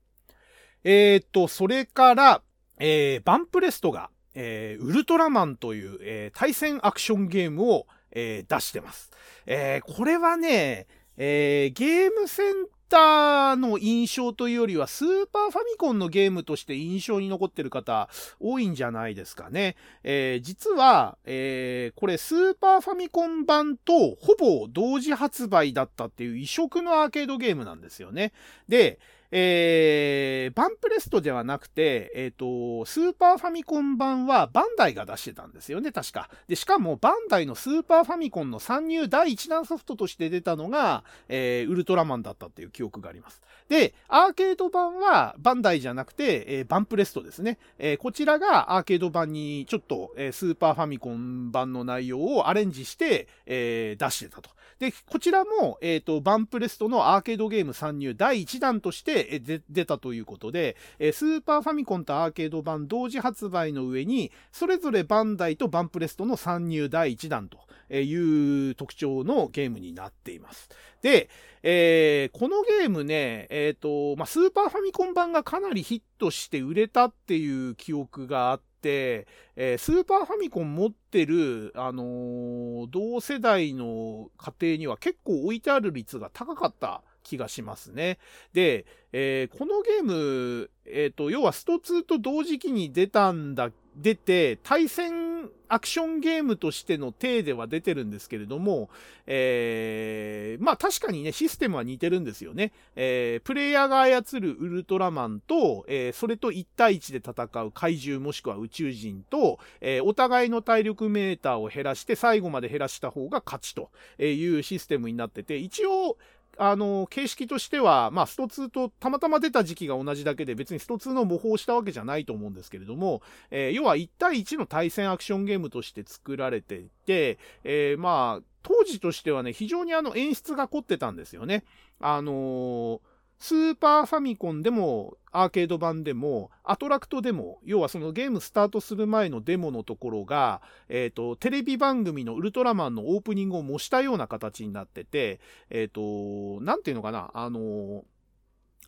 [0.85, 2.43] えー、っと、それから、
[2.78, 9.11] えー、バンプレストが、えー、ウルトラマンという、えー、対戦アクションゲームを、えー、出してます。
[9.47, 10.86] えー、これはね、
[11.16, 18.09] えー、ゲームセンターの印象というよりは、スーパーファミコンのゲームとして印象に残ってる方、
[18.40, 19.77] 多いんじゃないですかね。
[20.02, 28.32] えー、実は、えー、これスーパーファミコン版とほぼ同時発売だったっていう異色のアーケードゲームなんですよね。
[28.69, 28.98] で、
[29.36, 36.31] えー、バンプレストではなくて、えっ、ー、と、スーパーファミコン版はバンダイが出してたんですよね、確か。
[36.47, 43.43] で、しかもバンダイのスーパーファミコンの参入第1弾ソフトとして出たのが、えー、ウルトラマンだったっていう記憶があります。
[43.69, 47.59] で、アーケード版はバンダイじゃなくて、えー、バンプレストですね。
[47.81, 54.51] えー、こちらがアーケード版にちょっと、えー、スーパーファミコン版の内容をアレンジして、えー、出してたと。
[54.78, 67.59] で、こちらも、えっ、ー、と、バンプレストのアーケードゲーム参入第1弾として、出たということで、え、スーパーファミコンとアーケード版同時発売の上に、それぞれバンダイとバンプレストの参入第1弾と
[67.94, 70.68] いう特徴のゲームになっています。
[71.02, 71.28] で、
[71.62, 73.82] えー、このゲームね、えっ、ー、
[74.14, 88.19] と、まあ、スーパーファミコン版がかなりヒットして売れたっていう記憶があって、えー、スーパーファミコン持ってる、あのー、同世代の家庭には結構置いてある率が高かった気がしますね。
[88.52, 98.90] で、えー、このゲーム、えっ、と、要はスト2と同時期に出たんだ出て、対戦アクションゲームとしての体では出てるんですけれども、
[99.26, 102.72] えー、まあ確かにね、システムは似てるんですよね。
[102.96, 113.90] えー、プレイヤーが操るウルトラマンと、えー、それと1対1で戦う怪獣もしくは宇宙人と、えー、お互いの体力メーターを減らして最後まで減らした方が勝ちと
[114.22, 116.18] いうシステムになってて、一応、
[116.59, 131.64] あの、形式としては、まあ、スト2とたまたま出た時期が同じだけで別にスト2の模倣をしたわけじゃないと思うんですけれども、えー、要は1対1の対戦アクションゲームとして作られていて、えー、まあ、当時としてはね、非常にあの演出が凝ってたんですよね。
[132.01, 133.01] あのー
[133.39, 145.40] スーパーファミコンでも、アーケード版でも、アトラクトでも、要はそのゲームスタートする前のデモのところが、えっ、ー、と、テレビ番組のウルトラマンのオープニングを模したような形になってて、
[145.70, 148.05] えっ、ー、と、なんていうのかな、あの、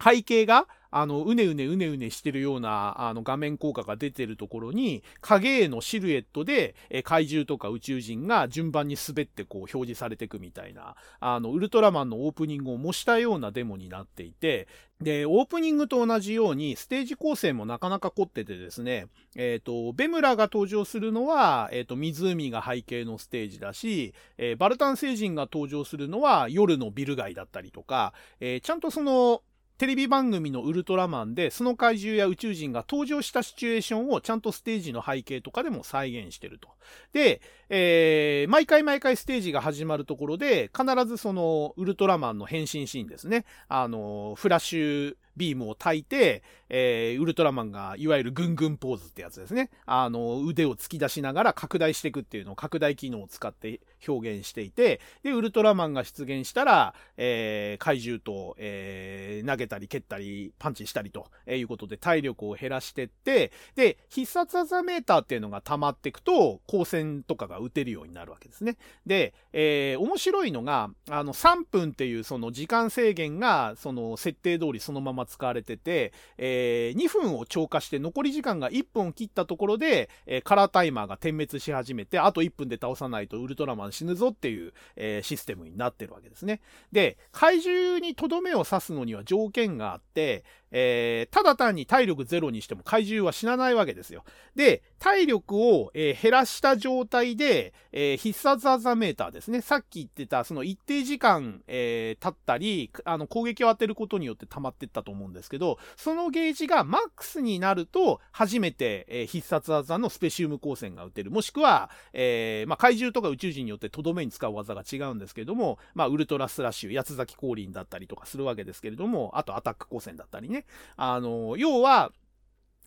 [0.02, 14.68] 背景が、あの、うねうねうねうねしてるような、あの、画面効果が出てるところに、影絵のシルエットで、え怪獣とか宇宙人が順番に滑ってこう表示されてくみたいな、あの、ウルトラマンのオープニングを模したようなデモになっていて、
[15.02, 29.42] で、オープニングと同じように、ステージ構成もなかなか凝っててですね、えっ、ー、と、ベムラが登場するのは、えっ、ー、と、湖が背景のステージだし、えー、バルタン星人が登場するのは夜のビル街だったりとか、えちゃんとその、
[29.78, 36.68] テレビ番組のウルトラマンで、その怪獣や宇宙人が登場したシチュエーションをちゃんとステージの背景とかでも再現してると。
[37.12, 43.44] で、えー、毎回毎回ステージが始まるところで、必ずそのウルトラマンの変身シーンですね。
[43.68, 49.70] あの、フラッシュビームを焚いて、えー、ウルトラマンがいわゆるグングンポーズってやつですね。
[49.84, 68.76] あの、腕を突き出しながら拡大していくっていうのを拡大機能を使って表現していて、で、ウルトラマンが出現したら、えー、怪獣と、えー、投げたり蹴ったりパンチしたりということで体力を減らしてって、で、必殺技メーターっていうのが溜まっていくと、光線とかが打てるようになるわけですね。
[69.06, 86.60] で、えー、面白いのが、あの、3分っていうその時間制限が、その設定通りそのまま使われてて、えー、2分を超過して残り時間が1分を切ったところで、え、カラータイマーが点滅し始めて、あと1分で倒さないとウルトラマン死ぬぞっていう、えー、システムになってるわけですね。
[86.92, 94.24] で、怪獣にとどめを刺すのには条件があって、えー、ただ単に体力ゼロにしても怪獣は死なないわけですよ。
[94.54, 99.60] で、体力を、えー、減らした状態で、えー、必殺技メーターですね。
[99.60, 111.30] さっき言ってた、その一定時間、え、経ったり、あの、攻撃を当てることによって溜まってったと思うんですけど、そのゲージがマックスになると、初めて、え、必殺技のスペシウム光線が打てる。
[111.30, 120.55] もしくは、え、まあ、怪獣とか宇宙人によってとどめに使う技が違うんですけども、まあ、ウルトラスラッシュ、八つ咲き降臨だったりとかするわけですけれども、あとアタック光線だったりね。
[120.56, 120.66] ね
[120.96, 122.12] あの、要は、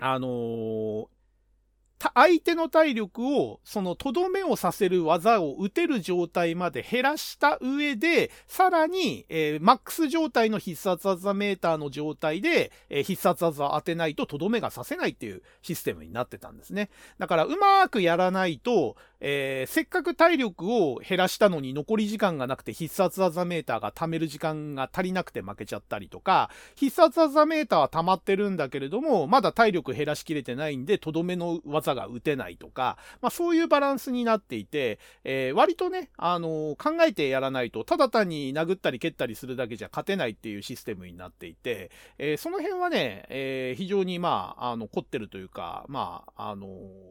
[0.01, 1.09] あの
[2.13, 16.89] 相手の体力を、その、とどめをさせる技を打てる状態まで減らした上で、さらに、えー、マックス状態の必殺技メーターの状態で、えー、必殺技を当てないととどめがさせないっていうシステムになってたんですね。
[17.17, 46.67] だから、うまくやらないと、えー、せっかく体力を減らしたのに残り時間がなくて必殺技メーターが貯める時間が足りなくて負けちゃったりとか、必殺技メーターは溜まってるんだけれども、まだ体力減らしきれてないんで、とどめの技が打てないとか、まあそういうバランスになっていて、えー、割とね、あのー、考えてやらないと、ただ単に殴ったり蹴ったりするだけじゃ勝てないっていうシステムになっていて、えその辺はね、え非常にまあ、あの、凝ってるというか、まあ、あの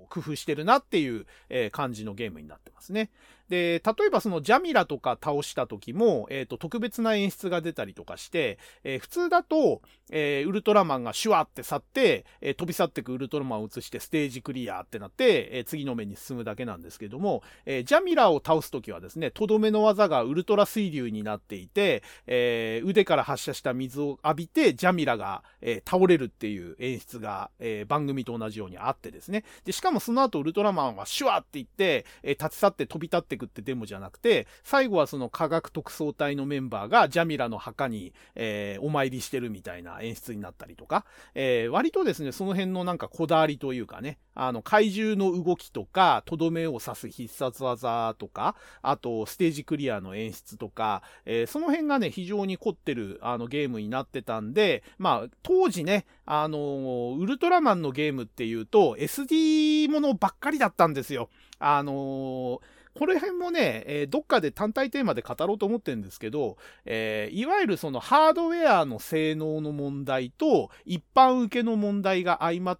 [0.08, 3.10] 工夫してるなっていう、え感じじのゲームになってますね。
[3.48, 29.44] で、例えばそのジャミラとか倒した時も、えっ、ー、と、特別な演出が出たりとかして、えー、普通だと、えー、ウルトラマンがシュワって去って、え飛び去ってくウルトラマンを映してステージクリアってなって、え次の面に進むだけなんですけども、えジャミラを倒す時はですね、とどめの技がウルトラ水流になっていて、え腕から発射した水を浴びて、ジャミラが、え倒れるっていう演出が、え番組と同じようにあってですね。
[29.64, 41.04] で、しかもその後ウルトラマンはシュワって言って、え立ち去って飛び立ってくってデモじゃなくて、最後はその科学特捜隊のメンバーがジャミラの墓に、えー、お参りしてるみたいな演出になったりとか、
[41.34, 61.30] えー、割とですね、その辺のなんかこだわりというかね、あの、怪獣の動きとか、とどめを刺す必殺技とか、あと、ステージクリアの演出とか、えー、その辺がね、非常に凝ってる、あの、ゲームになってたんで、まあ、当時ね、あのウルトラマンのゲームっていうと、SD ものばっかりだったんですよ。
[61.58, 62.60] あのー
[62.98, 72.78] これ辺もね、えー、どっかで単体テーマで語ろうと思ってるんですけど、えー、いわゆるそのハードウェアの性能の問題と一般受けの問題が相まっ、、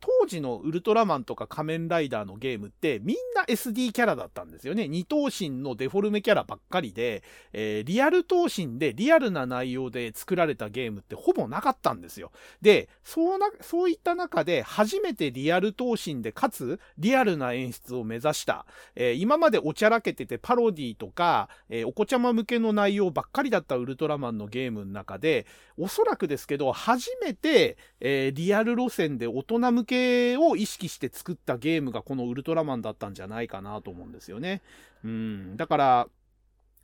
[0.00, 4.88] 当時のウルトラマンとか仮面ライダーのゲームってみんな SD キャラだったんですよね。
[4.88, 7.22] 二頭身のデフォルメキャラばっかりで、
[7.52, 12.32] えー、リアル頭身でリアルな内容で作られたゲームってほぼなかったんですよ。
[12.60, 25.46] で、そうな、そういった中で初めてリアル頭身でかつリアルな演出を目指した、えー、今までおちゃらけててパロディとか、えー、お子ちゃま向けの内容ばっかりだったウルトラマンのゲームの中で、
[25.76, 34.62] おそらくですけど、初めて、えー、リアル路線で大大人向けを意識して作ったゲームがこのウルトラマンだったんじゃないかなと思うんですよね。
[35.04, 35.56] うん。
[35.56, 36.08] だから、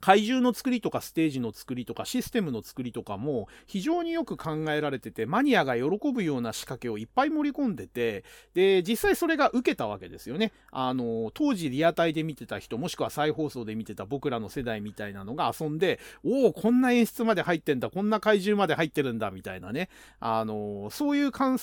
[0.01, 8.23] 怪獣の作りとかステージの作りとかシステムの作りとかも非常によく考えられててマニアが喜ぶような仕掛けをいっぱい盛り込んでて
[8.53, 10.51] で実際それが受けたわけですよね。
[10.71, 19.89] あの当時リアタイで見てた人もしくは再放送で見てた僕らの世代みたいなのが遊んでおおこんな演出まで入ってんだこんな怪獣まで入ってるんだみたいなね。
[20.19, 21.59] あのそういう感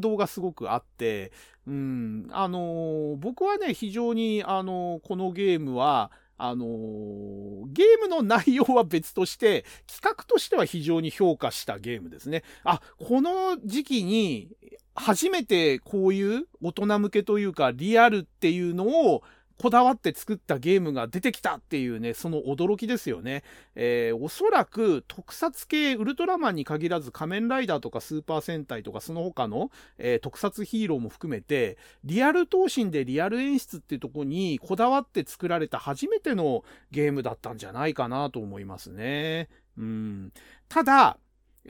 [0.00, 1.32] 動がすごくあって
[1.66, 6.10] うんあの僕はね非常にあのこのゲームは
[6.42, 12.42] あのー、ゲームの内容は別として、企画としては非常に評価したゲームですね。
[12.64, 14.48] あ、この時期に
[14.94, 19.22] 初めてこういう大人向けというかリアルっていうのを
[19.60, 23.44] こだわって作ったゲームが出てきたっていうね、その驚きですよね。
[23.74, 39.50] えー、おそらく特撮系ウルトラマンに限らず仮面ライダーとかスーパー戦隊とかその他の、えー、特撮ヒーローも含めて、リアル闘神でリアル演出っていうとこにこだわって作られた初めてのゲームだったんじゃないかなと思いますね。
[39.76, 40.32] うん。
[40.70, 41.18] ただ、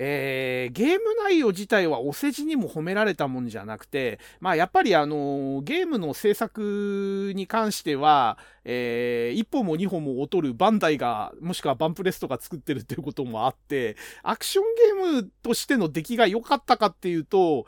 [0.03, 14.65] えー、ゲーム内容自体はお世辞にも褒められたもんじゃなくて、まあやっぱりあの、ゲームの制作に関しては、えー、1本も二本も劣るバンダイが、もしくはバンプレストが作ってるっていうこともあって、アクション
[15.05, 17.67] ゲームとしての出来が良かったかっていうと、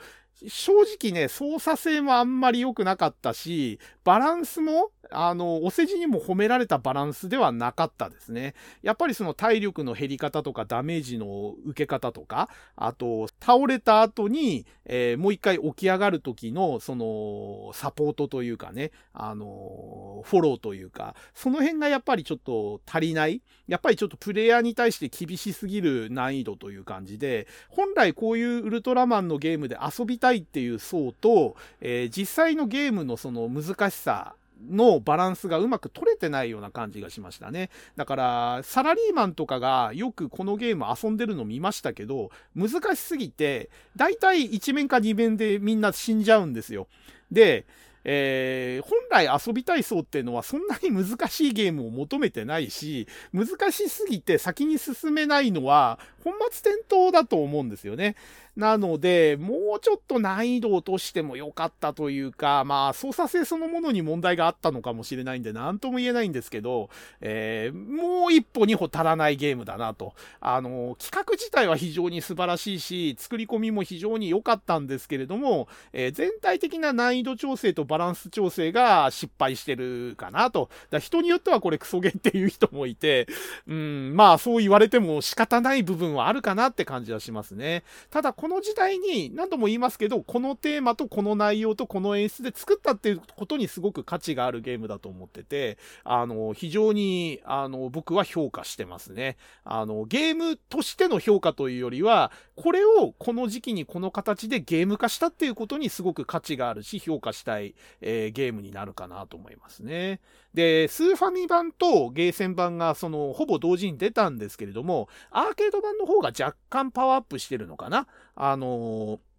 [0.48, 8.54] 正直ね、操作性もあんまり良くなかったし、バランスも、あの、お世辞にも褒められたバランスではなかったですね。
[8.82, 23.42] やっぱりその体力の減り方とかダメージの受け方とか、あと、倒れた後に、えー、もう一回起き上がる時の、その、サポートというかね、あの、フォローというか、その辺がやっぱりちょっと足りない。
[23.68, 34.34] やっぱりちょっとプレイヤーに対して厳しすぎる難易度という感じで、本来こういうウルトラマンのゲームで遊びたいっていう層と、えー、実際のゲームのその難しさ
[34.70, 37.70] のバランスがうまく取れてないような感じがしましたね。
[37.96, 46.86] だから、サラリーマンとかがよくこのゲーム遊んでるの見ましたけど、難しすぎて、だいたい1面か2面でみんな死んじゃうんですよ。
[47.30, 47.66] で、
[48.04, 58.16] えー、本来遊びたい層っていうのはそんなに難しいゲームを求めてないし、難しすぎて先に進めないのは本末転倒だと思うんですよね。
[58.56, 66.90] なので、もうちょっと難易度を落としてもよかったというか、まあ、操作性そのものに問題があったのかもしれないんで、なんとも言えないんですけど、
[67.22, 70.12] えー、もう一歩二歩足らないゲームだなと。
[70.40, 80.68] あの、企画自体は非常に素晴らしいし、作り込みも非常に良かったんですけれども、えー、全体的な難易度調整とバランス調整が失敗してるかなと。
[80.90, 83.26] だ人によってはこれクソゲっていう人もいて、
[83.66, 87.84] うん、まあそう言われても仕方ない部分はあるかなって感じはしますね。
[88.10, 99.36] ただこの時代に何度も言いますけど、このテーマとこの内容とこの演出で作ったっていうことにすごく価値があるゲームだと思ってて、あの、非常に、あの、僕は評価してますね。
[99.64, 110.20] あの、ゲームとしての評価というよりは、これをこの時期にこの形でゲーム化したっていうことにすごく価値があるし、評価したい、えー、ゲームになるかなと思いますね。
[110.54, 118.06] で、スーファミ版とゲーセン版がそのほぼ同時に出たんですけれども、アーケード版の方が若干パワーアップしてるのかな。
[118.34, 119.31] あのー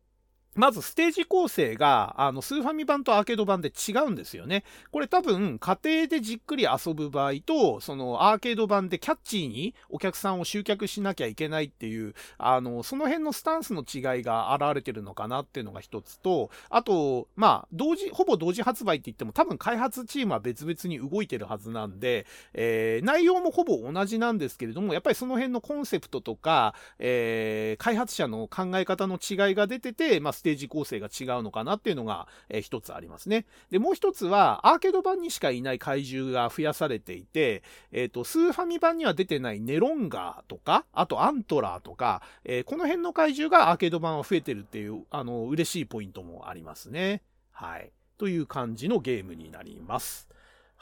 [0.55, 4.63] まずステージ構成が、あの、スーファミ版とアーケード版で違うんですよね。
[4.91, 33.45] これ多分、家庭でじっくり遊ぶ場合と、そのアーケード版でキャッチーにお客さんを集客しなきゃいけないっていう、あの、その辺のスタンスの違いが現れてるのかなっていうのが一つと、あと、まあ、同時、ほぼ同時発売って言っても多分開発チームは別々に動いてるはずなんで、えー、内容もほぼ同じなんですけれども、やっぱりその辺のコンセプトとか、えー、開発者の考え方の違いが出てて、まあ、テージ構成が違うのかなっていうのが、えー、一つありますね。
[33.71, 47.23] で、もう一つは、アーケード版にしかいない怪獣が増やされていて、えっ、ー、と、スーファミ版には出てないネロンガーとか、あとアントラーとか、えー、この辺の怪獣がアーケード版は増えてるっていう、あの、嬉しいポイントもありますね。
[47.51, 47.91] はい。
[48.17, 50.29] という感じのゲームになります。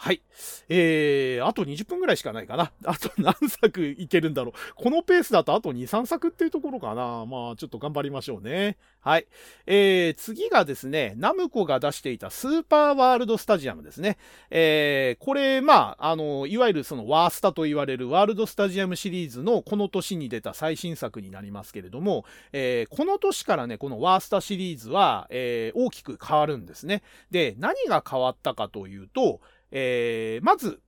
[0.01, 0.23] はい。
[0.67, 2.71] えー、あと20分ぐらいしかないかな。
[2.85, 4.53] あと何作いけるんだろう。
[4.73, 7.27] このペースだとあと2、3作っていうところかな。
[7.27, 8.77] まあ、ちょっと頑張りましょうね。
[9.01, 9.27] はい。
[9.67, 14.17] えー、次がですね、ナムコが出していたスーパーワールドスタジアムですね。
[14.49, 27.03] えー、これ、まあ、あの、いわゆるそのワースタと言われるワールドスタジアムシリーズのこの年に出た最新作になりますけれども、えー、この年からね、このワースタシリーズは、えー、大きく変わるんですね。
[27.29, 29.41] で、何が変わったかというと、
[29.71, 30.81] えー、まず、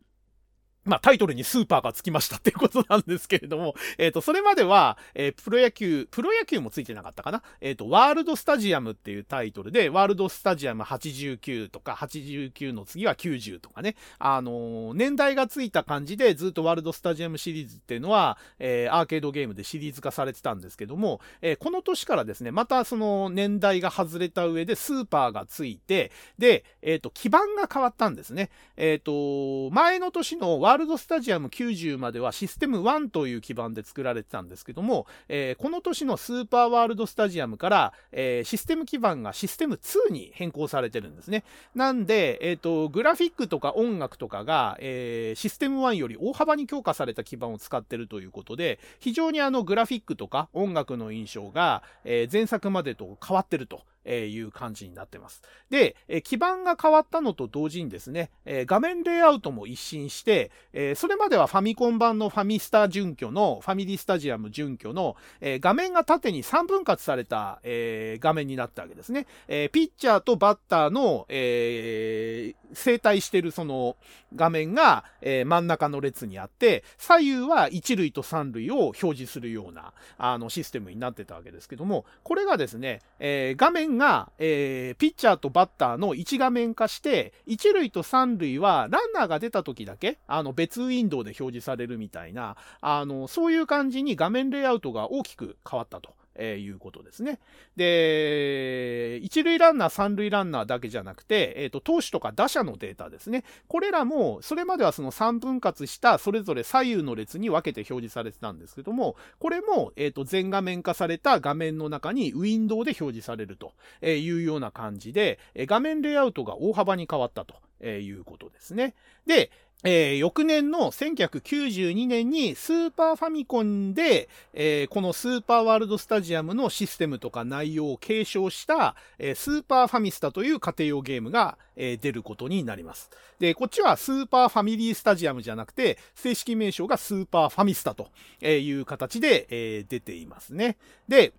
[0.85, 7.41] まあ、タイトルにスーパーがつきましたっていうことなんですけれども、 えっ、ー、と、それまでは、えー、プロ野球、プロ野球もついてなかったかな？
[7.61, 28.49] えっ、ー、と、ワールドスタジアムっていうタイトルで、ワールドスタジアム89とか、89の次は90とかね、あの年代がついた感じで、ずっとワールドスタジアムシリーズっていうのは、えアーケードゲームでシリーズ化されてたんですけども、えこの年からですね、またその年代が外れた上で、スーパーがついて、で、えっ、と、基盤が変わったんですね。
[28.76, 41.43] えっ、と、前の年のワールドワールドスタジアム90まではシステム1という基盤で作られてたんですけども、えー、この年のスーパーワールドスタジアムから、えー、システム基盤がシステム2に変更されてるんですね。
[41.75, 53.83] なんで、えっ、ー、と、グラフィックとか音楽とかが、えシステム1より大幅に強化された基盤を使ってるということで、非常にあのグラフィックとか音楽の印象が、え前作までと変わってると。
[54.05, 55.41] えいう感じになってます。
[55.69, 69.27] で、え基盤が変わったのと同時にですね、え画面レイアウトも一新して、えそれまではファミコン版のファミスタ準拠の、ファミリースタジアム準拠の、え画面が縦に3分割された、え画面になったわけですね。
[69.47, 73.95] えピッチャーとバッターの、え整体してるその
[74.35, 96.15] 画面が、え真ん中の列にあって、左右は一塁と三塁を表示するような、あの、システムになってたわけですけども、これがですね、え画面が、えー、ピッチャーとバッターの1画面化して、1塁と3塁はランナーが出た時だけ、あの別ウィンドウで表示されるみたいな、あの、そういう感じに画面レイアウトが大きく変わったと。
[96.35, 97.39] えー、いうことですね。
[97.76, 103.43] で、一塁ランナー、三塁ランナーだけじゃなくて、えっ、ー、と、投手とか打者のデータですね。
[103.68, 113.73] これらも、それまではその3分割したそれぞれ左右の列に分けて表示されてたんですけども、これも、えっ、ー、と、全画面化された画面の中にウィンドウで表示されると
[114.05, 117.55] いうような感じで、画面レイアウトが大幅に変わったと
[117.88, 118.95] いうことですね。
[119.26, 119.51] で、
[119.84, 133.10] えー、翌年の1992年にスーパーファミコンで、えー、このスーパーワールドスタジアムのシステムとか内容を継承した、えー、スーパーファミスタという家庭用ゲームが、え出ることになります。
[133.39, 138.10] で、こっちはスーパーファミリースタジアムじゃなくて、正式名称がスーパーファミスタと
[138.45, 140.77] いう形で、え出ていますね。
[141.07, 141.34] で、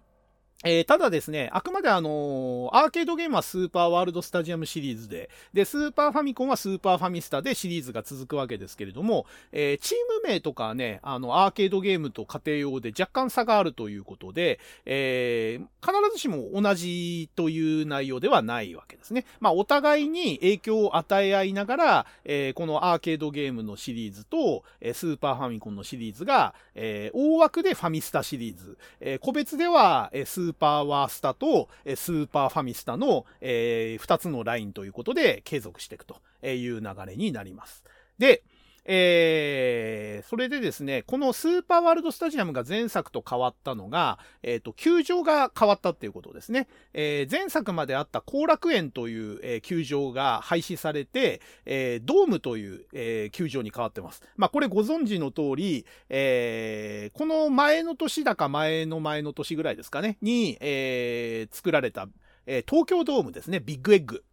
[0.66, 19.27] えー、ただですね、あくまであのー、アーケードゲームはスーパーワールドスタジアムシリーズで、で、スーパーファミコンはスーパーファミスタでシリーズが続くわけですけれども、えー、チーム名とかね、あの、アーケードゲームと家庭用で若干差があるということで、え必ずしも同じという内容ではないわけですね。
[19.41, 37.85] まあ、お互いに影響を与え合いながら、えこのアーケードゲームのシリーズと、えスーパーファミコンのシリーズが、え大枠でファミスタシリーズ、え個別では、えスーーーパーワースタとスーパーファミスタの、え、2つのラインということで継続していくという流れになります。
[38.19, 38.43] で、
[38.86, 46.69] えー、それでですね、このスーパーワールドスタジアムが前作と変わったのが、えっ、ー、と、球場が変わったっていうことですね。
[46.93, 54.23] えー、前作まであった後楽園という、え、球場が廃止されて、えー、ドームという、え、球場に変わってます。
[54.36, 62.06] まあ、これご存知の通り、えー、この前の年だか前の前の年ぐらいですかね、に、えー、作られた、
[62.47, 64.24] えー、東京ドームですね、ビッグエッグ。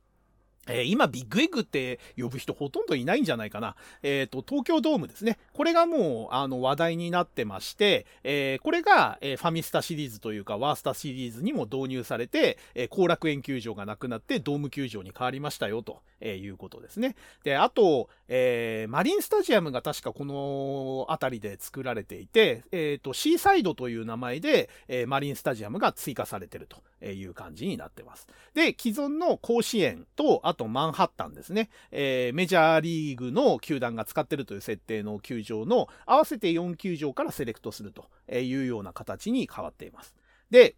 [0.68, 3.76] えー、今、ビッグエッグって呼ぶ人ほとんどいないんじゃないかな。
[4.04, 5.40] えっ、ー、と、東京ドームですね。
[5.54, 17.16] これがもう、あの、話題になってまして、えー、これが、えファミスタシリーズというか、ワースタシリーズにも導入されて、え後楽園球場がなくなって、ドーム球場に変わりましたよ、とえいうことですね。
[17.44, 28.28] で、あと、えマリンスタジアムが確かこの辺りで作られていて、えっ、と、シーサイドという名前で、えマリンスタジアムが追加されてるという感じになってます。
[28.54, 40.16] で、既存の甲子園と、あとマンハッタンですね、え、メジャーリーグの球団が使ってるという設定の球場の合わせて4球場からセレクトするというような形に変わっています。
[40.50, 40.76] で、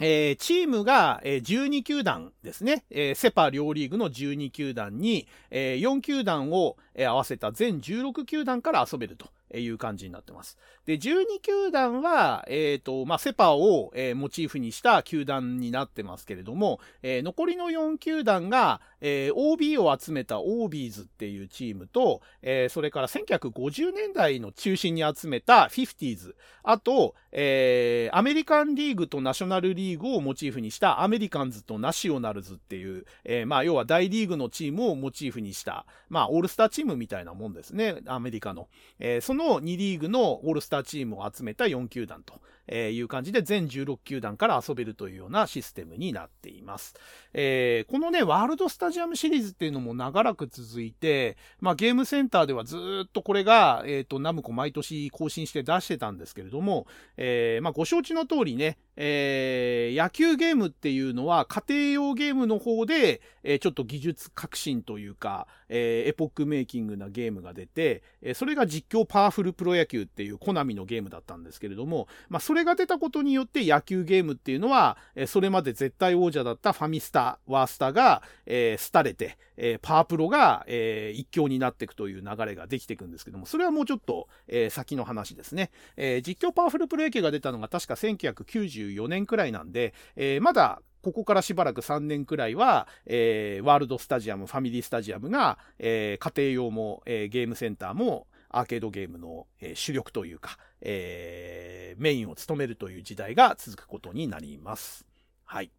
[0.00, 10.56] えー、チームが、えー、12球団ですね、えー、セパ両リーグの12球団に、えー、4球団を、えー、合わせた全16球団から遊べるという感じになってます。
[10.88, 38.68] で、12球団は、えっ、ー、と、まあ、セパを、えー、モチーフにした球団になってますけれども、えー、残りの4球団が、えー、OB を集めた OBs っていうチームと、えー、それから1950年代の中心に集めた 50s、あと、えー、アメリカンリーグとナショナルリーグをモチーフにしたアメリカンズとナショナルズっていう、えー、まあ、要は大リーグのチームをモチーフにした、まあ、オールスターチームみたいなもんですね、アメリカの。
[38.98, 42.40] えー、その2リーグのオールスターチームを集めた4球団と。
[42.68, 46.94] えいう感じで全16球団から遊べるというようなシステムになっています。
[47.34, 52.76] えー、このね、ワールドスタジアムシリーズっていうのも長らく続いて、まあゲームセンターではず
[53.06, 56.86] っとこれが、えっ、ー、と、ナムコ毎年更新して出してたんですけれども、
[57.16, 85.70] えー、まあご承知の通りね、えー、野球ゲームっていうのは家庭用ゲームの方で、えー、ちょっと技術革新というか、えー、エポックメイキングなゲームが出て、えそれが実況パワフルプロ野球っていうコナミのゲームだったんですけれども、まあそれそれが出たことによって野球ゲームっていうのは、えそれまで絶対王者だったファミスタ、ワースタが、えー、廃れて、えパワープロが、え一強になっていくという流れができていくんですけども、それはもうちょっと、え先の話ですね。
[85.96, 105.04] え実況パワフルプロ野球が出たのが確か1990 94年くらいなんで、え、まだここからしばらく3年くらいは、えー、ワールドスタジアム、ファミリースタジアムが、えー、家庭用も、えー、ゲームセンターも、アーケードゲームの、え、主力というか、えー、メインを務めるという時代が続くことになります。
[105.44, 105.70] はい。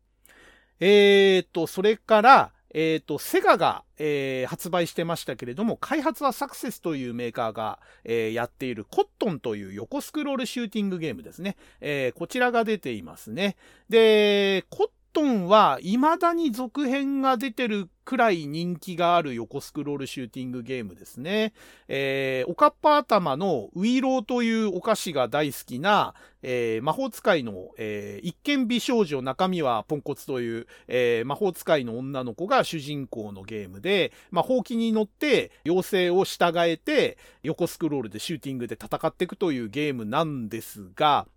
[0.80, 11.58] えーと、それから、えっ、ー、と、セガが、えー、発売してましたけれども、開発はサクセスというメーカーが、えー、やっているコットンという横スクロールシューティングゲームですね。
[11.82, 13.56] えこちらが出ていますね。
[13.90, 21.54] で、コットンは未だに続編が出てるくらい人気がある横スクロールシューティングゲームですね。
[21.88, 41.28] えー、おかっぱ頭のウィローというお菓子が大好きな、えー、魔法使いの、えー、一見美少女中身はポンコツという、えー、魔法使いの女の子が主人公のゲームで、まあ、ほうきに乗って妖精を従えて横スクロールでシューティングで戦っていくというゲームなんですが、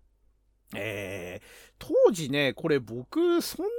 [0.75, 3.69] えー、当時ね、これ僕、そんな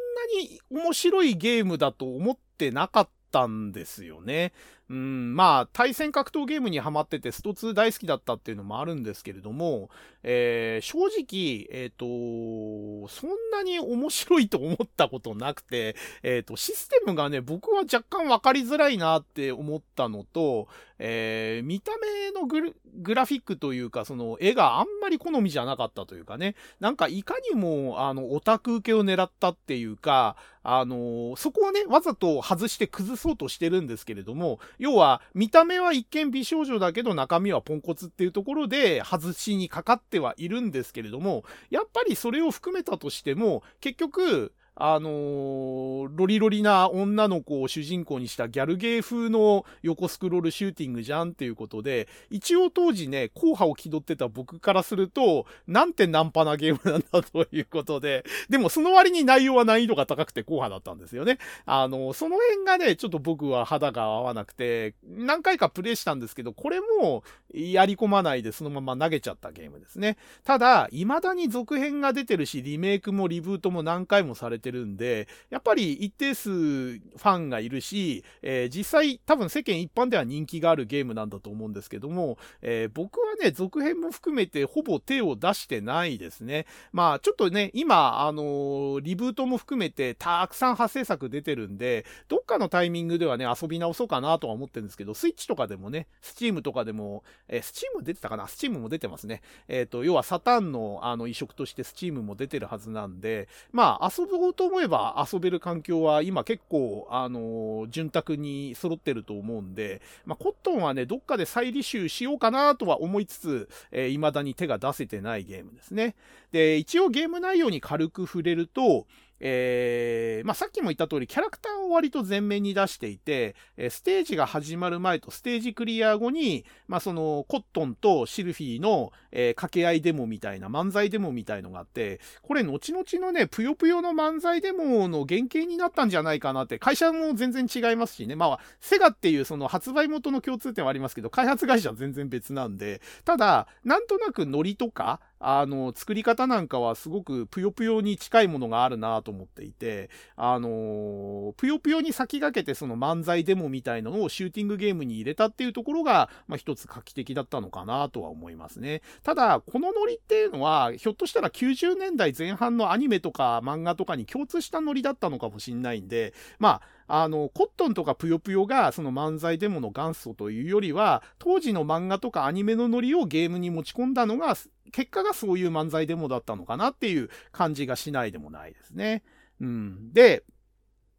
[0.43, 4.53] に面白いゲームだと思ってなかったんですよね。
[4.91, 9.89] うん、まあ、対戦格闘ゲームにハマってて、スト2大好きだったっていうのもあるんですけれども、
[10.23, 30.37] えー、正直、えっ、ー、と、そんなに面白いと思ったことなくて、えっ、ー、と、システムがね、僕は若干わかりづらいなって思ったのと、えー、見た目のグラフィックというか、その絵があんまり好みじゃなかったというかね、なんかいかにも、あの、オタク受けを狙ったっていうか、
[30.67, 61.39] あのそこをね、わざと外して崩そうとしてるんですけれども、要は、見た目は一見美少女だけど中身はポンコツっていうところで外しにかかってはいるんですけれども、やっぱりそれを含めたとしても、結局、あのー、ロリロリな女の子を主人公にしたギャルゲー風の横スクロールシューティングじゃんっていうことで、一応当時ね、硬派を気取ってた僕からすると、なんてナンパなゲームなんだということで、でもその割に内容は難易度が高くて硬派だったんですよね。
[61.67, 67.23] あのー、その辺がね、ちょっと僕は肌が合わなくて、何回かプレイしたんですけど、これも
[67.53, 70.17] やり込まないでそのまま投げちゃったゲームですね。
[70.43, 86.65] ただ、未だに続編が出てるし、リメイクもリブートも何回もされててるんで、やっぱり一定数ファンがいるし、えー、実際多分世間一般では人気があるゲームなんだと思うんですけども、えー、僕はね、続編も含めてほぼ手を出してないですね。
[86.93, 98.49] まあちょっとね、今、あのー、リブートも含めてたくさん派生作出てるんで、どっかのタイミングではね、遊び直そうかなとは思ってるんですけど、スイッチとかでもね、 Steam とかでも、えー、 Steam 出てたかな？
[98.49, 99.43] Steam も出てますね。
[99.69, 116.15] えっ、と、要はサターンのあの移植として Steam も出てるはずなんで、まあ遊ぼうと思えば遊べる環境は今結構、あの、潤沢に揃ってると思うんで、まあ、コットンはね、どっかで再履修しようかなとは思いつつ、えー、未だに手が出せてないゲームですね。
[116.53, 119.07] で、一応ゲーム内容に軽く触れると、
[119.41, 159.03] えー、まあ、さっきも言った通り、キャラクターを割と前面に出していて、えステージが始まる前とステージクリア後に、まあ、その、コットンとシルフィーの、えー、掛け合いデモみたいな、漫才デモみたいのがあって、これ、後々のね、ぷよぷよの漫才デモの原型になったんじゃないかなって、会社も全然違いますしね、まあ、セガっていうその発売元の共通点はありますけど、開発会社は全然別なんで、ただ、なんとなくノリとか、あの、作り方なんかはすごくぷよぷよに近いものがあるなと思っていて、あの、ぷよぷよに先駆けてその漫才デモみたいなのをシューティングゲームに入れたっていうところが、まあ、一つ画期的だったのかなとは思いますね。
[159.23, 174.57] ただ、このノリっていうのは、ひょっとしたら90年代前半のアニメとか漫画とかに共通したノリだったのかもしんないんで、まあ、あの、コットンとかぷよぷよがその漫才デモの元祖というよりは、当時の漫画とかアニメのノリをゲームに持ち込んだのが、
[174.95, 179.25] 結果がそういう漫才デモだったのかなっていう感じがしないでもないですね。
[179.61, 180.13] うん。
[180.13, 180.45] で、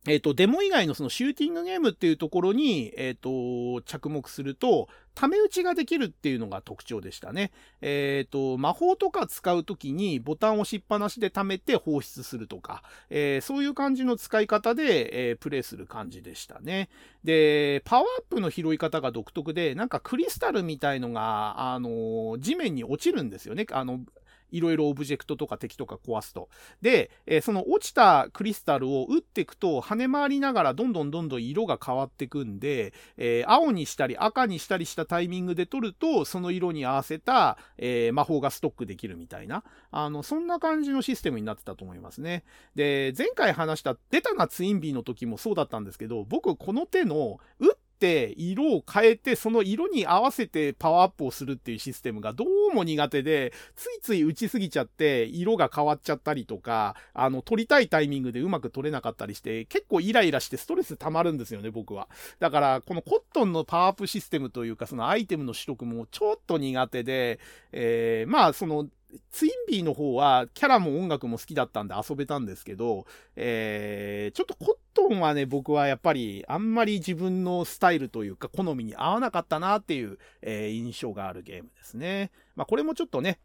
[0.07, 7.51] えっ、ー、と、デモ以外のそのシューティングゲームっていうところに、えっ、ー、と、着目すると、ため打ちができるっていうのが特徴でしたね。
[7.81, 16.89] えっ、ー、と、魔法とか使うときにボタンを押しっぱなしで貯めて放出するとか、えそういう感じの使い方で、えプレイする感じでしたね。
[17.23, 23.65] で、パワーアップの拾い方が独特で、なんかクリスタルみたいのが、あの地面に落ちるんですよね。
[23.71, 24.01] あの、
[24.51, 26.49] いろいろオブジェクトとか敵とか壊すと。
[26.81, 42.43] で、えー、その落ちたクリスタルを打っていくと跳ね回りながらどんどんどんどん色が変わっていくんで、えー、青にしたり赤にしたりしたタイミングで取ると、その色に合わせた、えー、魔法がストックできるみたいな、あの、そんな感じのシステムになってたと思いますね。
[42.75, 62.07] で、前回話したデタなツインビーの時もそうだったんですけど、僕この手の打って色を変えて、その色に合わせてパワーアップをするっていうシステムがどうも苦手で、ついつい打ちすぎちゃって色が変わっちゃったりとか、あの、撮りたいタイミングでうまく撮れなかったりして、結構イライラしてストレス溜まるんですよね、僕は。
[62.39, 67.39] だから、このコットンのパワーアップシステムというか、そのアイテムの取得もちょっと苦手で、
[67.71, 68.87] えー、まあ、その、
[69.31, 73.05] ツインビーの方はキャラも音楽も好きだったんで遊べたんですけど、
[73.35, 82.31] えー、ちょっとコットンはね、僕はやっぱりあんまり自分のスタイルというか好みに合わなかったなっていう、えー、印象があるゲームですね。
[82.55, 83.39] まあこれもちょっとね、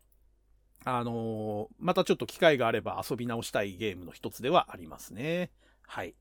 [0.84, 5.51] あのー、またちょっと機会があれば遊び直したいゲームの一つではありますね。
[5.86, 6.14] はい。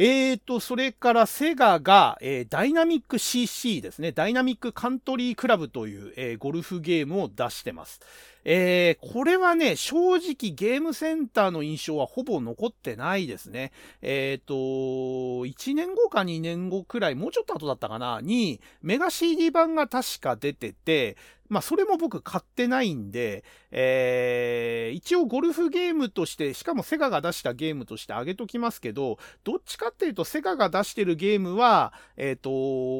[0.00, 4.12] えーと、それからセガが、えー、ダイナミック CC ですね。
[4.12, 8.00] ダイナミックカントリークラブという、えー、ゴルフゲームを出してます。
[8.44, 13.72] えー、これはね、正直ゲームセンターの印象はほぼ残ってないですね。
[14.02, 21.16] えっ、ー、と、1年後か2年後くらい、もうちょっと後だったかな、に、メガ CD 版が確か出てて、
[21.48, 32.50] まあ、それも僕買ってないんで、えー、一応ゴルフゲームとして、しかもセガが出したゲームとしてあげときますけど、どっちかっていうとセガが出してるゲームは、えっ、ー、と、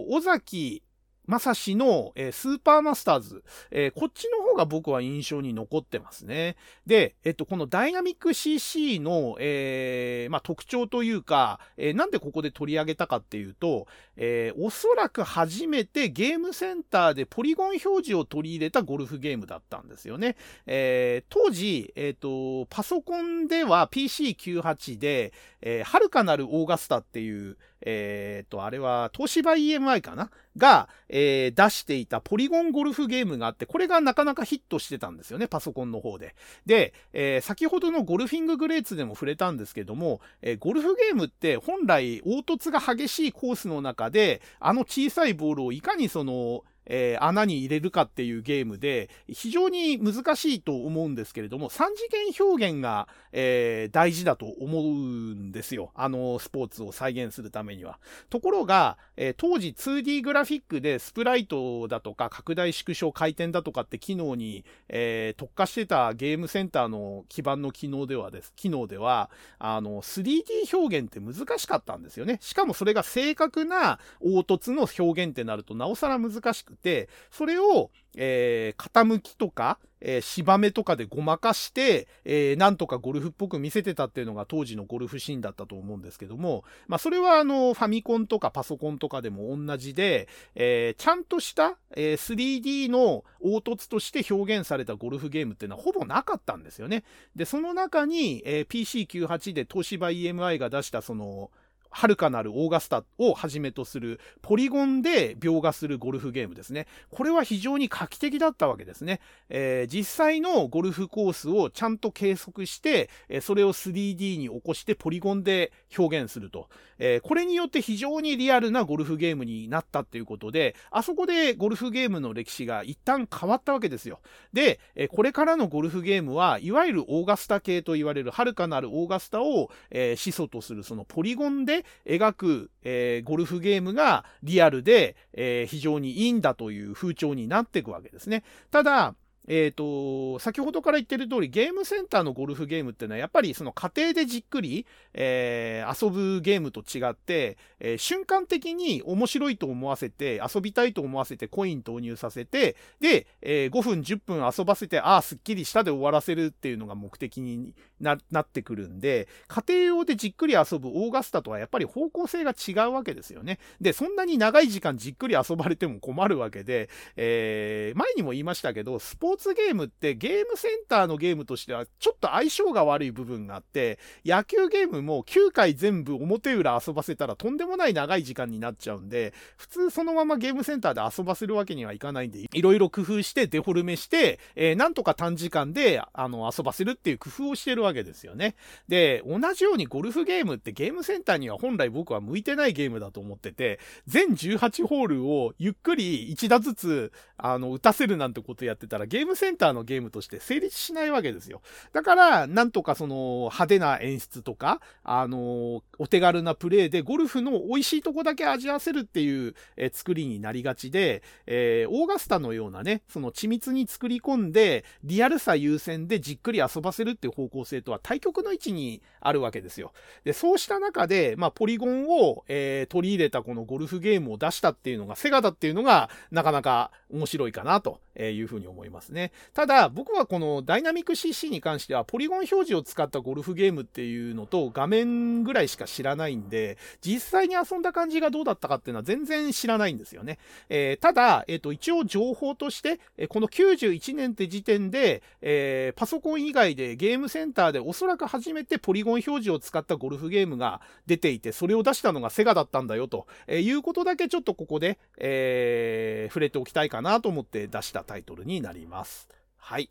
[0.08, 0.82] 尾崎
[1.28, 6.56] まさしの、えー、スーパーマスターズ、えー、こっちの方が僕は印象に残ってますね。
[6.86, 13.86] で、えっと、このダイナミック CC の、えー、まあ、特徴というか、えなんでここで取り上げたかっていうと、
[14.16, 20.36] えおそらく初めてゲームセンターでポリゴン表示を取り入れたゴルフゲームだったんですよね。
[20.66, 30.30] え当時、えっと、パソコンでは PC98 で、えはるかなるオーガスタっていう、えっと、あれは東芝 EMI かな？
[30.58, 36.34] が、えー、出していたポリゴンゴルフゲームがあって、これがなかなかヒットしてたんですよね、パソコンの方で。
[36.66, 55.92] で、えー、先ほどのゴルフィンググレーツでも触れたんですけども、えー、ゴルフゲームって本来凹凸が激しいコースの中で、あの小さいボールをいかにその、えー、穴に入れるかっていうゲームで、非常に難しいと思うんですけれども、三次元表現が、えー、大事だと思うんですよ。
[55.94, 57.98] あのスポーツを再現するためには。
[58.30, 72.38] ところが、えー、当時 2D グラフィックでスプライトだとか拡大縮小回転だとかって機能に、え特化してたゲームセンターの基盤の機能ではです、機能では、あの、3D 表現って難しかったんですよね。
[72.40, 97.04] しかもそれが正確な凹凸の表現ってなるとなおさら難しくて、それを、えー、傾きとか、えー、芝目とかでごまかして、えー、なんとかゴルフっぽく見せてたっていうのが当時のゴルフシーンだったと思うんですけども、まあそれはあの、ファミコンとかパソコンとかでも同じで、えー、ちゃんとした、え 3D の凹凸として表現されたゴルフゲームっていうのはほぼなかったんですよね。
[97.34, 101.50] で、その中に、え PC98 で東芝 EMI が出したその、
[101.90, 106.86] はるかなるオーガスタをはじめとするポリゴンで描画するゴルフゲームですね。
[107.10, 109.20] これは非常に画期的だったわけですね。
[109.48, 116.68] えー、実際のゴルフコースをちゃんと計測して、えそれを 3D に起こしてポリゴンで表現すると。
[116.98, 124.20] えー、これによって非常にリアルなゴルフゲームになったっていうことで、あそこでゴルフゲームの歴史が一旦変わったわけですよ。
[124.52, 138.44] で、えこれからのゴルフゲームは、いわゆるオーガスタ系と言われるはるかなるオーガスタを、えー、始祖とするそのポリゴンで描く、えー、ゴルフゲームがリアルで、えー、非常にいいんだという風潮になっていくわけですね。
[138.70, 139.14] ただ、
[139.48, 163.58] えっ、ー、と、先ほどから言ってる通り、ゲームセンターのゴルフゲームっていうのは、やっぱりその家庭でじっくり、えー、遊ぶゲームと違って、えー、瞬間的に面白いと思わせて、遊びたいと思わせてコイン投入させて、で、え、5分、10分遊ばせて、ああ、すっきりしたで終わらせるっていうのが目的になってくるんで、家庭用でじっくり遊ぶオーガスタとはやっぱり方向性が違うわけですよね。
[163.80, 188.54] で、そんなに長い時間じっくり遊ばれても困るわけで、えー、前にも言いましたけど、スポーツゲームってゲームセンターのゲームとしてはちょっと相性が悪い部分があって、野球ゲームも9回全部表裏遊ばせたらとんでもない長い時間になっちゃうんで、普通そのままゲームセンターで遊ばせるわけにはいかないんで、いろいろ工夫してデフォルメして、えー、なんとか短時間であの遊ばせるっていう工夫をしてるわけですよね。
[188.88, 201.60] で、同じようにゴルフゲームってゲームセンターには本来僕は向いてないゲームだと思ってて、全18ホールをゆっくり1打ずつあの打たせるなんてことやってたらゲームームセンターのゲームとして成立しないわけですよ。
[201.92, 219.92] だから、なんとかその派手な演出とか、あの、お手軽なプレーでゴルフの美味しいとこだけ味わわせるっていう、え作りになりがちで、えー、オーガスタのようなね、その緻密に作り込んで、リアルさ優先でじっくり遊ばせるっていう方向性とは対極の位置にあるわけですよ。
[220.24, 229.17] で、そうした中で、まあ、ポリゴンを、えー、取り入れたこのゴルフゲームを出したっていうのが、セガだっていうのが、なかなか面白いかなというふうに思いますね。
[229.54, 240.38] ただ、僕はこのダイナミック CC に関しては、ポリゴン表示を使ったゴルフゲームっていうのと画面ぐらいしか知らないんで、実際に遊んだ感じがどうだったかっていうのは全然知らないんですよね。
[240.68, 258.97] えー、ただ、えっ、ー、と、一応情報として、この91年って時点で、えー、パソコン以外でゲームセンターでおそらく初めてポリゴン表示を使ったゴルフゲームが出ていて、それを出したのがセガだったんだよと、えいうことだけちょっとここで、え触れておきたいかなと思って出したタイトルになります。
[258.98, 259.90] ますはい。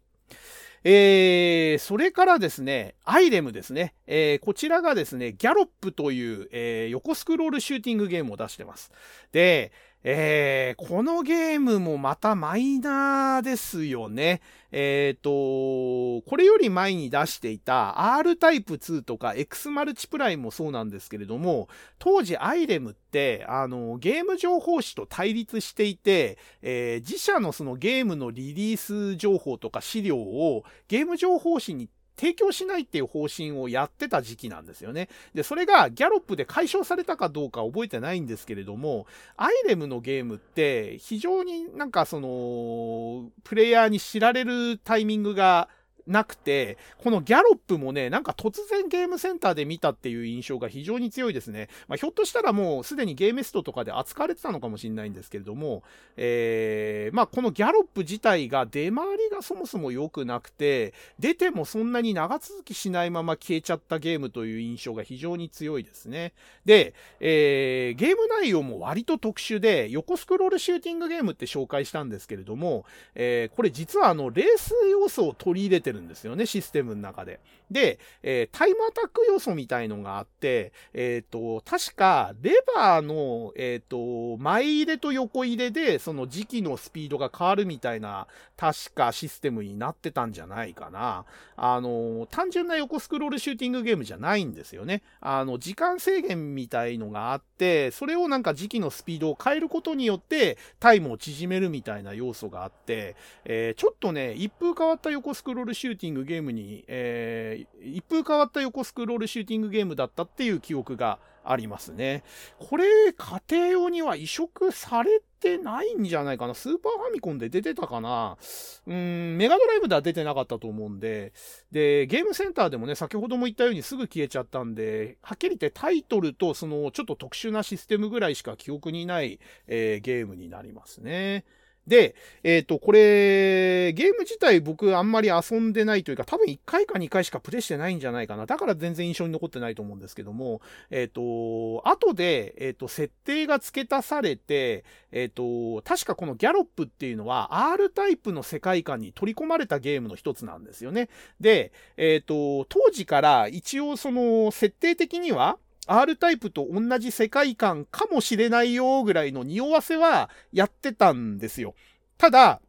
[0.83, 3.93] えー、それからですね、アイレムですね。
[4.05, 8.91] えー、こちらがですね、ギャロップという、えー、横スクロールシューティングゲームを出してます。
[9.31, 9.71] で、
[10.03, 14.41] えー、このゲームもまたマイナーですよね。
[14.71, 21.67] えっ、ー、と、これより前に出していた R タイプ2とか X マルチプライもそうなんですけれども、
[21.99, 35.07] 当時アイレムって、あの、ゲーム情報誌と対立していて、えー、自社のそのゲームのリリース情報とか資料をゲーム情報誌に提供しないっていう方針をやってた時期なんですよね。
[35.33, 39.05] で、それがギャロップで解消されたかどうか覚えてないんですけれども、
[39.37, 45.69] アイレムのゲームって非常になんかその、プレイヤーに知られるタイミングが
[46.07, 51.69] なくて、このギャロップもね、なんか突然ゲームセンターで見たっていう印象が非常に強いですね。
[51.87, 55.83] まあ、ひょっとしたらもうすでにゲーメストとかで扱われてたのかもしれないんですけれども、
[56.15, 66.33] えー、まあ、このギャロップ自体が出回りがそもそも良くなくて、出てもそんなに長続きしないまま消えちゃったゲームという印象が非常に強いですね。
[66.65, 72.85] で、えー、ゲーム内容も割と特殊で、横スクロールシューティングゲームって紹介したんですけれども、
[73.15, 77.39] えー、これ実はあの、レース要素を取り入れてるんですよね、システムの中で。
[77.69, 91.25] で、えー、タイムアタック要素みたいのがあって、えっ、ー、と、確か、レバーの、えっ、ー、と、前入れと横入れで、その時期のスピードが変わるみたいな、確かシステムになってたんじゃないかな。
[91.55, 95.03] あの、単純な横スクロールシューティングゲームじゃないんですよね。
[95.19, 103.15] あの、時間制限みたいのがあって、それをなんか時期のスピードを変えることによって、タイムを縮めるみたいな要素があって、
[103.45, 112.23] えー、ちょっとね、一風変わった横スクロールシューティングゲームに、えー、一風変わった横スクロールシューティングゲームだったっていう記憶がありますね。
[112.59, 116.53] これ、家庭用には移植されてないんじゃないかな？
[116.53, 118.37] スーパーファミコンで出てたかな？
[118.85, 121.31] うん、メガドライブでは出てなかったと思うんで。
[121.71, 131.45] で、ゲームセンターでもね、先ほども言ったようにすぐ消えちゃったんで、はっきり言ってタイトルとそのちょっと特殊なシステムぐらいしか記憶にない、えー、ゲームになりますね。
[131.87, 138.45] で、えっ、ー、と、これ、ゲーム自体僕あんまり遊んでないというか、多分1回か2回しかプレイしてないんじゃないかな。
[138.45, 140.61] だから全然印象に残ってないと思うんですけども、
[140.91, 151.09] えっ、ー、と、後で、えっ、ー、と、設定が付け足されて、えっ、と、確かこのギャロップっていうのは R タイプの世界観に取り込まれたゲームの一つなんですよね。
[151.39, 155.57] で、えっ、と、当時から一応その設定的には、
[155.87, 161.75] R タイプと同じ世界観かもしれないよぐらいの匂わせはやってたんですよ。
[162.17, 162.61] ただ、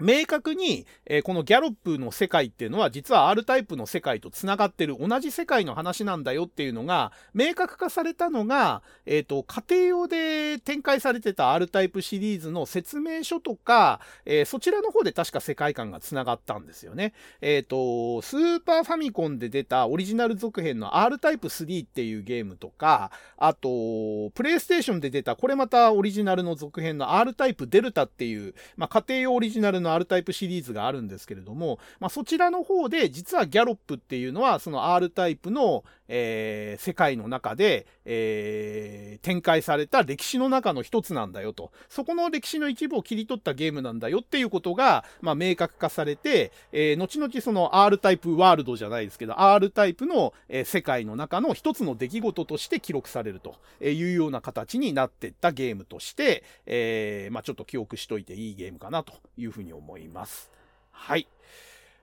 [0.00, 17.12] 明確に、えー、このギャロップの世界っていうのは実は R タイプの世界と繋がってる同じ世界の話なんだよっていうのが明確化されたのが、えっ、ー、と、家庭用で展開されてた R タイプシリーズの説明書とか、えー、そちらの方で確か世界観が繋がったんですよね。
[17.40, 41.70] えっ、と、スーパーファミコンで出たオリジナル続編の R タイプ3っていうゲームとか、あと、プレイステーションで出たこれまたオリジナルの続編の R タイプデルタっていう、まあ、家庭用オリジナルのの R タイプシリーズがあるんですけれども、まあ、そちらの方で実はギャロップっていうのはその R タイプの、えー、世界の中で、えー、展開された歴史の中の一つなんだよと。
[41.88, 60.50] そこの歴史の一部を切り取ったゲームなんだよっていうことが、まあ、明確化されて、えー、後々その R タイプワールドじゃないですけど、R タイプの、えー、世界の中の一つの出来事として記録されるというような形になってったゲームとして、えー、まあ、ちょっと記憶しといていいゲームかなというふうに思います。
[60.90, 61.26] はい。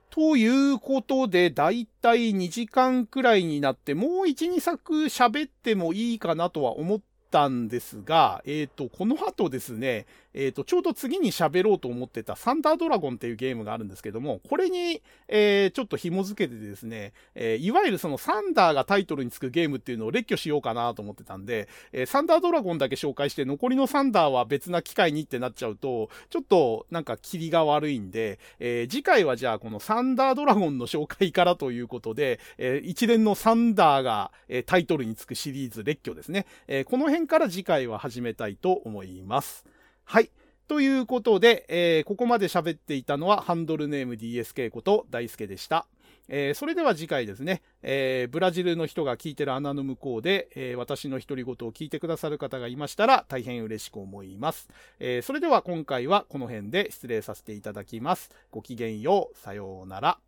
[0.10, 10.06] ということで、だいたい2時間くらいになって、もう1、2作喋ってもいいかなとは思ったんですが、えっ、ー、と、この後ですね、
[10.36, 39.66] えっ、ー、と、ちょうど次に喋ろうと思ってたサンダードラゴンっていうゲームがあるんですけども、これに、えー、ちょっと紐付けてですね、えー、いわゆるそのサンダーがタイトルにつくゲームっていうのを列挙しようかなと思ってたんで、えー、サンダードラゴンだけ紹介して残りのサンダーは別な機会にってなっちゃうと、ちょっとなんか霧が悪いんで、えー、次回はじゃあこのサンダードラゴンの紹介からということで、えー、一連のサンダーが、えー、タイトルにつくシリーズ列挙ですね、えー、この辺から次回は始めたいと思います。
[40.08, 40.30] はい。
[40.68, 45.88] ということで、えー、ここまで喋っていたのはハンドルネーム DSK こと大輔でした。
[46.28, 54.70] えー、それでは次回ですね、えー、ブラジルの人が聞いてる穴の向こうで、えー、私の独り言を聞いてくださる方がいましたら大変嬉しく思います。
[55.00, 58.30] えそれでは今回はこの辺で失礼させていただきます。
[58.52, 59.38] ごきげんよう。
[59.38, 60.20] さようなら。